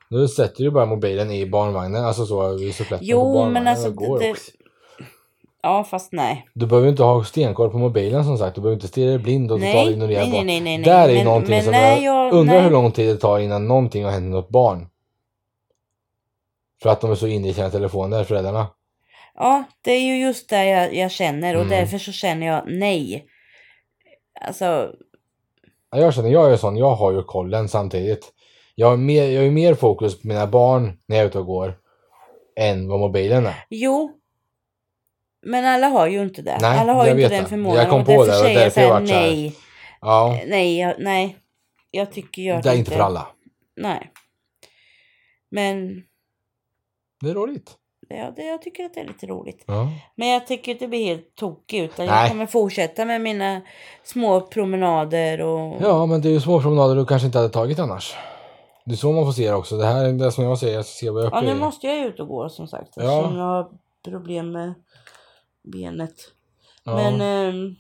Nu 0.09 0.29
sätter 0.29 0.65
du 0.65 0.71
bara 0.71 0.87
mobilen 0.87 1.31
i 1.31 1.47
barnvagnen, 1.47 2.05
alltså 2.05 2.27
så 2.27 2.57
vid 2.57 2.75
suppletten 2.75 3.07
Jo, 3.07 3.19
på 3.19 3.25
barnvagnen 3.25 3.53
men 3.53 3.67
alltså 3.67 3.91
går 3.91 4.19
det- 4.21 4.31
också. 4.31 4.51
Ja, 5.65 5.85
fast 5.85 6.13
nej. 6.13 6.49
Du 6.55 6.67
behöver 6.67 6.89
inte 6.89 7.03
ha 7.03 7.25
stenkoll 7.25 7.71
på 7.71 7.79
mobilen 7.79 8.25
som 8.25 8.39
sagt. 8.39 8.55
Du 8.55 8.61
behöver 8.61 8.75
inte 8.77 8.89
stirra 8.89 9.09
dig 9.11 9.19
blind 9.19 9.53
och 9.53 9.61
Nej, 9.61 9.73
totalt 9.73 9.91
ignorera 9.91 10.21
nej, 10.21 10.31
nej, 10.31 10.39
barn. 10.39 10.47
nej, 10.47 10.61
nej, 10.61 10.79
nej. 10.79 10.85
Där 10.85 11.09
är 11.09 11.15
Men- 11.15 11.25
någonting 11.25 11.51
men 11.55 11.63
som 11.65 11.73
nej, 11.73 12.05
jag, 12.05 12.27
jag- 12.27 12.33
undrar 12.33 12.55
nej. 12.55 12.63
hur 12.65 12.71
lång 12.71 12.93
tid 12.93 13.09
det 13.09 13.17
tar 13.17 13.39
innan 13.39 13.69
någonting 13.69 14.05
har 14.05 14.11
hänt 14.11 14.23
med 14.23 14.31
något 14.33 14.49
barn. 14.49 14.87
För 16.83 16.91
att 16.91 17.01
de 17.01 17.11
är 17.11 17.15
så 17.15 17.27
inne 17.27 17.49
i 17.49 17.55
sina 17.55 17.71
telefoner, 17.71 18.25
föräldrarna. 18.25 18.67
Ja, 19.35 19.65
det 19.83 19.91
är 19.91 20.01
ju 20.01 20.17
just 20.21 20.49
det 20.49 20.65
jag, 20.67 20.95
jag 20.95 21.11
känner 21.11 21.55
och 21.55 21.63
Mm. 21.63 21.71
därför 21.79 21.99
så 21.99 22.13
känner 22.13 22.47
jag 22.47 22.63
nej. 22.67 23.27
Alltså, 24.41 24.95
Ja, 25.91 25.99
Jag 25.99 26.15
känner, 26.15 26.29
jag 26.31 26.53
är 26.53 26.57
sån, 26.57 26.77
jag 26.77 26.95
har 26.95 27.13
ju 27.13 27.23
kollen 27.23 27.69
samtidigt. 27.69 28.33
Jag 28.75 28.87
har 28.91 28.97
mer, 28.97 29.25
jag 29.25 29.41
har 29.41 29.45
ju 29.45 29.51
mer 29.51 29.75
fokus 29.75 30.21
på 30.23 30.29
mina 30.29 30.47
barn 30.47 30.99
när 31.07 31.17
jag 31.17 31.25
är 31.25 31.29
ute 31.29 31.39
och 31.39 31.47
går. 31.47 31.79
Än 32.57 32.89
vad 32.89 33.01
mobilen 33.01 33.47
är. 33.47 33.65
jo. 33.71 34.19
Men 35.47 35.65
alla 35.65 35.87
har 35.89 36.07
ju 36.07 36.23
inte 36.23 36.43
det. 36.43 36.59
Nej, 36.61 36.79
alla 36.79 36.93
har 36.93 37.07
ju 37.07 37.11
inte 37.23 37.29
den 37.29 37.47
förmågan. 37.47 37.79
Jag 37.79 37.91
kom 37.91 38.01
och 38.01 38.07
på 38.07 38.25
därför 38.25 38.45
det, 38.45 38.49
och 38.51 38.55
därför 38.55 38.81
jag 38.81 38.91
vart 38.91 39.03
nej. 39.03 39.57
Ja, 40.01 40.41
Nej, 40.47 40.95
nej. 40.99 41.37
Jag 41.91 42.13
tycker 42.13 42.43
jag 42.43 42.63
det 42.63 42.71
är 42.71 42.75
inte 42.75 42.91
för 42.91 43.01
alla. 43.01 43.27
Nej. 43.77 44.13
Men 45.51 46.03
Det 47.21 47.31
är 47.31 47.35
roligt. 47.35 47.71
Ja, 48.17 48.33
det, 48.37 48.43
jag 48.43 48.63
tycker 48.63 48.85
att 48.85 48.95
det 48.95 49.01
är 49.01 49.07
lite 49.07 49.27
roligt. 49.27 49.65
Ja. 49.67 49.89
Men 50.15 50.29
jag 50.29 50.47
tycker 50.47 50.73
inte 50.73 50.89
bli 50.89 51.05
helt 51.05 51.35
tokig 51.35 51.83
utan 51.83 52.07
Nej. 52.07 52.21
jag 52.21 52.29
kommer 52.29 52.47
fortsätta 52.47 53.05
med 53.05 53.21
mina 53.21 53.61
små 54.05 54.41
promenader 54.41 55.41
och... 55.41 55.83
ja, 55.83 56.07
men 56.07 56.21
det 56.21 56.29
är 56.29 56.33
ju 56.33 56.41
små 56.41 56.61
promenader 56.61 56.97
du 56.97 57.07
kanske 57.07 57.27
inte 57.27 57.39
hade 57.39 57.51
tagit 57.51 57.79
annars. 57.79 58.15
Det 58.85 58.93
är 58.93 58.97
så 58.97 59.13
man 59.13 59.25
får 59.25 59.33
se 59.33 59.49
det 59.49 59.55
också. 59.55 59.77
Det 59.77 59.87
här 59.87 60.05
är 60.05 60.13
det 60.13 60.33
som 60.33 60.45
jag 60.45 60.59
säger, 60.59 60.75
jag 60.75 60.85
ska 60.85 60.93
se 60.93 61.11
vad 61.11 61.25
jag 61.25 61.33
Ja, 61.33 61.41
nu 61.41 61.55
måste 61.55 61.87
jag 61.87 62.07
ut 62.07 62.21
och 62.21 62.29
gå 62.29 62.49
som 62.49 62.69
sagt. 62.69 62.93
Ja. 62.97 63.03
Eftersom 63.03 63.37
jag 63.37 63.45
har 63.45 63.71
problem 64.05 64.53
med 64.53 64.75
benet. 65.63 66.15
Ja. 66.85 66.95
Men, 66.95 67.21
ehm, 67.21 67.77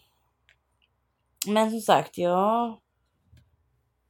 men 1.47 1.71
som 1.71 1.81
sagt, 1.81 2.19
jag 2.19 2.77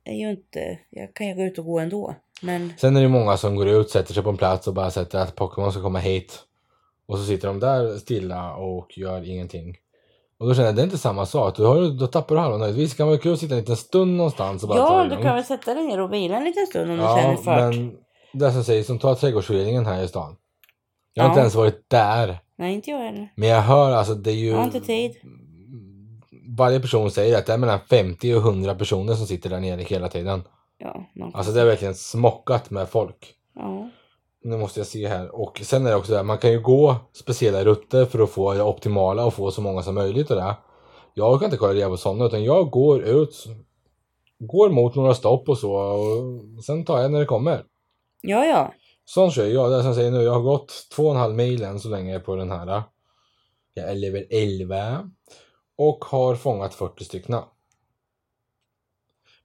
är 0.04 0.14
ju 0.14 0.30
inte... 0.30 0.78
Jag 0.90 1.14
kan 1.14 1.28
ju 1.28 1.34
gå 1.34 1.42
ut 1.42 1.58
och 1.58 1.64
gå 1.64 1.78
ändå. 1.78 2.14
Men 2.42 2.72
Sen 2.78 2.96
är 2.96 3.02
det 3.02 3.08
många 3.08 3.36
som 3.36 3.56
går 3.56 3.68
ut, 3.68 3.90
sätter 3.90 4.14
sig 4.14 4.22
på 4.22 4.30
en 4.30 4.36
plats 4.36 4.68
och 4.68 4.74
bara 4.74 4.90
sätter 4.90 5.18
att 5.18 5.34
Pokémon 5.36 5.72
ska 5.72 5.82
komma 5.82 5.98
hit. 5.98 6.38
Och 7.06 7.18
så 7.18 7.24
sitter 7.24 7.48
de 7.48 7.60
där 7.60 7.98
stilla 7.98 8.54
och 8.54 8.98
gör 8.98 9.28
ingenting. 9.28 9.76
Och 10.38 10.48
då 10.48 10.54
känner 10.54 10.66
jag, 10.68 10.76
det 10.76 10.82
är 10.82 10.84
inte 10.84 10.98
samma 10.98 11.26
sak. 11.26 11.56
Du 11.56 11.64
har, 11.64 11.80
ju- 11.82 11.90
då 11.90 12.06
tappar 12.06 12.34
du 12.34 12.40
halva 12.40 12.56
nöjet. 12.58 12.76
Visst 12.76 12.96
kan 12.96 13.06
det 13.06 13.10
vara 13.10 13.20
kul 13.20 13.32
att 13.32 13.38
sitta 13.38 13.54
en 13.54 13.60
liten 13.60 13.76
stund 13.76 14.16
någonstans 14.16 14.62
och 14.62 14.68
bara 14.68 14.78
ja, 14.78 15.04
du 15.16 15.22
kan 15.22 15.34
väl 15.34 15.44
sätta 15.44 15.74
dig 15.74 15.86
ner 15.86 16.00
och 16.00 16.12
vila 16.12 16.36
en 16.36 16.44
liten 16.44 16.66
stund 16.66 16.90
om 16.90 16.96
du 16.96 17.02
Ja, 17.02 17.16
känner 17.16 17.36
för 17.36 17.56
det. 17.56 17.76
men 17.76 17.96
det 18.32 18.52
som 18.52 18.64
sägs, 18.64 18.86
som 18.86 18.98
tar 18.98 19.14
trädgårdsföreningen 19.14 19.86
här 19.86 20.02
i 20.02 20.08
stan. 20.08 20.36
Jag 21.14 21.22
har 21.22 21.28
Ja. 21.28 21.32
inte 21.32 21.40
ens 21.40 21.54
varit 21.54 21.84
där. 21.88 22.38
Nej, 22.56 22.74
inte 22.74 22.90
jag 22.90 22.98
heller. 22.98 23.32
Men 23.36 23.48
jag 23.48 23.60
hör 23.62 23.92
alltså, 23.92 24.14
det 24.14 24.30
är 24.30 24.34
ju... 24.34 24.48
Jag 24.48 24.56
har 24.56 24.64
inte 24.64 24.80
tid. 24.80 25.12
Varje 26.56 26.80
person 26.80 27.10
säger 27.10 27.38
att 27.38 27.46
det 27.46 27.52
är 27.52 27.58
mellan 27.58 27.80
50 27.90 28.34
och 28.34 28.40
100 28.42 28.74
personer 28.74 29.14
som 29.14 29.26
sitter 29.26 29.50
där 29.50 29.60
nere 29.60 29.82
hela 29.82 30.08
tiden. 30.08 30.42
Ja, 30.82 31.04
något. 31.14 31.34
Alltså 31.34 31.52
det 31.52 31.60
är 31.60 31.66
verkligen 31.66 31.94
smockat 31.94 32.70
med 32.70 32.88
folk. 32.88 33.34
ja. 33.54 33.90
Nu 34.44 34.56
måste 34.56 34.80
jag 34.80 34.86
se 34.86 35.08
här. 35.08 35.34
Och 35.40 35.60
sen 35.64 35.86
är 35.86 35.90
det 35.90 35.96
också 35.96 36.12
det 36.12 36.18
här, 36.18 36.24
man 36.24 36.38
kan 36.38 36.52
ju 36.52 36.60
gå 36.60 36.96
speciella 37.12 37.64
rutter 37.64 38.04
för 38.04 38.18
att 38.18 38.30
få 38.30 38.54
det 38.54 38.62
optimala 38.62 39.24
och 39.24 39.34
få 39.34 39.50
så 39.50 39.60
många 39.62 39.82
som 39.82 39.94
möjligt 39.94 40.30
och 40.30 40.36
det. 40.36 40.54
Jag 41.14 41.38
kan 41.38 41.46
inte 41.46 41.56
kolla 41.56 41.74
reda 41.74 41.88
på 41.88 41.96
sådana 41.96 42.24
utan 42.24 42.44
jag 42.44 42.70
går 42.70 43.02
ut, 43.02 43.46
går 44.38 44.70
mot 44.70 44.94
några 44.94 45.14
stopp 45.14 45.48
och 45.48 45.58
så 45.58 45.72
och 45.72 46.64
sen 46.64 46.84
tar 46.84 47.00
jag 47.00 47.12
när 47.12 47.20
det 47.20 47.26
kommer. 47.26 47.64
ja, 48.20 48.44
ja. 48.44 48.72
Sånt 49.04 49.34
kör 49.34 49.46
jag. 49.46 49.70
Det 49.70 49.76
är 49.76 49.80
som 49.80 49.86
jag 49.86 49.96
säger 49.96 50.10
nu, 50.10 50.22
jag 50.22 50.32
har 50.32 50.40
gått 50.40 50.72
två 50.96 51.02
och 51.04 51.10
en 51.10 51.16
halv 51.20 51.34
mil 51.34 51.62
än 51.62 51.80
så 51.80 51.88
länge 51.88 52.18
på 52.20 52.36
den 52.36 52.50
här. 52.50 52.82
Jag 53.74 53.90
är 53.90 53.94
level 53.94 54.24
11 54.30 55.10
och 55.78 56.04
har 56.04 56.34
fångat 56.34 56.74
40 56.74 57.04
stycken. 57.04 57.36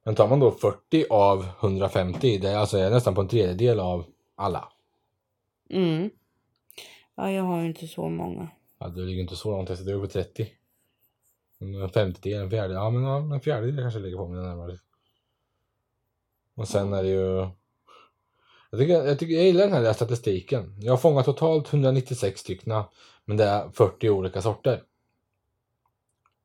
Men 0.07 0.15
tar 0.15 0.27
man 0.27 0.39
då 0.39 0.51
40 0.51 1.05
av 1.09 1.45
150, 1.59 2.37
det 2.37 2.49
är 2.49 2.57
alltså 2.57 2.77
nästan 2.77 3.15
på 3.15 3.21
en 3.21 3.27
tredjedel 3.27 3.79
av 3.79 4.05
alla. 4.35 4.71
Mm. 5.69 6.09
Ja, 7.15 7.31
jag 7.31 7.43
har 7.43 7.61
ju 7.61 7.67
inte 7.67 7.87
så 7.87 8.09
många. 8.09 8.47
Ja, 8.79 8.87
du 8.87 9.05
ligger 9.05 9.21
inte 9.21 9.35
så 9.35 9.51
långt 9.51 9.69
efter, 9.69 9.85
du 9.85 9.95
är 9.95 9.99
på 9.99 10.07
30. 10.07 10.47
En 11.59 11.89
femtedel, 11.89 12.41
en 12.41 12.49
fjärdedel, 12.49 12.75
ja 12.75 12.89
men 12.89 13.03
ja, 13.03 13.35
en 13.35 13.41
fjärdedel 13.41 13.77
kanske 13.77 13.99
ligger 13.99 14.17
på 14.17 14.27
mig 14.27 14.43
närmare. 14.43 14.79
Och 16.55 16.67
sen 16.67 16.93
är 16.93 17.03
det 17.03 17.09
ju... 17.09 17.37
Jag 17.37 17.51
Jag, 18.69 18.79
tycker, 18.79 18.93
jag, 18.93 19.19
tycker, 19.19 19.35
jag 19.35 19.45
gillar 19.45 19.67
den 19.67 19.85
här 19.85 19.93
statistiken. 19.93 20.75
Jag 20.79 20.93
har 20.93 20.97
fångat 20.97 21.25
totalt 21.25 21.73
196 21.73 22.39
stycken. 22.39 22.83
Men 23.25 23.37
det 23.37 23.43
är 23.43 23.69
40 23.69 24.09
olika 24.09 24.41
sorter. 24.41 24.83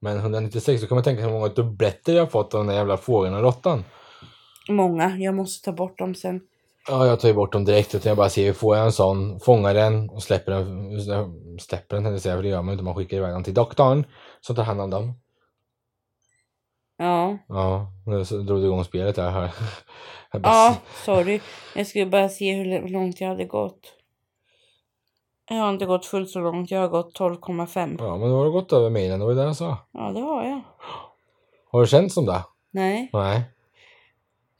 Men 0.02 0.16
196, 0.18 0.80
då 0.82 0.86
kan 0.86 0.96
man 0.96 1.04
tänka 1.04 1.22
sig 1.22 1.30
hur 1.30 1.38
många 1.38 1.52
dubbletter 1.52 2.12
jag 2.12 2.22
har 2.22 2.26
fått 2.26 2.54
av 2.54 2.60
den 2.60 2.66
där 2.66 2.74
jävla 2.74 2.96
fågeln 2.96 3.34
och 3.34 3.42
råttan. 3.42 3.84
Många. 4.68 5.16
Jag 5.16 5.34
måste 5.34 5.64
ta 5.64 5.72
bort 5.72 5.98
dem 5.98 6.14
sen. 6.14 6.40
Ja, 6.88 7.06
jag 7.06 7.20
tar 7.20 7.28
ju 7.28 7.34
bort 7.34 7.52
dem 7.52 7.64
direkt. 7.64 7.94
Utan 7.94 8.10
jag 8.10 8.16
bara 8.16 8.28
ser, 8.28 8.52
får 8.52 8.76
jag 8.76 8.86
en 8.86 8.92
sån, 8.92 9.40
fångar 9.40 9.74
den 9.74 10.10
och 10.10 10.22
släpper 10.22 10.52
den. 10.52 11.00
Släpper 11.60 11.96
den, 11.96 12.04
tänkte 12.04 12.28
jag 12.28 12.38
för 12.38 12.42
det 12.42 12.48
gör 12.48 12.62
man 12.62 12.72
inte. 12.72 12.84
Man 12.84 12.94
skickar 12.94 13.16
iväg 13.16 13.32
den 13.32 13.44
till 13.44 13.54
doktorn 13.54 14.04
som 14.40 14.56
tar 14.56 14.62
hand 14.62 14.80
om 14.80 14.90
dem. 14.90 15.14
Ja. 16.98 17.38
Ja, 17.48 17.86
nu 18.06 18.22
drog 18.24 18.60
du 18.60 18.64
igång 18.64 18.84
spelet 18.84 19.16
där. 19.16 19.30
här. 19.30 19.50
Ja, 20.42 20.76
sorry. 21.04 21.40
Jag 21.74 21.86
skulle 21.86 22.06
bara 22.06 22.28
se 22.28 22.54
hur 22.54 22.88
långt 22.88 23.20
jag 23.20 23.28
hade 23.28 23.44
gått. 23.44 24.01
Jag 25.50 25.56
har 25.56 25.70
inte 25.70 25.86
gått 25.86 26.06
fullt 26.06 26.30
så 26.30 26.40
långt. 26.40 26.70
Jag 26.70 26.80
har 26.80 26.88
gått 26.88 27.18
12,5. 27.18 27.96
Ja, 27.98 28.16
men 28.16 28.28
då 28.30 28.36
har 28.36 28.44
du 28.44 28.50
gått 28.50 28.72
över 28.72 28.90
milen. 28.90 29.18
Det 29.18 29.24
var 29.24 29.32
ju 29.32 29.38
det 29.38 29.44
jag 29.44 29.56
sa. 29.56 29.78
Ja, 29.92 30.10
det 30.14 30.20
har 30.20 30.44
jag. 30.44 30.60
Har 31.72 31.80
du 31.80 31.86
känt 31.86 32.12
som 32.12 32.26
det? 32.26 32.40
Nej, 32.70 33.10
Nej. 33.12 33.42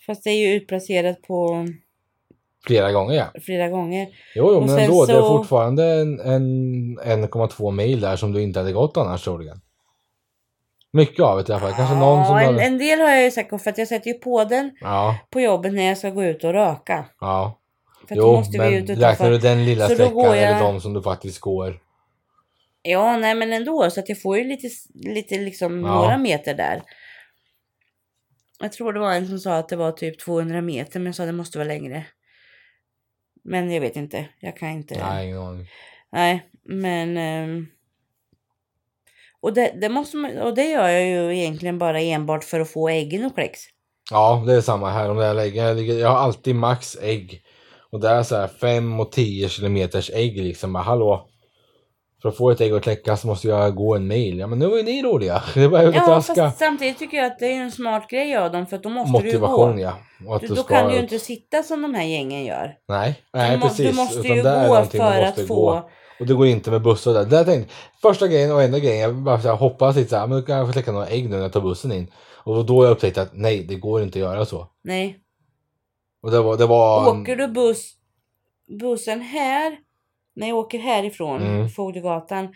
fast 0.06 0.24
det 0.24 0.30
är 0.30 0.48
ju 0.48 0.54
utplacerat 0.54 1.22
på 1.22 1.66
Flera 2.66 2.92
gånger 2.92 3.14
ja. 3.14 3.40
flera 3.40 3.68
gånger. 3.68 4.06
Jo, 4.34 4.44
jo 4.48 4.54
Och 4.56 4.60
men 4.60 4.68
sen 4.68 4.78
ändå. 4.78 5.06
Det 5.06 5.12
är 5.12 5.20
så- 5.20 5.36
fortfarande 5.38 5.84
en, 5.84 6.20
en 6.20 6.98
1,2 6.98 7.70
mil 7.70 8.00
där 8.00 8.16
som 8.16 8.32
du 8.32 8.42
inte 8.42 8.58
hade 8.60 8.72
gått 8.72 8.96
annars 8.96 9.24
troligen. 9.24 9.60
Mycket 10.92 11.24
av 11.24 11.36
det 11.44 11.48
i 11.48 11.52
alla 11.52 11.60
fall. 11.60 11.72
Kanske 11.72 11.96
någon 11.96 12.26
som 12.26 12.34
ja, 12.36 12.40
en, 12.42 12.46
hade... 12.54 12.64
en 12.66 12.78
del 12.78 13.00
har 13.00 13.08
jag 13.08 13.24
ju 13.24 13.30
säkert 13.30 13.62
för 13.62 13.70
att 13.70 13.78
jag 13.78 13.88
sätter 13.88 14.08
ju 14.10 14.14
på 14.14 14.44
den 14.44 14.70
Ja, 14.80 15.16
på 15.30 15.40
jobbet 15.40 15.72
när 15.72 15.82
jag 15.88 15.98
ska 15.98 16.10
gå 16.10 16.24
ut 16.24 16.44
och 16.44 16.52
röka. 16.52 17.04
ja. 17.20 17.58
För 18.08 18.14
då 18.14 18.22
Jo, 18.22 18.32
måste 18.32 18.58
men 18.58 18.70
vi 18.70 18.76
ut 18.76 18.90
räknar 18.90 19.30
du 19.30 19.38
den 19.38 19.64
lilla 19.64 19.88
Så 19.88 19.94
sträckan 19.94 20.16
jag- 20.18 20.38
eller 20.38 20.60
de 20.60 20.80
som 20.80 20.92
du 20.92 21.02
faktiskt 21.02 21.40
går? 21.40 21.80
Ja, 22.82 23.16
nej 23.16 23.34
men 23.34 23.52
ändå. 23.52 23.90
Så 23.90 24.00
att 24.00 24.08
jag 24.08 24.22
får 24.22 24.38
ju 24.38 24.44
lite, 24.44 24.68
lite 24.94 25.38
liksom 25.38 25.84
Ja. 25.84 25.94
några 25.94 26.18
meter 26.18 26.54
där. 26.54 26.82
Jag 28.60 28.72
tror 28.72 28.92
det 28.92 29.00
var 29.00 29.12
en 29.12 29.28
som 29.28 29.38
sa 29.38 29.56
att 29.56 29.68
det 29.68 29.76
var 29.76 29.92
typ 29.92 30.18
200 30.20 30.60
meter, 30.60 31.00
men 31.00 31.06
jag 31.06 31.14
sa 31.14 31.22
att 31.22 31.28
det 31.28 31.32
måste 31.32 31.58
vara 31.58 31.68
längre. 31.68 32.06
Men 33.44 33.70
jag 33.72 33.80
vet 33.80 33.96
inte. 33.96 34.28
Jag 34.40 34.56
kan 34.56 34.68
inte. 34.70 34.98
Nej, 35.08 35.26
ingen 35.26 35.38
aning. 35.38 35.66
Nej, 36.12 36.48
men... 36.64 37.16
ehm, 37.16 37.66
och, 39.40 39.52
det, 39.54 39.72
det 39.80 39.88
måste 39.88 40.16
man, 40.16 40.38
och 40.38 40.54
det 40.54 40.64
gör 40.70 40.88
jag 40.88 41.06
ju 41.06 41.38
egentligen 41.38 41.78
bara 41.78 42.00
enbart 42.00 42.44
för 42.44 42.60
att 42.60 42.70
få 42.70 42.88
äggen 42.88 43.24
och 43.24 43.34
kläcks. 43.34 43.60
Ja, 44.10 44.44
det 44.46 44.54
är 44.54 44.60
samma 44.60 44.90
här. 44.90 45.10
Om 45.10 45.18
jag, 45.18 45.36
lägger, 45.36 45.64
jag, 45.66 45.76
ligger, 45.76 45.94
jag 45.98 46.08
har 46.08 46.16
alltid 46.18 46.54
max 46.54 46.96
ägg. 47.02 47.42
Och 47.92 48.00
det 48.00 48.08
är 48.08 48.22
så 48.22 48.36
här 48.36 48.48
5 48.48 49.00
och 49.00 49.12
10 49.12 49.48
kilometers 49.48 50.10
ägg 50.14 50.36
liksom. 50.42 50.72
Bara, 50.72 50.82
hallå. 50.82 51.28
För 52.22 52.28
att 52.28 52.36
få 52.36 52.50
ett 52.50 52.60
ägg 52.60 52.72
att 52.72 52.82
kläcka 52.82 53.16
så 53.16 53.26
måste 53.26 53.48
jag 53.48 53.74
gå 53.74 53.94
en 53.96 54.06
mil. 54.06 54.38
Ja 54.38 54.46
men 54.46 54.58
nu 54.58 54.66
var 54.66 54.76
ju 54.76 54.82
ni 54.82 55.02
roliga. 55.02 55.42
Det 55.54 55.68
var 55.68 55.82
ju 55.82 55.90
Ja, 55.90 56.20
fast 56.22 56.58
samtidigt 56.58 56.98
tycker 56.98 57.16
jag 57.16 57.26
att 57.26 57.38
det 57.38 57.46
är 57.46 57.60
en 57.60 57.72
smart 57.72 58.10
grej 58.10 58.36
av 58.36 58.52
dem 58.52 58.66
för 58.66 58.76
att 58.76 58.82
då 58.82 58.88
måste 58.88 59.12
Motivation 59.12 59.76
du 59.76 59.82
ju 59.82 59.86
gå. 59.86 59.92
ja. 59.92 60.28
Och 60.28 60.34
att 60.36 60.40
Du, 60.40 60.46
du 60.48 60.54
då 60.54 60.62
ska 60.62 60.74
kan 60.74 60.88
du 60.88 60.94
ju 60.94 61.00
inte 61.00 61.18
sitta 61.18 61.62
som 61.62 61.82
de 61.82 61.94
här 61.94 62.04
gängen 62.04 62.44
gör. 62.44 62.74
Nej, 62.88 63.20
nej 63.32 63.56
du, 63.56 63.62
precis. 63.62 63.90
du 63.90 63.96
måste 63.96 64.18
Utan 64.18 64.36
ju 64.36 64.68
gå 64.68 64.80
du 64.92 64.98
för 64.98 65.22
att 65.22 65.36
gå. 65.36 65.46
få... 65.46 65.82
Och 66.20 66.26
det 66.26 66.34
går 66.34 66.46
inte 66.46 66.70
med 66.70 66.82
buss 66.82 67.06
och 67.06 67.14
det. 67.14 67.24
Där 67.24 67.44
tänkte, 67.44 67.74
första 68.02 68.28
grejen 68.28 68.52
och 68.52 68.62
enda 68.62 68.78
grejen, 68.78 69.00
jag 69.00 69.14
bara 69.14 69.40
så 69.40 69.48
här, 69.48 69.54
hoppas 69.56 69.96
lite 69.96 70.10
så 70.10 70.16
här, 70.16 70.26
men 70.26 70.40
då 70.40 70.46
kan 70.46 70.56
jag 70.56 70.66
få 70.66 70.72
släcka 70.72 70.92
några 70.92 71.06
ägg 71.06 71.24
nu 71.30 71.36
när 71.36 71.42
jag 71.42 71.52
tar 71.52 71.60
bussen 71.60 71.92
in. 71.92 72.10
Och 72.44 72.64
då 72.66 72.76
har 72.76 72.84
jag 72.84 72.92
upptäckt 72.92 73.18
att 73.18 73.30
nej, 73.32 73.64
det 73.68 73.74
går 73.74 74.02
inte 74.02 74.18
att 74.18 74.22
göra 74.22 74.44
så. 74.44 74.66
Nej. 74.84 75.18
Och 76.22 76.30
det 76.30 76.40
var, 76.40 76.56
det 76.56 76.66
var... 76.66 77.20
Åker 77.20 77.36
du 77.36 77.48
buss, 77.48 77.92
bussen 78.80 79.20
här, 79.20 79.76
när 80.36 80.48
jag 80.48 80.58
åker 80.58 80.78
härifrån 80.78 81.42
Mm. 81.42 81.68
Fogdegatan 81.68 82.48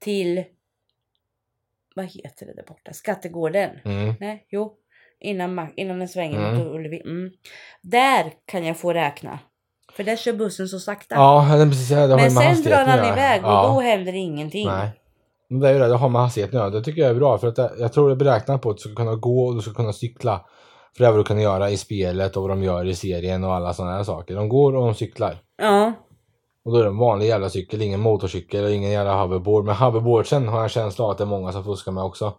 till, 0.00 0.44
vad 1.94 2.04
heter 2.04 2.46
det 2.46 2.54
där 2.54 2.64
borta, 2.68 2.92
Skattegården? 2.92 3.70
Mm. 3.84 4.14
Nej, 4.20 4.46
jo, 4.50 4.74
innan, 5.20 5.72
innan 5.76 5.98
den 5.98 6.08
svänger 6.08 6.38
Mm. 6.38 6.58
mot 6.58 6.74
Ullevi. 6.74 7.00
Mm. 7.00 7.30
Där 7.82 8.32
kan 8.46 8.64
jag 8.64 8.76
få 8.76 8.92
räkna. 8.92 9.38
För 9.92 10.04
där 10.04 10.16
kör 10.16 10.32
bussen 10.32 10.68
så 10.68 10.78
sakta. 10.80 11.14
Ja, 11.14 11.56
det 11.58 11.66
precis. 11.66 11.88
Det 11.88 11.94
har 11.96 12.16
Men 12.16 12.30
sen 12.30 12.62
drar 12.62 12.84
han 12.84 12.98
iväg 13.12 13.44
och 13.44 13.50
Ja. 13.50 13.66
då 13.74 13.80
händer 13.80 14.12
ingenting. 14.12 14.66
Nej. 14.66 14.90
Men 15.48 15.60
det 15.60 15.68
är 15.68 15.72
ju 15.72 15.78
det, 15.78 15.88
det 15.88 15.96
har 15.96 16.08
med 16.08 16.20
hastigheten 16.22 16.58
att 16.58 16.62
göra. 16.62 16.70
Det 16.70 16.84
tycker 16.84 17.02
jag 17.02 17.10
är 17.10 17.14
bra. 17.14 17.38
För 17.38 17.48
att 17.48 17.56
det, 17.56 17.70
jag 17.78 17.92
tror 17.92 18.08
det 18.08 18.14
är 18.14 18.16
beräknat 18.16 18.62
på 18.62 18.70
att 18.70 18.76
du 18.76 18.80
ska 18.80 18.94
kunna 18.94 19.14
gå 19.14 19.46
och 19.46 19.54
du 19.54 19.60
ska 19.60 19.72
kunna 19.74 19.92
cykla. 19.92 20.46
För 20.98 21.04
det 21.04 21.10
vad 21.10 21.20
du 21.20 21.24
kan 21.24 21.40
göra 21.40 21.70
i 21.70 21.76
spelet 21.76 22.36
och 22.36 22.42
vad 22.42 22.50
de 22.50 22.62
gör 22.62 22.84
i 22.84 22.94
serien 22.94 23.44
och 23.44 23.54
alla 23.54 23.74
sådana 23.74 23.96
här 23.96 24.04
saker. 24.04 24.34
De 24.34 24.48
går 24.48 24.76
och 24.76 24.84
de 24.84 24.94
cyklar. 24.94 25.38
Ja, 25.56 25.92
Och 26.64 26.72
då 26.72 26.78
är 26.78 26.82
det 26.82 26.88
en 26.88 26.98
vanlig 26.98 27.26
jävla 27.26 27.50
cykel, 27.50 27.82
ingen 27.82 28.00
motorcykel 28.00 28.64
och 28.64 28.70
ingen 28.70 28.90
jävla 28.90 29.22
hoverboard. 29.22 29.64
Men 29.64 29.74
hoverboardsen 29.74 30.48
har 30.48 30.56
jag 30.56 30.62
en 30.62 30.68
känsla 30.68 31.04
av 31.04 31.10
att 31.10 31.18
det 31.18 31.24
är 31.24 31.26
många 31.26 31.52
som 31.52 31.64
fuskar 31.64 31.92
med 31.92 32.04
också. 32.04 32.34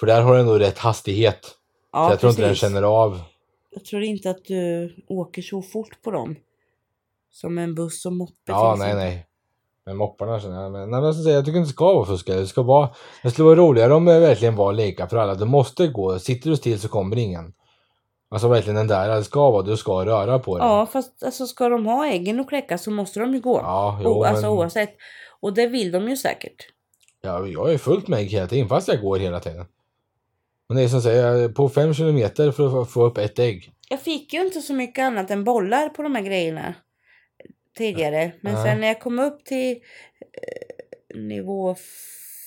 För 0.00 0.06
där 0.06 0.22
har 0.22 0.36
den 0.36 0.46
nog 0.46 0.60
rätt 0.60 0.78
hastighet. 0.78 1.54
ja 1.92 2.06
så 2.06 2.12
jag 2.12 2.20
tror 2.20 2.30
inte 2.30 2.42
den 2.42 2.50
precis. 2.50 2.60
känner 2.60 2.82
av. 2.82 3.20
Jag 3.70 3.84
tror 3.84 4.02
inte 4.02 4.30
att 4.30 4.44
du 4.44 4.94
åker 5.08 5.42
så 5.42 5.62
fort 5.62 6.02
på 6.02 6.10
dem. 6.10 6.36
Som 7.30 7.58
en 7.58 7.74
buss 7.74 8.06
och 8.06 8.12
moppe 8.12 8.34
Ja, 8.46 8.76
nej, 8.78 8.94
nej. 8.94 9.26
Men 9.86 9.96
mopparna 9.96 10.40
känner 10.40 10.62
jag. 10.62 10.72
Men, 10.72 10.90
nej, 10.90 11.00
men 11.00 11.04
jag, 11.04 11.14
säga, 11.14 11.34
jag 11.34 11.44
tycker 11.44 11.58
inte 11.58 11.68
det 11.68 11.72
ska 11.72 11.94
vara 11.94 12.06
fuskare. 12.06 12.40
Det 12.40 12.46
ska 12.46 12.62
vara... 12.62 12.88
Det 13.22 13.30
skulle 13.30 13.46
vara 13.46 13.58
roligare 13.58 13.94
om 13.94 14.04
det 14.04 14.20
verkligen 14.20 14.56
var 14.56 14.72
lika 14.72 15.06
för 15.06 15.16
alla. 15.16 15.34
Du 15.34 15.44
måste 15.44 15.86
gå. 15.88 16.18
Sitter 16.18 16.50
du 16.50 16.56
still 16.56 16.80
så 16.80 16.88
kommer 16.88 17.18
ingen. 17.18 17.52
Alltså 18.32 18.48
verkligen 18.48 18.76
den 18.76 18.86
där, 18.86 19.08
det 19.16 19.24
ska 19.24 19.50
vara, 19.50 19.62
du 19.62 19.76
ska 19.76 20.04
röra 20.04 20.38
på 20.38 20.58
dig. 20.58 20.66
Ja, 20.66 20.86
fast 20.86 21.22
alltså, 21.22 21.46
ska 21.46 21.68
de 21.68 21.86
ha 21.86 22.06
äggen 22.06 22.40
och 22.40 22.48
kläcka 22.48 22.78
så 22.78 22.90
måste 22.90 23.20
de 23.20 23.34
ju 23.34 23.40
gå. 23.40 23.58
Ja, 23.58 24.00
jo, 24.04 24.10
o, 24.10 24.24
alltså 24.24 24.46
men, 24.46 24.50
oavsett. 24.50 24.96
Och 25.40 25.54
det 25.54 25.66
vill 25.66 25.92
de 25.92 26.08
ju 26.08 26.16
säkert. 26.16 26.66
ja, 27.22 27.46
jag 27.46 27.72
är 27.72 27.78
fullt 27.78 28.08
med 28.08 28.18
ägg 28.20 28.28
hela 28.28 28.46
tiden 28.46 28.68
fast 28.68 28.88
jag 28.88 29.00
går 29.00 29.18
hela 29.18 29.40
tiden. 29.40 29.66
Men 30.68 30.76
det 30.76 30.82
är 30.82 30.88
som 30.88 31.02
säger, 31.02 31.48
på 31.48 31.68
fem 31.68 31.94
kilometer 31.94 32.50
för 32.50 32.82
att 32.82 32.90
få- 32.90 33.04
upp 33.04 33.18
ett 33.18 33.38
ägg. 33.38 33.72
Jag 33.88 34.00
fick 34.00 34.32
ju 34.32 34.40
inte 34.40 34.60
så 34.60 34.74
mycket 34.74 35.02
annat 35.02 35.30
än 35.30 35.44
bollar 35.44 35.88
på 35.88 36.02
de 36.02 36.14
här 36.14 36.22
grejerna 36.22 36.74
tidigare. 37.76 38.32
Men 38.40 38.54
Nej. 38.54 38.62
sen 38.64 38.80
när 38.80 38.86
jag 38.88 39.00
kom 39.00 39.18
upp 39.18 39.44
till 39.44 39.70
eh, 40.20 41.18
nivå 41.20 41.76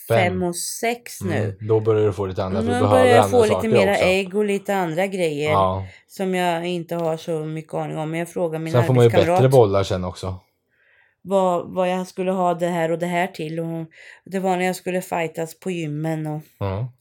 Fem. 0.07 0.17
5 0.33 0.43
och 0.43 0.55
6 0.55 1.21
nu. 1.21 1.37
Mm, 1.37 1.67
då 1.67 1.79
börjar 1.79 2.05
du 2.07 2.13
få 2.13 2.25
lite 2.25 2.43
andra, 2.43 2.61
Nu 2.61 2.65
du 2.67 2.71
behöver 2.79 3.05
jag 3.05 3.17
andra 3.17 3.29
få 3.29 3.45
lite 3.45 3.67
mera 3.67 3.91
också. 3.91 4.03
ägg 4.03 4.35
och 4.35 4.45
lite 4.45 4.75
andra 4.75 5.07
grejer. 5.07 5.51
Ja, 5.51 5.87
Som 6.07 6.35
jag 6.35 6.65
inte 6.65 6.95
har 6.95 7.17
så 7.17 7.39
mycket 7.39 7.73
aning 7.73 7.97
om. 7.97 8.09
Men 8.11 8.19
jag 8.19 8.29
frågar 8.29 8.59
min 8.59 8.73
sen 8.73 8.83
får 8.83 8.93
man 8.93 9.03
ju 9.03 9.09
bättre 9.09 9.49
bollar 9.49 9.83
sen 9.83 10.03
också. 10.03 10.39
vad, 11.21 11.73
vad 11.73 11.89
jag 11.89 12.07
skulle 12.07 12.31
ha 12.31 12.53
det 12.53 12.67
här 12.67 12.91
och 12.91 12.99
det 12.99 13.05
här 13.05 13.27
till. 13.27 13.59
Och 13.59 13.85
det 14.25 14.39
var 14.39 14.57
när 14.57 14.65
jag 14.65 14.75
skulle 14.75 15.01
fightas 15.01 15.59
på 15.59 15.71
gymmen. 15.71 16.27
Och, 16.27 16.41
Ja. 16.57 16.93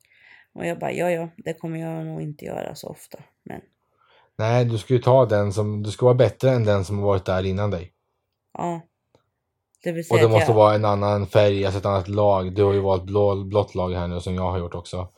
och 0.55 0.67
jag 0.67 0.79
bara, 0.79 0.93
ja 0.93 1.11
ja, 1.11 1.29
det 1.37 1.53
kommer 1.55 1.79
jag 1.79 2.07
nog 2.07 2.23
inte 2.23 2.45
göra 2.45 2.75
så 2.75 2.89
ofta. 2.89 3.19
Men 3.45 3.61
Nej, 4.39 4.65
du 4.65 4.79
ska 4.79 4.95
ju 4.95 5.01
ta 5.01 5.27
den 5.27 5.53
som, 5.53 5.83
du 5.83 5.91
ska 5.91 6.05
vara 6.07 6.15
bättre 6.15 6.51
än 6.51 6.65
den 6.65 6.85
som 6.85 7.01
varit 7.03 7.25
där 7.25 7.47
innan 7.47 7.71
dig. 7.71 7.93
ja. 8.59 8.81
Det 9.83 9.93
vill 9.93 10.01
Och 10.01 10.07
säga 10.07 10.19
det 10.19 10.25
att 10.25 10.31
måste 10.31 10.51
jag, 10.51 10.57
vara 10.57 10.75
en 10.75 10.85
annan 10.85 11.27
färg, 11.27 11.65
alltså 11.65 11.79
ett 11.79 11.87
annat 11.87 12.09
lag. 12.09 12.55
Du 12.55 12.63
har 12.63 12.73
ju 12.73 12.81
valt 12.81 13.05
blå, 13.05 13.45
blått 13.45 13.75
lag 13.75 13.93
här 13.93 14.09
nu 14.09 14.21
som 14.21 14.35
jag 14.35 14.51
har 14.51 14.59
gjort 14.59 14.75
också. 14.75 15.09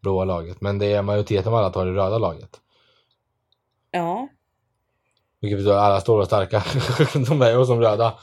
Blåa 0.00 0.24
laget. 0.24 0.60
Men 0.60 0.78
det 0.78 0.86
är 0.92 1.02
majoriteten 1.02 1.52
av 1.52 1.58
alla 1.58 1.70
tar 1.70 1.86
det 1.86 1.92
röda 1.92 2.18
laget. 2.18 2.60
Ja, 3.90 4.28
Vilket 5.40 5.58
betyder 5.58 5.76
att 5.76 5.82
alla 5.82 6.00
stora 6.00 6.20
och 6.20 6.26
starka. 6.26 6.62
De 7.28 7.42
är 7.42 7.58
ju 7.58 7.64
som 7.64 7.80
röda. 7.80 8.18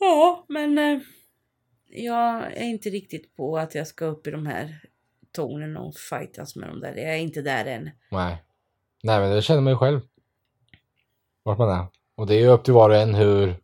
ja, 0.00 0.44
men 0.48 0.78
eh, 0.78 1.00
jag 1.88 2.52
är 2.52 2.64
inte 2.64 2.88
riktigt 2.88 3.36
på 3.36 3.58
att 3.58 3.74
jag 3.74 3.86
ska 3.86 4.04
upp 4.04 4.26
i 4.26 4.30
de 4.30 4.46
här 4.46 4.80
tornen 5.32 5.76
och 5.76 5.94
fightas 5.94 6.56
med 6.56 6.68
dem 6.68 6.80
där. 6.80 6.94
Jag 6.96 7.14
är 7.14 7.18
inte 7.18 7.42
där 7.42 7.64
än. 7.64 7.90
Nej. 8.10 8.42
Nej 9.02 9.20
men 9.20 9.30
det 9.30 9.42
känner 9.42 9.60
man 9.60 9.72
ju 9.72 9.76
själv. 9.76 10.00
Vart 11.42 11.58
man 11.58 11.70
är. 11.70 11.86
Och 12.16 12.26
det 12.26 12.34
är 12.34 12.40
ju 12.40 12.48
upp 12.48 12.64
till 12.64 12.74
var 12.74 12.90
och 12.90 12.96
en 12.96 13.14
hur 13.14 13.61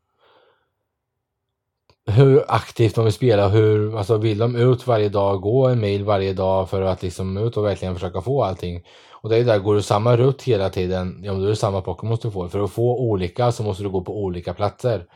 hur 2.08 2.44
aktivt 2.48 2.94
de 2.94 3.04
vill 3.04 3.12
spela, 3.12 3.48
hur, 3.48 3.98
alltså 3.98 4.16
vill 4.16 4.38
de 4.38 4.56
ut 4.56 4.86
varje 4.86 5.08
dag, 5.08 5.40
gå 5.40 5.66
en 5.66 5.80
mil 5.80 6.04
varje 6.04 6.32
dag 6.32 6.70
för 6.70 6.82
att 6.82 7.02
liksom 7.02 7.36
ut 7.36 7.56
och 7.56 7.64
verkligen 7.64 7.94
försöka 7.94 8.20
få 8.20 8.44
allting. 8.44 8.82
Och 9.12 9.28
det 9.28 9.36
är 9.36 9.44
där, 9.44 9.58
går 9.58 9.74
du 9.74 9.82
samma 9.82 10.16
rutt 10.16 10.42
hela 10.42 10.70
tiden, 10.70 11.20
ja 11.24 11.32
men 11.32 11.40
då 11.40 11.46
är 11.46 11.50
det 11.50 11.56
samma 11.56 11.80
Pokémon 11.80 12.18
du 12.22 12.30
får. 12.30 12.48
För 12.48 12.64
att 12.64 12.70
få 12.70 12.98
olika 12.98 13.52
så 13.52 13.62
måste 13.62 13.82
du 13.82 13.88
gå 13.88 14.00
på 14.00 14.22
olika 14.22 14.54
platser. 14.54 15.06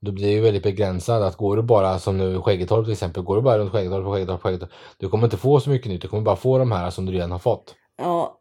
Då 0.00 0.12
blir 0.12 0.28
ju 0.28 0.40
väldigt 0.40 0.62
begränsad 0.62 1.22
att 1.22 1.36
går 1.36 1.56
du 1.56 1.62
bara 1.62 1.98
som 1.98 2.18
nu 2.18 2.36
i 2.36 2.38
Skäggetorp 2.38 2.84
till 2.84 2.92
exempel, 2.92 3.22
går 3.22 3.36
du 3.36 3.42
bara 3.42 3.58
runt 3.58 3.72
Skäggetorp, 3.72 4.06
Skäggetorp, 4.06 4.42
Skäggetorp, 4.42 4.70
du 4.98 5.08
kommer 5.08 5.24
inte 5.24 5.36
få 5.36 5.60
så 5.60 5.70
mycket 5.70 5.88
nytt, 5.88 6.02
du 6.02 6.08
kommer 6.08 6.22
bara 6.22 6.36
få 6.36 6.58
de 6.58 6.72
här 6.72 6.90
som 6.90 7.06
du 7.06 7.12
redan 7.12 7.30
har 7.30 7.38
fått. 7.38 7.74
Ja, 7.98 8.38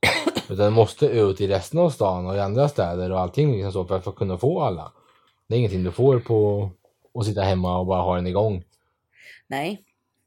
Utan 0.48 0.64
du 0.64 0.70
måste 0.70 1.06
ut 1.06 1.40
i 1.40 1.48
resten 1.48 1.80
av 1.80 1.90
stan 1.90 2.26
och 2.26 2.36
i 2.36 2.40
andra 2.40 2.68
städer 2.68 3.12
och 3.12 3.20
allting 3.20 3.52
liksom 3.52 3.72
så 3.72 3.84
för 3.84 4.10
att 4.10 4.16
kunna 4.16 4.38
få 4.38 4.60
alla. 4.60 4.92
Det 5.48 5.54
är 5.54 5.58
ingenting 5.58 5.84
du 5.84 5.90
får 5.90 6.18
på 6.18 6.70
att 7.14 7.24
sitta 7.26 7.42
hemma 7.42 7.78
och 7.78 7.86
bara 7.86 8.02
ha 8.02 8.14
den 8.16 8.26
igång. 8.26 8.64
nej, 9.46 9.84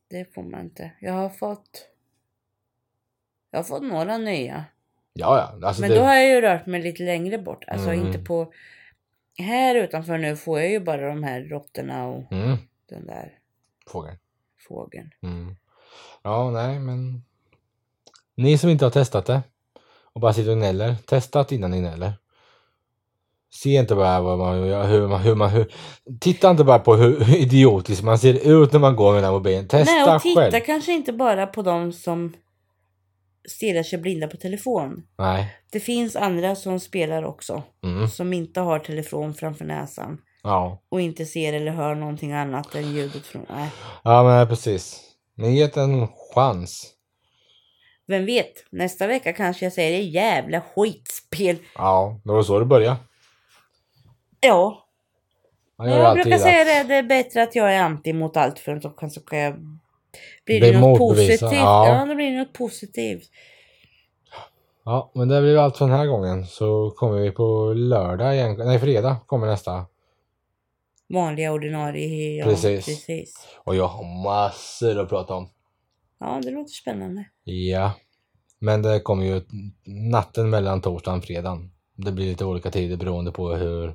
det 0.10 0.34
får 0.34 0.44
man 0.44 0.62
inte. 0.62 0.92
Jag 1.02 1.14
har 1.14 1.30
fått. 1.30 1.88
Jag 3.52 3.60
har 3.60 3.64
fått 3.64 3.84
några 3.84 4.18
nya. 4.18 4.66
Ja, 5.14 5.38
ja. 5.60 5.68
Alltså 5.68 5.82
Men 5.82 5.90
det, 5.90 5.96
då 5.96 6.04
har 6.04 6.14
jag 6.16 6.30
ju 6.30 6.42
rört 6.42 6.66
mig 6.66 6.82
lite 6.82 7.04
längre 7.04 7.38
bort. 7.38 7.64
Alltså 7.68 7.90
Mm. 7.90 8.08
inte 8.08 8.20
på... 8.20 8.54
Här 9.38 9.76
utanför 9.76 10.18
nu 10.18 10.36
får 10.36 10.60
jag 10.60 10.70
ju 10.72 10.80
bara 10.80 11.08
de 11.10 11.24
här 11.24 11.42
råttorna 11.42 12.08
och 12.08 12.32
Mm, 12.32 12.58
den 12.90 13.06
där 13.08 13.40
fågeln. 13.88 14.18
fågeln. 14.68 15.12
Mm. 15.22 15.56
Ja, 16.24 16.52
nej, 16.52 16.80
men... 16.80 17.24
Ni 18.36 18.58
som 18.58 18.70
inte 18.70 18.86
har 18.86 18.90
testat 18.92 19.26
det 19.26 19.42
och 20.14 20.22
bara 20.22 20.34
sitter 20.34 20.52
och 20.52 20.58
gnäller, 20.58 20.96
testat 20.96 21.52
innan 21.52 21.72
ni 21.72 21.80
gnäller. 21.80 22.14
Se 23.54 23.70
inte 23.70 23.96
bara 23.96 24.22
vad 24.22 24.38
man, 24.38 24.64
hur 24.64 25.08
man, 25.08 25.22
hur 25.22 25.36
man, 25.36 25.50
hur, 25.50 25.74
titta 26.20 26.50
inte 26.50 26.64
bara 26.64 26.80
på 26.80 26.96
hur, 26.96 27.20
hur 27.20 27.38
idiotisk 27.38 28.04
man 28.04 28.20
ser 28.20 28.62
ut 28.62 28.74
när 28.74 28.80
man 28.80 28.96
går 28.96 29.14
med 29.14 29.18
den 29.18 29.26
här 29.26 29.32
mobilen. 29.32 29.68
Testa 29.68 29.94
Nej, 29.94 30.16
och 30.16 30.22
titta 30.22 30.42
själv. 30.42 30.66
kanske 30.66 30.94
inte 30.94 31.14
bara 31.14 31.48
på 31.48 31.62
de 31.62 31.94
som 31.94 32.34
stirrar 33.50 33.84
sig 33.84 34.00
blinda 34.00 34.28
på 34.28 34.38
telefon. 34.38 35.04
Nej. 35.18 35.56
Det 35.72 35.80
finns 35.80 36.16
andra 36.16 36.56
som 36.56 36.80
spelar 36.80 37.24
också. 37.24 37.64
Mm. 37.84 38.08
Som 38.08 38.34
inte 38.34 38.60
har 38.60 38.80
telefon 38.80 39.34
framför 39.34 39.66
näsan. 39.66 40.18
Ja. 40.44 40.82
Och 40.90 41.02
inte 41.02 41.26
ser 41.26 41.54
eller 41.54 41.72
hör 41.72 41.96
någonting 41.96 42.34
annat 42.34 42.76
än 42.76 42.96
ljudet 42.96 43.26
från... 43.26 43.46
Nej. 43.50 43.70
ja, 44.04 44.24
men 44.24 44.48
precis. 44.48 45.02
Men 45.36 45.56
ge 45.56 45.70
en 45.76 46.08
chans. 46.34 46.94
Vem 48.08 48.26
vet, 48.26 48.66
nästa 48.72 49.08
vecka 49.08 49.34
kanske 49.34 49.66
jag 49.66 49.74
säger 49.74 49.98
det 49.98 50.04
jävla 50.04 50.62
skitspel. 50.62 51.58
Ja, 51.76 52.22
det 52.24 52.32
var 52.32 52.44
så 52.44 52.60
det 52.60 52.66
började. 52.66 52.98
Ja, 54.42 54.88
jag, 55.78 56.14
brukar 56.14 56.38
säga 56.38 56.64
det. 56.64 56.88
Det 56.88 56.96
är 56.96 57.04
bättre 57.04 57.44
att 57.44 57.56
jag 57.56 57.74
är 57.76 57.82
anti 57.82 58.14
mot 58.14 58.38
allt 58.38 58.60
för 58.60 58.76
att 58.76 58.82
då 58.82 58.90
kan, 58.90 59.12
så 59.12 59.22
kan 59.22 59.40
jag... 59.40 59.54
Blir 60.46 60.60
Bli 60.60 60.72
det 60.72 60.80
något 60.80 60.98
positivt? 60.98 61.42
ja. 61.42 61.88
Ja. 61.88 62.06
då 62.06 62.16
blir 62.16 62.32
det 62.32 62.38
något 62.38 62.54
positivt. 62.54 63.30
Ja, 64.86 65.12
men 65.16 65.28
det 65.28 65.42
blir 65.42 65.58
allt 65.58 65.78
för 65.78 65.86
den 65.88 65.96
här 65.98 66.06
gången. 66.06 66.46
Så 66.46 66.92
kommer 66.96 67.20
vi 67.20 67.32
på 67.32 67.74
lördag 67.74 68.36
igen. 68.36 68.56
Nej, 68.58 68.80
fredag 68.80 69.18
kommer 69.26 69.48
nästa. 69.48 69.86
Vanliga 71.10 71.52
ordinarie. 71.52 72.38
Ja, 72.38 72.46
Precis. 72.46 72.86
precis. 72.86 73.48
Och 73.64 73.76
jag 73.76 73.88
har 73.88 74.24
massor 74.24 75.00
att 75.00 75.10
prata 75.10 75.34
om. 75.34 75.50
Ja, 76.20 76.40
det 76.44 76.52
låter 76.52 76.72
spännande. 76.72 77.26
Ja. 77.44 77.92
Men 78.60 78.82
det 78.82 79.00
kommer 79.00 79.26
ju 79.26 79.42
natten 79.86 80.50
mellan 80.50 80.82
torsdagen 80.82 81.18
och 81.20 81.26
fredagen. 81.26 81.72
Det 81.96 82.12
blir 82.12 82.26
lite 82.26 82.46
olika 82.46 82.72
tider 82.72 82.98
beroende 82.98 83.32
på 83.32 83.50
hur 83.50 83.94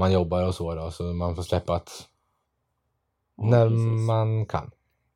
man 0.00 0.12
jobbar 0.12 0.46
och 0.46 0.54
så 0.54 0.74
då. 0.74 0.90
Så 0.90 1.02
man 1.02 1.36
får 1.36 1.42
släppa 1.42 1.74
att 1.74 2.06
när 3.36 3.68
precis. 3.68 4.06
man 4.06 4.46
kan. 4.46 4.70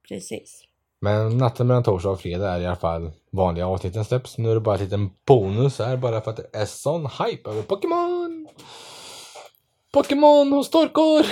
Precis. 0.09 0.65
Men 1.01 1.39
natten 1.39 1.67
mellan 1.67 1.83
torsdag 1.83 2.11
och 2.11 2.21
fredag 2.21 2.51
är 2.55 2.61
i 2.61 2.67
alla 2.67 2.77
fall 2.77 3.11
vanliga 3.33 3.67
avsnitten 3.67 4.05
släpps. 4.05 4.39
Nu 4.39 4.51
är 4.51 4.55
det 4.55 4.61
bara 4.61 4.77
en 4.77 4.85
liten 4.85 5.11
bonus 5.27 5.79
här 5.79 5.97
bara 5.97 6.21
för 6.21 6.31
att 6.31 6.37
det 6.37 6.59
är 6.59 6.67
sån 6.67 7.07
hype 7.07 7.51
över 7.51 7.63
Pokémon! 7.63 8.49
Pokémon 9.93 10.53
hos 10.53 10.71
Torkor! 10.71 11.27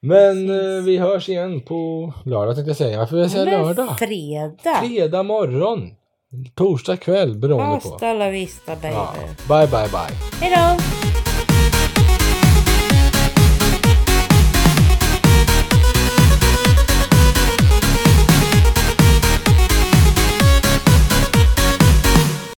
Men 0.00 0.50
eh, 0.50 0.82
vi 0.84 0.98
hörs 0.98 1.28
igen 1.28 1.60
på 1.60 2.12
lördag 2.24 2.54
tänkte 2.54 2.70
jag 2.70 2.76
säga. 2.76 2.98
Varför 2.98 3.16
vill 3.16 3.22
jag 3.22 3.30
säga 3.30 3.44
Men 3.44 3.62
lördag? 3.62 3.98
Fredag. 3.98 4.80
Fredag 4.80 5.22
morgon. 5.22 5.90
Torsdag 6.54 6.96
kväll 6.96 7.38
beroende 7.38 7.80
på. 7.80 7.88
Hasta 7.88 8.14
la 8.14 8.28
vista 8.28 8.76
baby. 8.76 8.94
Ja. 8.94 9.14
Bye 9.48 9.66
bye 9.66 9.88
bye. 9.88 10.16
Hejdå! 10.40 10.91